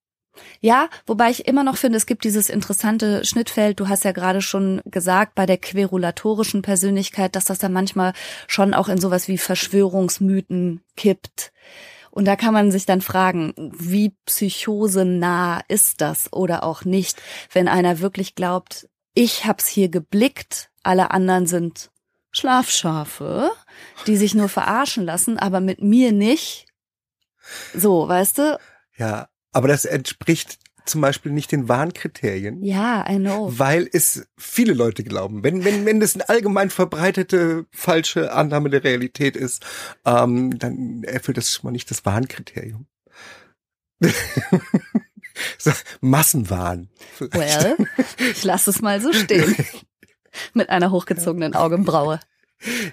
Ja, 0.60 0.90
wobei 1.08 1.32
ich 1.32 1.48
immer 1.48 1.64
noch 1.64 1.78
finde, 1.78 1.98
es 1.98 2.06
gibt 2.06 2.24
dieses 2.24 2.50
interessante 2.50 3.26
Schnittfeld. 3.26 3.80
Du 3.80 3.88
hast 3.88 4.04
ja 4.04 4.12
gerade 4.12 4.42
schon 4.42 4.82
gesagt, 4.86 5.34
bei 5.34 5.48
der 5.48 5.58
querulatorischen 5.58 6.62
Persönlichkeit, 6.62 7.36
dass 7.36 7.46
das 7.46 7.58
da 7.58 7.70
manchmal 7.70 8.14
schon 8.48 8.76
auch 8.76 8.88
in 8.88 9.00
sowas 9.00 9.28
wie 9.28 9.40
Verschwörungsmythen 9.40 10.82
kippt. 10.96 11.52
Und 12.18 12.26
da 12.26 12.36
kann 12.36 12.52
man 12.52 12.72
sich 12.72 12.88
dann 12.88 13.02
fragen, 13.02 13.54
wie 13.78 14.10
psychosenah 14.26 15.62
ist 15.68 16.02
das 16.02 16.34
oder 16.34 16.64
auch 16.64 16.84
nicht, 16.84 17.22
wenn 17.54 17.68
einer 17.68 18.00
wirklich 18.00 18.34
glaubt, 18.34 18.90
ich 19.14 19.46
hab's 19.46 19.68
hier 19.68 19.88
geblickt, 19.88 20.72
alle 20.82 21.12
anderen 21.12 21.46
sind 21.46 21.92
Schlafschafe, 22.32 23.52
die 24.08 24.18
sich 24.18 24.34
nur 24.34 24.50
verarschen 24.50 25.06
lassen, 25.06 25.38
aber 25.38 25.60
mit 25.60 25.84
mir 25.84 26.12
nicht. 26.12 26.66
So, 27.76 28.08
weißt 28.08 28.40
du? 28.40 28.60
Ja. 28.98 29.30
Aber 29.52 29.68
das 29.68 29.86
entspricht 29.86 30.58
zum 30.88 31.02
Beispiel 31.02 31.32
nicht 31.32 31.52
den 31.52 31.70
Warnkriterien. 31.70 32.64
Ja, 32.64 33.06
I 33.10 33.18
know. 33.18 33.52
Weil 33.58 33.90
es 33.92 34.28
viele 34.38 34.74
Leute 34.74 35.04
glauben. 35.04 35.44
Wenn, 35.44 35.64
wenn, 35.64 35.86
wenn 35.86 36.00
das 36.00 36.16
eine 36.16 36.28
allgemein 36.30 36.70
verbreitete 36.70 37.66
falsche 37.72 38.32
Annahme 38.34 38.70
der 38.70 38.84
Realität 38.84 39.36
ist, 39.36 39.66
ähm, 40.06 40.58
dann 40.58 41.04
erfüllt 41.04 41.38
das 41.38 41.54
schon 41.54 41.68
mal 41.68 41.72
nicht 41.72 41.90
das 41.92 42.06
Warnkriterium. 42.06 42.88
so, 45.58 45.72
Massenwahn. 46.02 46.90
Well, 47.20 47.78
ich 48.20 48.44
lasse 48.44 48.70
es 48.70 48.82
mal 48.82 49.02
so 49.02 49.14
stehen. 49.14 49.56
Mit 50.54 50.70
einer 50.70 50.92
hochgezogenen 50.92 51.56
Augenbraue. 51.56 52.20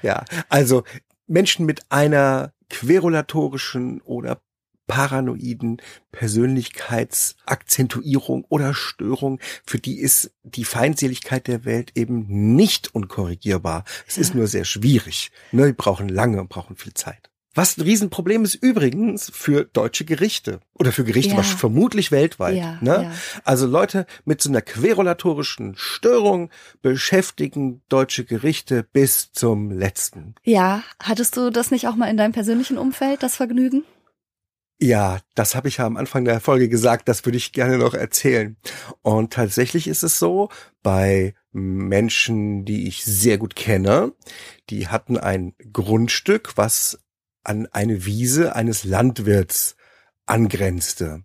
Ja, 0.03 0.25
also 0.49 0.85
Menschen 1.27 1.67
mit 1.67 1.91
einer 1.91 2.53
querulatorischen 2.71 4.01
oder 4.01 4.41
paranoiden 4.87 5.81
Persönlichkeitsakzentuierung 6.13 8.45
oder 8.49 8.75
Störung, 8.75 9.41
für 9.65 9.79
die 9.79 9.99
ist 9.99 10.33
die 10.43 10.65
Feindseligkeit 10.65 11.47
der 11.47 11.65
Welt 11.65 11.93
eben 11.95 12.55
nicht 12.55 12.95
unkorrigierbar. 12.95 13.85
Es 14.07 14.19
ist 14.19 14.35
nur 14.35 14.47
sehr 14.47 14.65
schwierig. 14.65 15.31
Ne, 15.53 15.67
die 15.69 15.73
brauchen 15.73 16.09
lange 16.09 16.41
und 16.41 16.49
brauchen 16.49 16.77
viel 16.77 16.95
Zeit. 16.95 17.31
Was 17.57 17.79
ein 17.79 17.83
Riesenproblem 17.83 18.43
ist 18.43 18.57
übrigens 18.57 19.31
für 19.33 19.65
deutsche 19.65 20.05
Gerichte 20.05 20.59
oder 20.75 20.91
für 20.91 21.05
Gerichte, 21.05 21.35
Ja. 21.35 21.39
was 21.39 21.53
vermutlich 21.53 22.11
weltweit. 22.11 22.57
Ja, 22.57 22.79
ne? 22.81 23.03
ja. 23.05 23.13
Also 23.45 23.69
Leute 23.69 24.07
mit 24.25 24.43
so 24.43 24.49
einer 24.49 24.61
querulatorischen 24.61 25.75
Störung 25.77 26.51
beschäftigen 26.83 27.81
deutsche 27.89 28.25
Gerichte 28.25 28.85
bis 28.93 29.31
zum 29.31 29.71
letzten. 29.71 30.35
Ja, 30.43 30.83
hattest 30.99 31.37
du 31.37 31.51
das 31.51 31.71
nicht 31.71 31.87
auch 31.87 31.95
mal 31.95 32.11
in 32.11 32.17
deinem 32.17 32.33
persönlichen 32.33 32.77
Umfeld, 32.77 33.23
das 33.23 33.37
Vergnügen? 33.37 33.85
Ja, 34.85 35.21
das 35.35 35.55
habe 35.55 35.69
ich 35.69 35.79
ja 35.79 35.87
am 35.87 35.97
Anfang 35.97 36.27
der 36.27 36.41
Folge 36.41 36.69
gesagt, 36.69 37.09
das 37.09 37.25
würde 37.25 37.39
ich 37.39 37.55
gerne 37.55 37.79
noch 37.79 37.95
erzählen. 37.95 38.59
Und 39.01 39.33
tatsächlich 39.33 39.89
ist 39.89 40.03
es 40.03 40.19
so, 40.19 40.51
bei 40.83 41.35
Menschen, 41.53 42.67
die 42.67 42.87
ich 42.87 43.03
sehr 43.03 43.39
gut 43.39 43.57
kenne, 43.57 44.13
die 44.69 44.89
hatten 44.89 45.17
ein 45.17 45.55
Grundstück, 45.73 46.59
was 46.59 46.99
an 47.45 47.67
eine 47.73 48.05
Wiese 48.05 48.57
eines 48.57 48.85
Landwirts 48.85 49.77
angrenzte. 50.27 51.23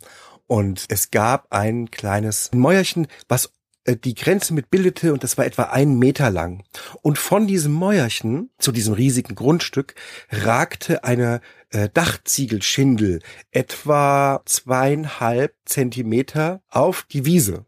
Und 0.48 0.86
es 0.88 1.12
gab 1.12 1.52
ein 1.52 1.92
kleines 1.92 2.52
Mäuerchen, 2.54 3.08
was 3.28 3.52
die 3.88 4.14
Grenze 4.14 4.54
mit 4.54 4.70
bildete 4.70 5.14
und 5.14 5.24
das 5.24 5.38
war 5.38 5.46
etwa 5.46 5.64
einen 5.64 5.98
Meter 6.00 6.30
lang. 6.30 6.64
Und 7.02 7.18
von 7.18 7.48
diesem 7.48 7.74
Mäuerchen 7.74 8.50
zu 8.58 8.72
diesem 8.72 8.94
riesigen 8.94 9.36
Grundstück 9.36 9.96
ragte 10.30 11.04
eine 11.04 11.42
äh, 11.72 11.90
Dachziegelschindel 11.90 13.22
etwa 13.52 14.42
zweieinhalb 14.46 15.56
Zentimeter 15.66 16.62
auf 16.70 17.06
die 17.10 17.26
Wiese 17.26 17.66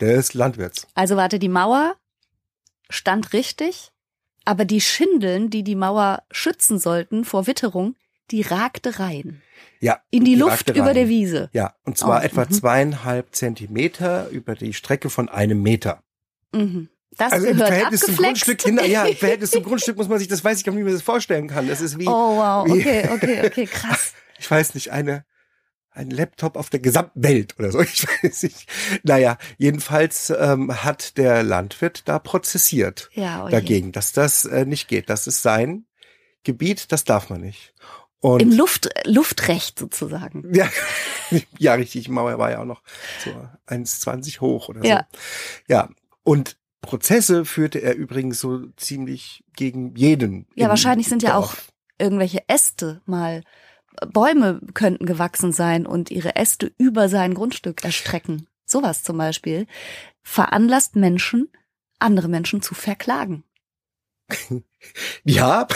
des 0.00 0.34
Landwirts. 0.34 0.86
Also 0.94 1.16
warte, 1.16 1.38
die 1.38 1.48
Mauer 1.48 1.96
stand 2.88 3.32
richtig, 3.32 3.92
aber 4.44 4.64
die 4.64 4.80
Schindeln, 4.80 5.50
die 5.50 5.62
die 5.62 5.76
Mauer 5.76 6.22
schützen 6.30 6.78
sollten 6.78 7.24
vor 7.24 7.46
Witterung, 7.46 7.96
die 8.30 8.42
ragte 8.42 8.98
rein. 8.98 9.42
Ja. 9.80 10.00
In 10.10 10.24
die, 10.24 10.34
Luft 10.34 10.68
ragte 10.68 10.72
über 10.74 10.94
der 10.94 11.08
Wiese. 11.08 11.48
Ja, 11.52 11.74
und 11.84 11.96
zwar 11.98 12.20
Oh, 12.20 12.24
etwa 12.24 12.44
mhm. 12.44 12.50
zweieinhalb 12.50 13.34
Zentimeter 13.34 14.28
über 14.28 14.54
die 14.54 14.74
Strecke 14.74 15.10
von 15.10 15.28
einem 15.28 15.62
Meter. 15.62 16.02
Mhm. 16.52 16.88
Das 17.16 17.32
Also 17.32 17.46
im 17.48 17.56
Verhältnis 17.58 18.00
zum. 18.00 18.16
Grundstück, 18.16 18.58
Kinder, 18.58 18.86
ja, 18.86 19.04
im 19.04 19.16
Verhältnis 19.16 19.50
zum 19.50 19.64
Grundstück 19.64 19.96
muss 19.96 20.08
man 20.08 20.18
sich, 20.18 20.28
das 20.28 20.44
weiß 20.44 20.58
ich 20.58 20.64
gar 20.64 20.72
nicht, 20.72 20.80
wie 20.80 20.84
man 20.84 20.92
das 20.92 21.02
vorstellen 21.02 21.48
kann. 21.48 21.66
Das 21.66 21.80
ist 21.80 21.98
wie, 21.98 22.06
Oh 22.06 22.36
wow, 22.36 22.68
okay, 22.70 23.08
okay, 23.12 23.42
okay, 23.46 23.66
krass. 23.66 24.12
ich 24.38 24.48
weiß 24.48 24.74
nicht, 24.74 24.90
eine, 24.92 25.24
ein 25.90 26.10
Laptop 26.10 26.56
auf 26.56 26.70
der 26.70 26.78
gesamten 26.80 27.22
Welt 27.22 27.56
oder 27.58 27.72
so. 27.72 27.80
Ich 27.82 28.06
weiß 28.06 28.44
nicht. 28.44 28.68
Naja, 29.02 29.38
jedenfalls 29.58 30.30
ähm, 30.30 30.84
hat 30.84 31.16
der 31.18 31.42
Landwirt 31.42 32.02
da 32.06 32.18
prozessiert 32.20 33.10
Ja, 33.14 33.44
oje. 33.44 33.50
dagegen, 33.50 33.90
dass 33.92 34.12
das 34.12 34.44
äh, 34.44 34.64
nicht 34.64 34.86
geht. 34.86 35.10
Das 35.10 35.26
ist 35.26 35.42
sein 35.42 35.86
Gebiet, 36.44 36.92
das 36.92 37.04
darf 37.04 37.28
man 37.28 37.40
nicht. 37.40 37.74
Und 38.20 38.42
Im 38.42 38.52
Luft, 38.52 38.90
Luftrecht 39.06 39.78
sozusagen. 39.78 40.46
ja, 40.54 40.68
ja, 41.58 41.74
richtig, 41.74 42.04
die 42.04 42.10
Mauer 42.10 42.38
war 42.38 42.50
ja 42.50 42.60
auch 42.60 42.66
noch 42.66 42.82
so 43.24 43.30
1,20 43.66 44.40
hoch 44.40 44.68
oder 44.68 44.82
so. 44.82 44.88
Ja. 44.88 45.06
Ja, 45.68 45.88
und 46.22 46.58
Prozesse 46.82 47.44
führte 47.44 47.80
er 47.80 47.94
übrigens 47.94 48.40
so 48.40 48.66
ziemlich 48.76 49.44
gegen 49.56 49.94
jeden. 49.96 50.46
Ja, 50.54 50.68
wahrscheinlich 50.68 51.08
sind 51.08 51.22
ja 51.22 51.36
auch 51.36 51.54
Dorf. 51.54 51.72
irgendwelche 51.98 52.42
Äste 52.48 53.00
mal. 53.06 53.42
Bäume 54.12 54.60
könnten 54.72 55.04
gewachsen 55.04 55.52
sein 55.52 55.84
und 55.84 56.10
ihre 56.10 56.36
Äste 56.36 56.72
über 56.78 57.08
sein 57.08 57.34
Grundstück 57.34 57.84
erstrecken. 57.84 58.48
Sowas 58.64 59.02
zum 59.02 59.18
Beispiel 59.18 59.66
veranlasst 60.22 60.94
Menschen, 60.96 61.50
andere 61.98 62.28
Menschen 62.28 62.62
zu 62.62 62.74
verklagen. 62.74 63.44
Ja. 65.24 65.68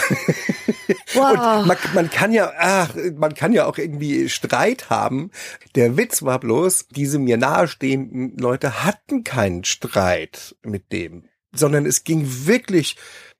Wow. 1.13 1.61
Und 1.61 1.67
man, 1.67 1.77
man 1.93 2.09
kann 2.09 2.33
ja, 2.33 2.51
ach, 2.57 2.95
man 3.15 3.35
kann 3.35 3.53
ja 3.53 3.65
auch 3.65 3.77
irgendwie 3.77 4.27
Streit 4.29 4.89
haben. 4.89 5.31
Der 5.75 5.95
Witz 5.97 6.23
war 6.23 6.39
bloß, 6.39 6.87
diese 6.89 7.19
mir 7.19 7.37
nahestehenden 7.37 8.37
Leute 8.37 8.83
hatten 8.83 9.23
keinen 9.23 9.63
Streit 9.63 10.55
mit 10.63 10.91
dem, 10.91 11.25
sondern 11.53 11.85
es 11.85 12.03
ging 12.03 12.25
wirklich 12.45 12.97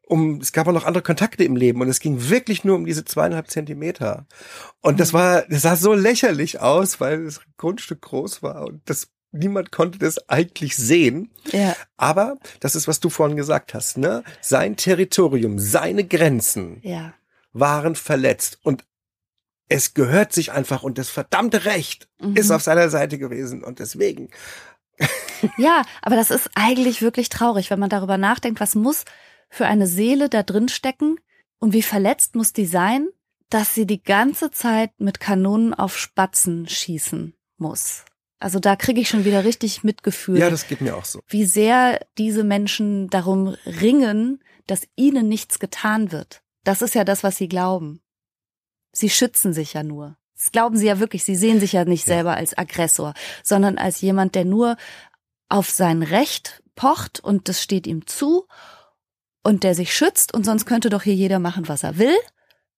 um, 0.07 0.39
es 0.39 0.51
gab 0.51 0.67
auch 0.67 0.73
noch 0.73 0.85
andere 0.85 1.03
Kontakte 1.03 1.43
im 1.43 1.55
Leben 1.55 1.81
und 1.81 1.89
es 1.89 1.99
ging 1.99 2.29
wirklich 2.29 2.63
nur 2.63 2.75
um 2.75 2.85
diese 2.85 3.05
zweieinhalb 3.05 3.49
Zentimeter. 3.49 4.27
Und 4.81 4.99
das 4.99 5.13
war, 5.13 5.43
das 5.49 5.63
sah 5.63 5.75
so 5.75 5.93
lächerlich 5.93 6.59
aus, 6.59 6.99
weil 7.01 7.25
das 7.25 7.41
Grundstück 7.57 8.01
groß 8.01 8.43
war 8.43 8.65
und 8.67 8.81
das 8.85 9.14
niemand 9.35 9.71
konnte 9.71 9.99
das 9.99 10.29
eigentlich 10.29 10.75
sehen. 10.75 11.29
Ja, 11.51 11.75
Aber 11.97 12.37
das 12.59 12.75
ist, 12.75 12.87
was 12.87 12.99
du 12.99 13.09
vorhin 13.09 13.37
gesagt 13.37 13.73
hast, 13.73 13.97
ne? 13.97 14.23
Sein 14.41 14.75
Territorium, 14.77 15.59
seine 15.59 16.03
Grenzen 16.05 16.79
ja. 16.83 17.13
waren 17.53 17.95
verletzt 17.95 18.59
und 18.63 18.83
es 19.67 19.93
gehört 19.93 20.31
sich 20.33 20.51
einfach 20.51 20.83
und 20.83 20.97
das 20.97 21.09
verdammte 21.09 21.65
Recht 21.65 22.07
Mhm. 22.19 22.35
ist 22.37 22.51
auf 22.51 22.61
seiner 22.61 22.89
Seite 22.89 23.17
gewesen 23.17 23.63
und 23.63 23.79
deswegen. 23.79 24.29
Ja, 25.57 25.83
aber 26.01 26.15
das 26.15 26.31
ist 26.31 26.49
eigentlich 26.55 27.01
wirklich 27.01 27.27
traurig, 27.29 27.69
wenn 27.69 27.79
man 27.79 27.89
darüber 27.89 28.17
nachdenkt, 28.17 28.61
was 28.61 28.73
muss 28.73 29.03
für 29.49 29.65
eine 29.65 29.85
Seele 29.85 30.29
da 30.29 30.43
drin 30.43 30.69
stecken 30.69 31.17
und 31.59 31.73
wie 31.73 31.81
verletzt 31.81 32.35
muss 32.35 32.53
die 32.53 32.65
sein, 32.65 33.09
dass 33.49 33.75
sie 33.75 33.85
die 33.85 34.01
ganze 34.01 34.49
Zeit 34.51 34.91
mit 34.97 35.19
Kanonen 35.19 35.73
auf 35.73 35.97
Spatzen 35.97 36.67
schießen 36.67 37.35
muss. 37.57 38.05
Also 38.39 38.59
da 38.59 38.75
kriege 38.75 38.99
ich 39.01 39.07
schon 39.09 39.25
wieder 39.25 39.43
richtig 39.45 39.83
Mitgefühl, 39.83 40.37
Ja, 40.39 40.49
das 40.49 40.67
geht 40.67 40.81
mir 40.81 40.95
auch 40.97 41.05
so. 41.05 41.21
wie 41.27 41.45
sehr 41.45 42.05
diese 42.17 42.43
Menschen 42.43 43.09
darum 43.09 43.55
ringen, 43.65 44.43
dass 44.67 44.87
ihnen 44.95 45.29
nichts 45.29 45.59
getan 45.59 46.11
wird. 46.11 46.41
Das 46.63 46.81
ist 46.81 46.95
ja 46.95 47.03
das, 47.03 47.23
was 47.23 47.37
sie 47.37 47.47
glauben. 47.47 48.01
Sie 48.91 49.09
schützen 49.09 49.53
sich 49.53 49.73
ja 49.73 49.83
nur. 49.83 50.17
Das 50.35 50.51
glauben 50.51 50.75
sie 50.77 50.87
ja 50.87 50.99
wirklich. 50.99 51.23
Sie 51.23 51.35
sehen 51.35 51.59
sich 51.59 51.73
ja 51.73 51.85
nicht 51.85 52.07
Ja. 52.07 52.15
selber 52.15 52.35
als 52.35 52.57
Aggressor, 52.57 53.13
sondern 53.43 53.77
als 53.77 54.01
jemand, 54.01 54.35
der 54.35 54.43
nur 54.45 54.75
auf 55.47 55.69
sein 55.69 56.03
Recht 56.03 56.61
pocht 56.75 57.19
und 57.21 57.47
das 57.47 57.61
steht 57.61 57.87
ihm 57.87 58.05
zu 58.05 58.47
und 59.43 59.63
der 59.63 59.75
sich 59.75 59.93
schützt 59.95 60.33
und 60.33 60.43
sonst 60.43 60.65
könnte 60.65 60.89
doch 60.89 61.03
hier 61.03 61.13
jeder 61.15 61.39
machen, 61.39 61.67
was 61.69 61.83
er 61.83 61.97
will. 61.97 62.15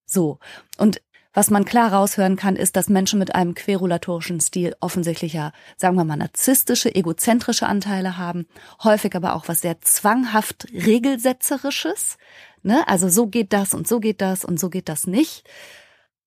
So. 0.05 0.39
Und 0.77 1.01
was 1.37 1.51
man 1.51 1.65
klar 1.65 1.93
raushören 1.93 2.35
kann, 2.35 2.55
ist, 2.55 2.75
dass 2.75 2.89
Menschen 2.89 3.19
mit 3.19 3.35
einem 3.35 3.53
querulatorischen 3.53 4.39
Stil 4.39 4.75
offensichtlich 4.79 5.33
ja, 5.33 5.51
sagen 5.75 5.95
wir 5.95 6.03
mal, 6.03 6.17
narzisstische, 6.17 6.95
egozentrische 6.95 7.67
Anteile 7.67 8.17
haben, 8.17 8.47
häufig 8.83 9.15
aber 9.15 9.35
auch 9.35 9.47
was 9.47 9.61
sehr 9.61 9.79
zwanghaft 9.81 10.65
regelsetzerisches. 10.73 12.17
Ne? 12.63 12.87
Also 12.87 13.07
so 13.07 13.27
geht 13.27 13.53
das 13.53 13.75
und 13.75 13.87
so 13.87 13.99
geht 13.99 14.19
das 14.19 14.45
und 14.45 14.59
so 14.59 14.71
geht 14.71 14.89
das 14.89 15.05
nicht. 15.05 15.47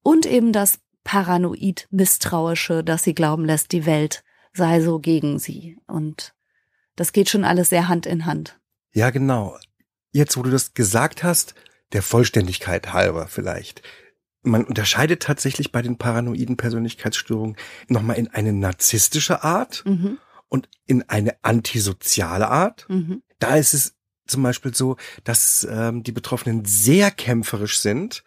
Und 0.04 0.26
eben 0.26 0.52
das 0.52 0.78
paranoid 1.02 1.88
misstrauische, 1.90 2.84
dass 2.84 3.02
sie 3.02 3.14
glauben 3.14 3.44
lässt, 3.44 3.72
die 3.72 3.86
Welt 3.86 4.22
sei 4.52 4.80
so 4.80 5.00
gegen 5.00 5.40
sie. 5.40 5.76
Und 5.88 6.34
das 6.94 7.12
geht 7.12 7.28
schon 7.28 7.42
alles 7.42 7.70
sehr 7.70 7.88
Hand 7.88 8.06
in 8.06 8.26
Hand. 8.26 8.60
Ja, 8.92 9.10
genau. 9.10 9.58
Jetzt, 10.12 10.36
wo 10.36 10.44
du 10.44 10.50
das 10.50 10.72
gesagt 10.74 11.24
hast, 11.24 11.56
der 11.94 12.02
Vollständigkeit 12.02 12.92
halber 12.92 13.26
vielleicht. 13.26 13.82
Man 14.42 14.64
unterscheidet 14.64 15.22
tatsächlich 15.22 15.70
bei 15.72 15.82
den 15.82 15.98
paranoiden 15.98 16.56
Persönlichkeitsstörungen 16.56 17.56
nochmal 17.88 18.16
in 18.16 18.28
eine 18.28 18.52
narzisstische 18.52 19.44
Art 19.44 19.82
Mhm. 19.86 20.18
und 20.48 20.68
in 20.86 21.08
eine 21.08 21.36
antisoziale 21.42 22.48
Art. 22.48 22.86
Mhm. 22.88 23.22
Da 23.38 23.56
ist 23.56 23.74
es 23.74 23.94
zum 24.26 24.42
Beispiel 24.42 24.74
so, 24.74 24.96
dass 25.24 25.66
ähm, 25.70 26.02
die 26.02 26.12
Betroffenen 26.12 26.64
sehr 26.64 27.10
kämpferisch 27.10 27.80
sind 27.80 28.22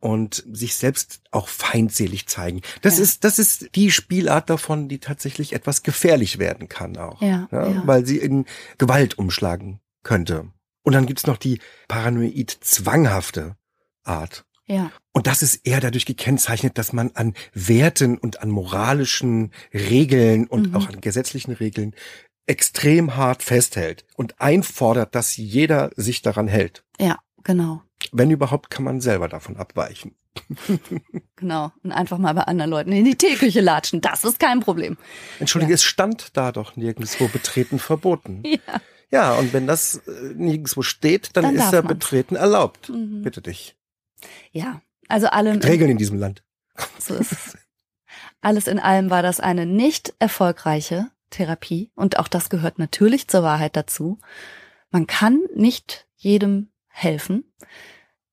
und 0.00 0.44
sich 0.52 0.74
selbst 0.74 1.22
auch 1.30 1.48
feindselig 1.48 2.26
zeigen. 2.26 2.60
Das 2.82 2.98
Ja. 2.98 3.04
ist 3.04 3.24
das 3.24 3.38
ist 3.38 3.74
die 3.74 3.90
Spielart 3.90 4.50
davon, 4.50 4.88
die 4.88 4.98
tatsächlich 4.98 5.54
etwas 5.54 5.82
gefährlich 5.82 6.38
werden 6.38 6.68
kann 6.68 6.96
auch, 6.98 7.22
Ja, 7.22 7.48
ja. 7.50 7.82
weil 7.86 8.04
sie 8.04 8.18
in 8.18 8.44
Gewalt 8.76 9.16
umschlagen 9.16 9.80
könnte. 10.02 10.50
Und 10.82 10.92
dann 10.92 11.06
gibt's 11.06 11.26
noch 11.26 11.38
die 11.38 11.60
paranoid 11.88 12.50
zwanghafte 12.60 13.56
Art. 14.02 14.44
Ja. 14.66 14.90
Und 15.12 15.26
das 15.26 15.42
ist 15.42 15.66
eher 15.66 15.80
dadurch 15.80 16.06
gekennzeichnet, 16.06 16.78
dass 16.78 16.92
man 16.92 17.10
an 17.14 17.34
Werten 17.52 18.16
und 18.18 18.40
an 18.40 18.50
moralischen 18.50 19.52
Regeln 19.72 20.46
und 20.46 20.70
Mhm. 20.70 20.76
auch 20.76 20.88
an 20.88 21.00
gesetzlichen 21.00 21.52
Regeln 21.52 21.94
extrem 22.46 23.16
hart 23.16 23.42
festhält 23.42 24.04
und 24.16 24.40
einfordert, 24.40 25.14
dass 25.14 25.36
jeder 25.36 25.90
sich 25.96 26.22
daran 26.22 26.48
hält. 26.48 26.84
Ja, 27.00 27.18
genau. 27.42 27.82
Wenn 28.12 28.30
überhaupt, 28.30 28.70
kann 28.70 28.84
man 28.84 29.00
selber 29.00 29.28
davon 29.28 29.56
abweichen. 29.56 30.14
Genau. 31.36 31.72
Und 31.82 31.92
einfach 31.92 32.18
mal 32.18 32.32
bei 32.32 32.42
anderen 32.42 32.70
Leuten 32.70 32.92
in 32.92 33.04
die 33.04 33.16
Teeküche 33.16 33.60
latschen. 33.60 34.00
Das 34.00 34.24
ist 34.24 34.38
kein 34.38 34.60
Problem. 34.60 34.96
Entschuldige, 35.40 35.72
Ja. 35.72 35.74
es 35.74 35.84
stand 35.84 36.36
da 36.36 36.52
doch 36.52 36.76
nirgendwo 36.76 37.28
betreten 37.28 37.78
verboten. 37.78 38.42
Ja. 38.66 38.80
Ja, 39.10 39.34
und 39.34 39.52
wenn 39.52 39.66
das 39.68 39.96
äh, 40.08 40.32
nirgendwo 40.34 40.82
steht, 40.82 41.30
dann, 41.36 41.44
Dann 41.44 41.54
ist 41.54 41.72
ja 41.72 41.82
man's. 41.82 41.88
betreten 41.94 42.34
erlaubt. 42.34 42.88
Mhm. 42.88 43.22
Bitte 43.22 43.42
dich. 43.42 43.76
Ja. 44.52 44.80
Also 45.08 45.26
allem 45.28 45.58
Regeln 45.58 45.90
in 45.90 45.98
diesem 45.98 46.18
Land. 46.18 46.42
So 46.98 47.14
ist 47.14 47.32
es. 47.32 47.58
Alles 48.40 48.66
in 48.66 48.78
allem 48.78 49.10
war 49.10 49.22
das 49.22 49.40
eine 49.40 49.66
nicht 49.66 50.14
erfolgreiche 50.18 51.10
Therapie 51.30 51.90
und 51.94 52.18
auch 52.18 52.28
das 52.28 52.48
gehört 52.48 52.78
natürlich 52.78 53.28
zur 53.28 53.42
Wahrheit 53.42 53.76
dazu. 53.76 54.18
Man 54.90 55.06
kann 55.06 55.40
nicht 55.54 56.06
jedem 56.16 56.68
helfen. 56.88 57.44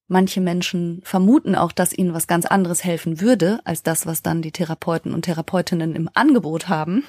Manche 0.08 0.42
Menschen 0.42 1.02
vermuten 1.04 1.56
auch, 1.56 1.72
dass 1.72 1.94
ihnen 1.94 2.14
was 2.14 2.28
ganz 2.28 2.46
anderes 2.46 2.84
helfen 2.84 3.22
würde, 3.22 3.62
als 3.64 3.84
das, 3.84 4.06
was 4.06 4.22
dann 4.22 4.42
die 4.42 4.52
Therapeuten 4.52 5.14
und 5.14 5.24
Therapeutinnen 5.24 5.96
im 5.96 6.10
Angebot 6.14 6.68
haben. 6.68 7.06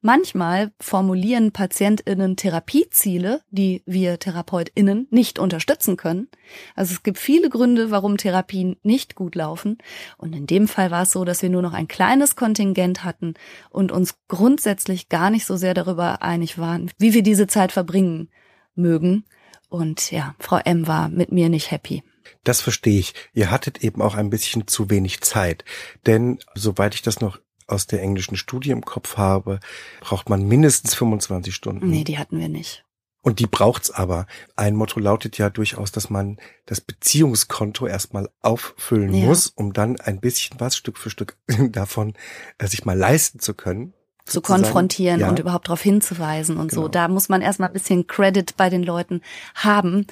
Manchmal 0.00 0.72
formulieren 0.80 1.52
PatientInnen 1.52 2.36
Therapieziele, 2.36 3.42
die 3.50 3.82
wir 3.86 4.18
TherapeutInnen 4.18 5.06
nicht 5.10 5.38
unterstützen 5.38 5.96
können. 5.96 6.28
Also 6.74 6.94
es 6.94 7.02
gibt 7.02 7.18
viele 7.18 7.50
Gründe, 7.50 7.90
warum 7.90 8.16
Therapien 8.16 8.76
nicht 8.82 9.14
gut 9.14 9.34
laufen. 9.34 9.78
Und 10.18 10.34
in 10.34 10.46
dem 10.46 10.66
Fall 10.66 10.90
war 10.90 11.02
es 11.02 11.12
so, 11.12 11.24
dass 11.24 11.42
wir 11.42 11.50
nur 11.50 11.62
noch 11.62 11.72
ein 11.72 11.88
kleines 11.88 12.34
Kontingent 12.34 13.04
hatten 13.04 13.34
und 13.70 13.92
uns 13.92 14.16
grundsätzlich 14.26 15.08
gar 15.08 15.30
nicht 15.30 15.46
so 15.46 15.56
sehr 15.56 15.74
darüber 15.74 16.22
einig 16.22 16.58
waren, 16.58 16.90
wie 16.98 17.14
wir 17.14 17.22
diese 17.22 17.46
Zeit 17.46 17.70
verbringen 17.70 18.28
mögen. 18.74 19.24
Und 19.68 20.10
ja, 20.10 20.34
Frau 20.38 20.58
M 20.58 20.86
war 20.86 21.08
mit 21.08 21.32
mir 21.32 21.48
nicht 21.48 21.70
happy. 21.70 22.02
Das 22.44 22.60
verstehe 22.60 22.98
ich. 22.98 23.14
Ihr 23.32 23.50
hattet 23.50 23.84
eben 23.84 24.02
auch 24.02 24.16
ein 24.16 24.30
bisschen 24.30 24.66
zu 24.66 24.90
wenig 24.90 25.20
Zeit. 25.20 25.64
Denn 26.06 26.38
soweit 26.54 26.94
ich 26.94 27.02
das 27.02 27.20
noch 27.20 27.38
aus 27.66 27.86
der 27.86 28.02
englischen 28.02 28.36
Studie 28.36 28.70
im 28.70 28.84
Kopf 28.84 29.16
habe, 29.16 29.60
braucht 30.00 30.28
man 30.28 30.46
mindestens 30.46 30.94
25 30.94 31.54
Stunden. 31.54 31.88
Nee, 31.88 32.04
die 32.04 32.18
hatten 32.18 32.38
wir 32.38 32.48
nicht. 32.48 32.84
Und 33.24 33.38
die 33.38 33.46
braucht's 33.46 33.90
aber. 33.92 34.26
Ein 34.56 34.74
Motto 34.74 34.98
lautet 34.98 35.38
ja 35.38 35.48
durchaus, 35.48 35.92
dass 35.92 36.10
man 36.10 36.38
das 36.66 36.80
Beziehungskonto 36.80 37.86
erstmal 37.86 38.28
auffüllen 38.40 39.14
Ja. 39.14 39.26
muss, 39.26 39.46
um 39.46 39.72
dann 39.72 40.00
ein 40.00 40.18
bisschen 40.20 40.58
was 40.58 40.76
Stück 40.76 40.98
für 40.98 41.08
Stück 41.10 41.36
davon 41.70 42.14
äh, 42.58 42.66
sich 42.66 42.84
mal 42.84 42.98
leisten 42.98 43.38
zu 43.38 43.54
können. 43.54 43.94
zu 44.24 44.34
sozusagen. 44.34 44.62
konfrontieren 44.62 45.20
Ja. 45.20 45.28
und 45.28 45.38
überhaupt 45.38 45.68
darauf 45.68 45.82
hinzuweisen 45.82 46.56
und 46.56 46.72
so. 46.72 46.80
Genau. 46.82 46.90
Da 46.92 47.08
muss 47.08 47.28
man 47.28 47.42
erstmal 47.42 47.68
ein 47.68 47.72
bisschen 47.74 48.06
Credit 48.08 48.56
bei 48.56 48.68
den 48.70 48.82
Leuten 48.82 49.20
haben, 49.54 50.06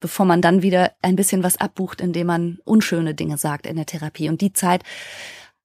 bevor 0.00 0.24
man 0.24 0.40
dann 0.40 0.62
wieder 0.62 0.92
ein 1.02 1.16
bisschen 1.16 1.42
was 1.42 1.56
abbucht, 1.58 2.00
indem 2.00 2.26
man 2.28 2.58
unschöne 2.64 3.14
Dinge 3.14 3.36
sagt 3.38 3.66
in 3.66 3.76
der 3.76 3.86
Therapie. 3.86 4.28
Und 4.30 4.40
die 4.40 4.52
Zeit 4.54 4.82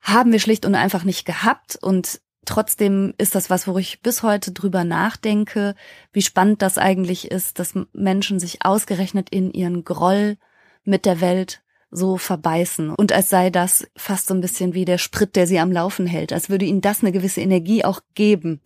haben 0.02 0.32
wir 0.32 0.40
schlicht 0.40 0.66
und 0.66 0.76
einfach 0.76 1.04
nicht 1.04 1.26
gehabt 1.26 1.78
und 1.82 2.22
Trotzdem 2.46 3.14
ist 3.20 3.36
das 3.36 3.52
was, 3.52 3.68
wo 3.68 3.78
ich 3.78 4.02
bis 4.02 4.24
heute 4.24 4.52
drüber 4.52 4.84
nachdenke, 4.84 5.76
wie 6.12 6.24
spannend 6.24 6.64
das 6.64 6.80
eigentlich 6.80 7.30
ist, 7.30 7.60
dass 7.60 7.76
Menschen 7.94 8.40
sich 8.40 8.66
ausgerechnet 8.66 9.30
in 9.30 9.52
ihren 9.52 9.84
Groll 9.84 10.38
mit 10.84 11.06
der 11.06 11.22
Welt 11.22 11.62
so 11.92 12.18
verbeißen. 12.18 12.90
Und 12.90 13.12
als 13.12 13.30
sei 13.30 13.52
das 13.52 13.88
fast 13.96 14.28
so 14.28 14.34
ein 14.34 14.42
bisschen 14.42 14.74
wie 14.74 14.86
der 14.86 14.98
Sprit, 14.98 15.36
der 15.36 15.46
sie 15.46 15.60
am 15.60 15.72
Laufen 15.72 16.08
hält, 16.08 16.34
als 16.34 16.50
würde 16.50 16.66
ihnen 16.66 16.82
das 16.82 17.02
eine 17.02 17.12
gewisse 17.12 17.42
Energie 17.42 17.86
auch 17.86 18.02
geben, 18.16 18.62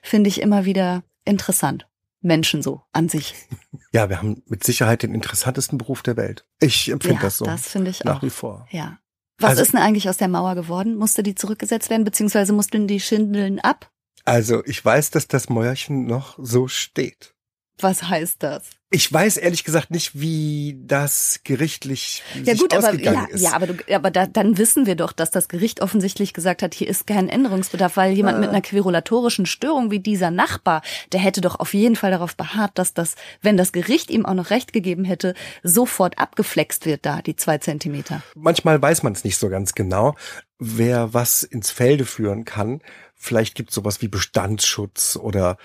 finde 0.00 0.28
ich 0.28 0.40
immer 0.40 0.64
wieder 0.64 1.02
interessant. 1.24 1.86
Menschen 2.20 2.62
so 2.62 2.82
an 2.92 3.08
sich. 3.08 3.34
Ja, 3.90 4.10
wir 4.10 4.18
haben 4.18 4.42
mit 4.46 4.64
Sicherheit 4.64 5.02
den 5.02 5.14
interessantesten 5.14 5.78
Beruf 5.78 6.02
der 6.02 6.18
Welt. 6.18 6.44
Ich 6.60 6.90
empfinde 6.90 7.16
ja, 7.16 7.22
das 7.22 7.38
so. 7.38 7.46
das 7.46 7.68
finde 7.68 7.90
ich 7.90 8.04
nach 8.04 8.18
auch. 8.18 8.22
wie 8.22 8.28
vor. 8.28 8.68
Ja. 8.70 8.98
Was 9.40 9.50
Also- 9.50 9.62
ist 9.62 9.72
denn 9.72 9.80
eigentlich 9.80 10.08
aus 10.08 10.16
der 10.16 10.28
Mauer 10.28 10.54
geworden? 10.54 10.96
Musste 10.96 11.22
die 11.22 11.34
zurückgesetzt 11.34 11.90
werden, 11.90 12.04
beziehungsweise 12.04 12.52
mussten 12.52 12.86
die 12.88 13.00
Schindeln 13.00 13.60
ab? 13.60 13.90
Also 14.24 14.64
ich 14.64 14.84
weiß, 14.84 15.10
dass 15.10 15.28
das 15.28 15.48
Mäuerchen 15.48 16.06
noch 16.06 16.38
so 16.40 16.68
steht. 16.68 17.34
Was 17.80 18.02
heißt 18.02 18.42
das? 18.42 18.64
Ich 18.90 19.12
weiß 19.12 19.36
ehrlich 19.36 19.64
gesagt 19.64 19.90
nicht, 19.90 20.18
wie 20.18 20.78
das 20.82 21.40
gerichtlich 21.44 22.22
ja, 22.42 22.54
gut, 22.54 22.72
aber, 22.72 22.88
ausgegangen 22.88 23.26
ja, 23.28 23.34
ist. 23.34 23.42
Ja, 23.42 23.52
aber, 23.52 23.66
du, 23.66 23.94
aber 23.94 24.10
da, 24.10 24.26
dann 24.26 24.56
wissen 24.56 24.86
wir 24.86 24.94
doch, 24.94 25.12
dass 25.12 25.30
das 25.30 25.48
Gericht 25.48 25.82
offensichtlich 25.82 26.32
gesagt 26.32 26.62
hat, 26.62 26.72
hier 26.72 26.88
ist 26.88 27.06
kein 27.06 27.28
Änderungsbedarf, 27.28 27.98
weil 27.98 28.12
jemand 28.12 28.38
Ah. 28.38 28.40
mit 28.40 28.48
einer 28.48 28.62
querulatorischen 28.62 29.44
Störung 29.44 29.90
wie 29.90 30.00
dieser 30.00 30.30
Nachbar, 30.30 30.80
der 31.12 31.20
hätte 31.20 31.42
doch 31.42 31.60
auf 31.60 31.74
jeden 31.74 31.96
Fall 31.96 32.10
darauf 32.10 32.34
beharrt, 32.34 32.78
dass 32.78 32.94
das, 32.94 33.16
wenn 33.42 33.58
das 33.58 33.72
Gericht 33.72 34.10
ihm 34.10 34.24
auch 34.24 34.32
noch 34.32 34.48
Recht 34.48 34.72
gegeben 34.72 35.04
hätte, 35.04 35.34
sofort 35.62 36.18
abgeflext 36.18 36.86
wird 36.86 37.04
da, 37.04 37.20
die 37.20 37.36
zwei 37.36 37.58
Zentimeter. 37.58 38.22
Manchmal 38.36 38.80
weiß 38.80 39.02
man 39.02 39.12
es 39.12 39.22
nicht 39.22 39.36
so 39.36 39.50
ganz 39.50 39.74
genau, 39.74 40.14
wer 40.58 41.12
was 41.12 41.42
ins 41.42 41.70
Felde 41.70 42.06
führen 42.06 42.46
kann. 42.46 42.80
Vielleicht 43.14 43.54
gibt 43.54 43.68
es 43.70 43.74
sowas 43.74 44.00
wie 44.00 44.08
Bestandsschutz 44.08 45.16
oder 45.16 45.58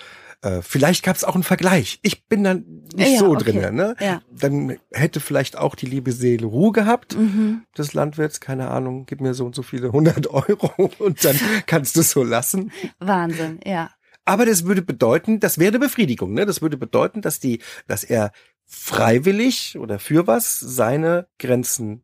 äh, 0.43 0.61
vielleicht 0.61 1.03
gab 1.03 1.15
es 1.15 1.23
auch 1.23 1.33
einen 1.35 1.43
Vergleich. 1.43 1.99
Ich 2.03 2.27
bin 2.27 2.43
dann 2.43 2.65
nicht 2.95 3.13
Ja, 3.13 3.19
so 3.19 3.31
okay. 3.31 3.43
drinne. 3.51 3.71
Ne? 3.71 3.95
Ja. 3.99 4.21
Dann 4.31 4.77
hätte 4.91 5.19
vielleicht 5.19 5.57
auch 5.57 5.73
die 5.75 5.85
liebe 5.87 6.11
Seele 6.11 6.45
Ruhe 6.45 6.71
gehabt 6.71 7.15
Mhm. 7.17 7.63
des 7.77 7.93
Landwirts. 7.93 8.39
Keine 8.39 8.69
Ahnung, 8.69 9.05
gib 9.05 9.21
mir 9.21 9.33
so 9.33 9.45
und 9.45 9.55
so 9.55 9.63
viele 9.63 9.91
hundert 9.91 10.27
Euro 10.31 10.91
und 10.99 11.23
dann 11.25 11.39
kannst 11.65 11.95
du 11.95 12.01
es 12.01 12.11
so 12.11 12.23
lassen. 12.23 12.71
Wahnsinn, 12.99 13.59
ja. 13.65 13.89
Aber 14.25 14.45
das 14.45 14.63
würde 14.65 14.81
bedeuten, 14.81 15.39
das 15.41 15.57
wäre 15.57 15.69
eine 15.69 15.79
Befriedigung. 15.79 16.33
Ne? 16.33 16.45
Das 16.45 16.61
würde 16.61 16.77
bedeuten, 16.77 17.21
dass 17.21 17.39
die, 17.41 17.61
dass 17.87 18.03
er 18.05 18.31
freiwillig 18.65 19.77
oder 19.77 19.99
für 19.99 20.27
was 20.27 20.59
seine 20.59 21.27
Grenzen 21.39 22.03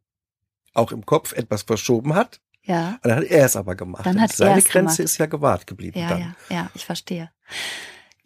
auch 0.73 0.91
im 0.91 1.05
Kopf 1.05 1.33
etwas 1.33 1.63
verschoben 1.63 2.15
hat. 2.15 2.41
Ja. 2.63 2.99
Und 3.03 3.05
dann 3.09 3.17
hat 3.19 3.23
er 3.25 3.45
es 3.45 3.55
aber 3.55 3.75
gemacht. 3.75 4.05
Dann 4.05 4.19
hat 4.21 4.31
Seine 4.33 4.61
Grenze 4.61 4.73
gemacht. 4.79 4.99
ist 4.99 5.17
ja 5.17 5.25
gewahrt 5.25 5.65
geblieben 5.67 5.99
Ja, 5.99 6.09
dann. 6.09 6.19
ja, 6.19 6.35
ja, 6.49 6.71
ich 6.75 6.85
verstehe. 6.85 7.29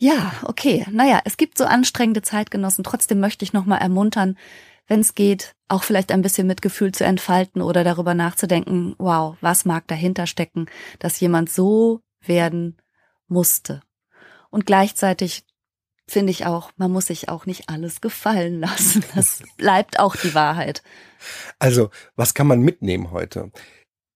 Ja, 0.04 0.34
okay. 0.44 0.86
Naja, 0.92 1.22
es 1.24 1.38
gibt 1.38 1.58
so 1.58 1.64
anstrengende 1.64 2.22
Zeitgenossen. 2.22 2.84
Trotzdem 2.84 3.22
möchte 3.22 3.46
ich 3.46 3.54
nochmal 3.54 3.80
ermuntern, 3.80 4.38
wenn 4.86 5.00
es 5.00 5.16
geht, 5.16 5.56
auch 5.70 5.84
vielleicht 5.84 6.12
ein 6.12 6.22
bisschen 6.22 6.46
Mitgefühl 6.46 6.92
zu 6.92 7.06
entfalten 7.06 7.62
oder 7.62 7.86
darüber 7.86 8.14
nachzudenken, 8.14 8.96
wow, 8.98 9.38
was 9.40 9.64
mag 9.64 9.88
dahinter 9.88 10.28
stecken, 10.28 10.66
dass 11.00 11.22
jemand 11.22 11.50
so 11.50 12.02
werden 12.20 12.82
musste. 13.30 13.80
Und 14.50 14.66
gleichzeitig 14.66 15.46
finde 16.06 16.32
ich 16.32 16.46
auch, 16.46 16.72
man 16.76 16.92
muss 16.92 17.06
sich 17.06 17.30
auch 17.30 17.46
nicht 17.46 17.70
alles 17.70 18.02
gefallen 18.02 18.60
lassen. 18.60 19.06
Das 19.16 19.42
bleibt 19.56 20.00
auch 20.00 20.18
die 20.18 20.36
Wahrheit. 20.36 20.84
Also, 21.60 21.92
was 22.18 22.34
kann 22.34 22.48
man 22.48 22.60
mitnehmen 22.60 23.12
heute? 23.12 23.54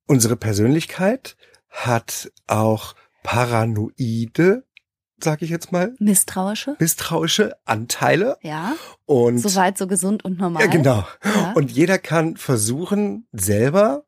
Unsere 0.05 0.35
Persönlichkeit 0.35 1.38
hat 1.69 2.29
auch 2.45 2.93
paranoide, 3.23 4.66
sag 5.24 5.41
ich 5.41 5.49
jetzt 5.49 5.72
mal, 5.72 5.93
Misstrauische? 5.99 6.76
misstrauische 6.80 7.55
Anteile 7.65 8.38
Ja, 8.41 8.76
und 9.05 9.39
soweit 9.39 9.78
so 9.78 9.88
gesund 9.88 10.24
und 10.26 10.38
normal. 10.39 10.61
ja 10.63 10.68
genau. 10.70 11.05
Ja. 11.24 11.53
Und 11.53 11.72
jeder 11.72 11.97
kann 11.97 12.38
versuchen, 12.38 13.28
selber 13.32 14.03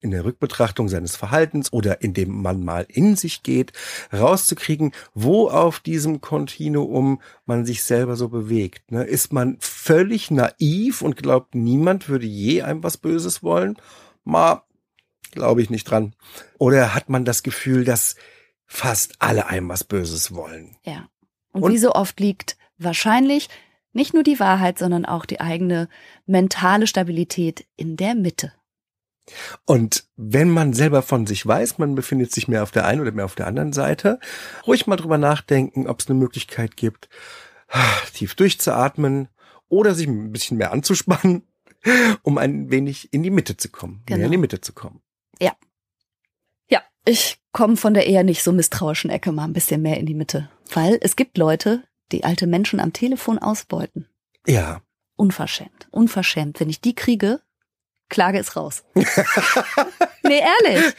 in 0.00 0.12
der 0.12 0.24
Rückbetrachtung 0.24 0.88
seines 0.88 1.16
Verhaltens 1.16 1.72
oder 1.72 2.02
indem 2.02 2.40
man 2.40 2.64
mal 2.64 2.86
in 2.88 3.16
sich 3.16 3.42
geht, 3.42 3.72
rauszukriegen, 4.12 4.92
wo 5.12 5.48
auf 5.48 5.80
diesem 5.80 6.20
Kontinuum 6.20 7.20
man 7.46 7.66
sich 7.66 7.82
selber 7.82 8.14
so 8.14 8.28
bewegt. 8.28 8.92
Ne? 8.92 9.02
Ist 9.02 9.32
man 9.32 9.56
völlig 9.58 10.30
naiv 10.30 11.02
und 11.02 11.16
glaubt, 11.16 11.56
niemand 11.56 12.08
würde 12.08 12.26
je 12.26 12.62
einem 12.62 12.84
was 12.84 12.96
Böses 12.96 13.42
wollen? 13.42 13.76
Ma, 14.22 14.62
glaube 15.32 15.62
ich 15.62 15.70
nicht 15.70 15.84
dran. 15.90 16.14
Oder 16.58 16.94
hat 16.94 17.08
man 17.08 17.24
das 17.24 17.42
Gefühl, 17.42 17.84
dass 17.84 18.14
fast 18.68 19.14
alle 19.18 19.46
einem 19.46 19.68
was 19.68 19.82
Böses 19.82 20.32
wollen? 20.34 20.76
Ja. 20.84 21.08
Und, 21.52 21.64
Und- 21.64 21.72
wie 21.72 21.78
so 21.78 21.92
oft 21.94 22.20
liegt 22.20 22.56
wahrscheinlich 22.78 23.48
nicht 23.92 24.14
nur 24.14 24.22
die 24.22 24.38
Wahrheit, 24.38 24.78
sondern 24.78 25.04
auch 25.04 25.24
die 25.26 25.40
eigene 25.40 25.88
mentale 26.26 26.86
Stabilität 26.86 27.66
in 27.74 27.96
der 27.96 28.14
Mitte. 28.14 28.52
Und 29.64 30.06
wenn 30.16 30.48
man 30.48 30.72
selber 30.72 31.02
von 31.02 31.26
sich 31.26 31.44
weiß, 31.44 31.78
man 31.78 31.94
befindet 31.94 32.32
sich 32.32 32.48
mehr 32.48 32.62
auf 32.62 32.70
der 32.70 32.86
einen 32.86 33.00
oder 33.00 33.12
mehr 33.12 33.24
auf 33.24 33.34
der 33.34 33.46
anderen 33.46 33.72
Seite, 33.72 34.20
ruhig 34.66 34.86
mal 34.86 34.96
drüber 34.96 35.18
nachdenken, 35.18 35.86
ob 35.86 36.00
es 36.00 36.08
eine 36.08 36.18
Möglichkeit 36.18 36.76
gibt, 36.76 37.08
tief 38.14 38.34
durchzuatmen 38.34 39.28
oder 39.68 39.94
sich 39.94 40.06
ein 40.06 40.32
bisschen 40.32 40.56
mehr 40.56 40.72
anzuspannen, 40.72 41.42
um 42.22 42.38
ein 42.38 42.70
wenig 42.70 43.12
in 43.12 43.22
die 43.22 43.30
Mitte 43.30 43.56
zu 43.56 43.68
kommen, 43.70 44.02
mehr 44.08 44.16
Genau. 44.16 44.26
in 44.26 44.32
die 44.32 44.38
Mitte 44.38 44.60
zu 44.60 44.72
kommen. 44.72 45.02
Ja, 45.40 45.52
ich 47.04 47.40
komme 47.52 47.78
von 47.78 47.94
der 47.94 48.06
eher 48.06 48.22
nicht 48.22 48.42
so 48.42 48.52
misstrauischen 48.52 49.08
Ecke 49.08 49.32
mal 49.32 49.44
ein 49.44 49.54
bisschen 49.54 49.80
mehr 49.80 49.96
in 49.96 50.04
die 50.04 50.14
Mitte. 50.14 50.50
Weil 50.74 50.98
es 51.00 51.16
gibt 51.16 51.38
Leute, 51.38 51.82
die 52.12 52.22
alte 52.22 52.46
Menschen 52.46 52.80
am 52.80 52.92
Telefon 52.92 53.38
ausbeuten. 53.38 54.06
Ja, 54.46 54.82
Unverschämt. 55.18 55.88
Unverschämt. 55.90 56.60
Wenn 56.60 56.70
ich 56.70 56.80
die 56.80 56.94
kriege, 56.94 57.40
Klage 58.08 58.38
ist 58.38 58.54
raus. 58.56 58.84
nee, 60.22 60.40
ehrlich. 60.40 60.94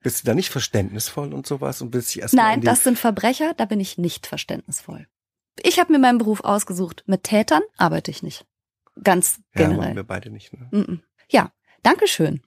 bist 0.00 0.22
du 0.22 0.26
da 0.26 0.34
nicht 0.34 0.48
verständnisvoll 0.48 1.34
und 1.34 1.46
sowas 1.46 1.82
und 1.82 1.92
willst 1.92 2.14
dich 2.14 2.22
erstmal 2.22 2.46
Nein, 2.46 2.62
das 2.62 2.82
sind 2.82 2.98
Verbrecher, 2.98 3.52
da 3.54 3.66
bin 3.66 3.78
ich 3.78 3.98
nicht 3.98 4.26
verständnisvoll. 4.26 5.06
Ich 5.60 5.78
habe 5.78 5.92
mir 5.92 5.98
meinen 5.98 6.16
Beruf 6.16 6.40
ausgesucht. 6.44 7.04
Mit 7.06 7.24
Tätern 7.24 7.62
arbeite 7.76 8.10
ich 8.10 8.22
nicht. 8.22 8.46
Ganz 9.04 9.40
ja, 9.54 9.64
machen 9.64 9.74
generell. 9.74 9.96
wir 9.96 10.04
beide 10.04 10.30
nicht. 10.30 10.52
Ne? 10.54 11.02
Ja, 11.28 11.52
Dankeschön. 11.82 12.42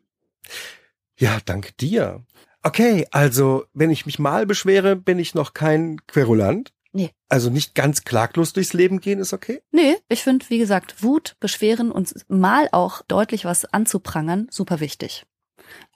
Ja, 1.18 1.38
danke 1.45 1.74
dir. 1.74 2.26
Okay, 2.66 3.05
also 3.11 3.66
wenn 3.74 3.91
ich 3.91 4.07
mich 4.07 4.18
mal 4.18 4.47
beschwere, 4.47 4.95
bin 4.95 5.20
ich 5.20 5.36
noch 5.36 5.53
kein 5.53 6.01
Querulant. 6.07 6.74
Nee. 6.93 7.11
Also 7.30 7.51
nicht 7.51 7.76
ganz 7.76 8.05
klaglos 8.05 8.53
durchs 8.53 8.74
Leben 8.74 8.99
gehen 8.99 9.20
ist 9.20 9.34
okay. 9.34 9.61
Nee, 9.72 9.97
ich 10.09 10.24
finde, 10.24 10.49
wie 10.49 10.57
gesagt, 10.57 11.03
Wut, 11.03 11.36
Beschweren 11.39 11.91
und 11.91 12.16
mal 12.28 12.68
auch 12.72 13.03
deutlich 13.03 13.45
was 13.45 13.66
anzuprangern, 13.66 14.47
super 14.49 14.80
wichtig. 14.80 15.26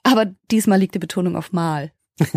Aber 0.04 0.26
diesmal 0.52 0.78
liegt 0.78 0.94
die 0.94 1.00
Betonung 1.00 1.36
auf 1.36 1.52
mal. 1.52 1.92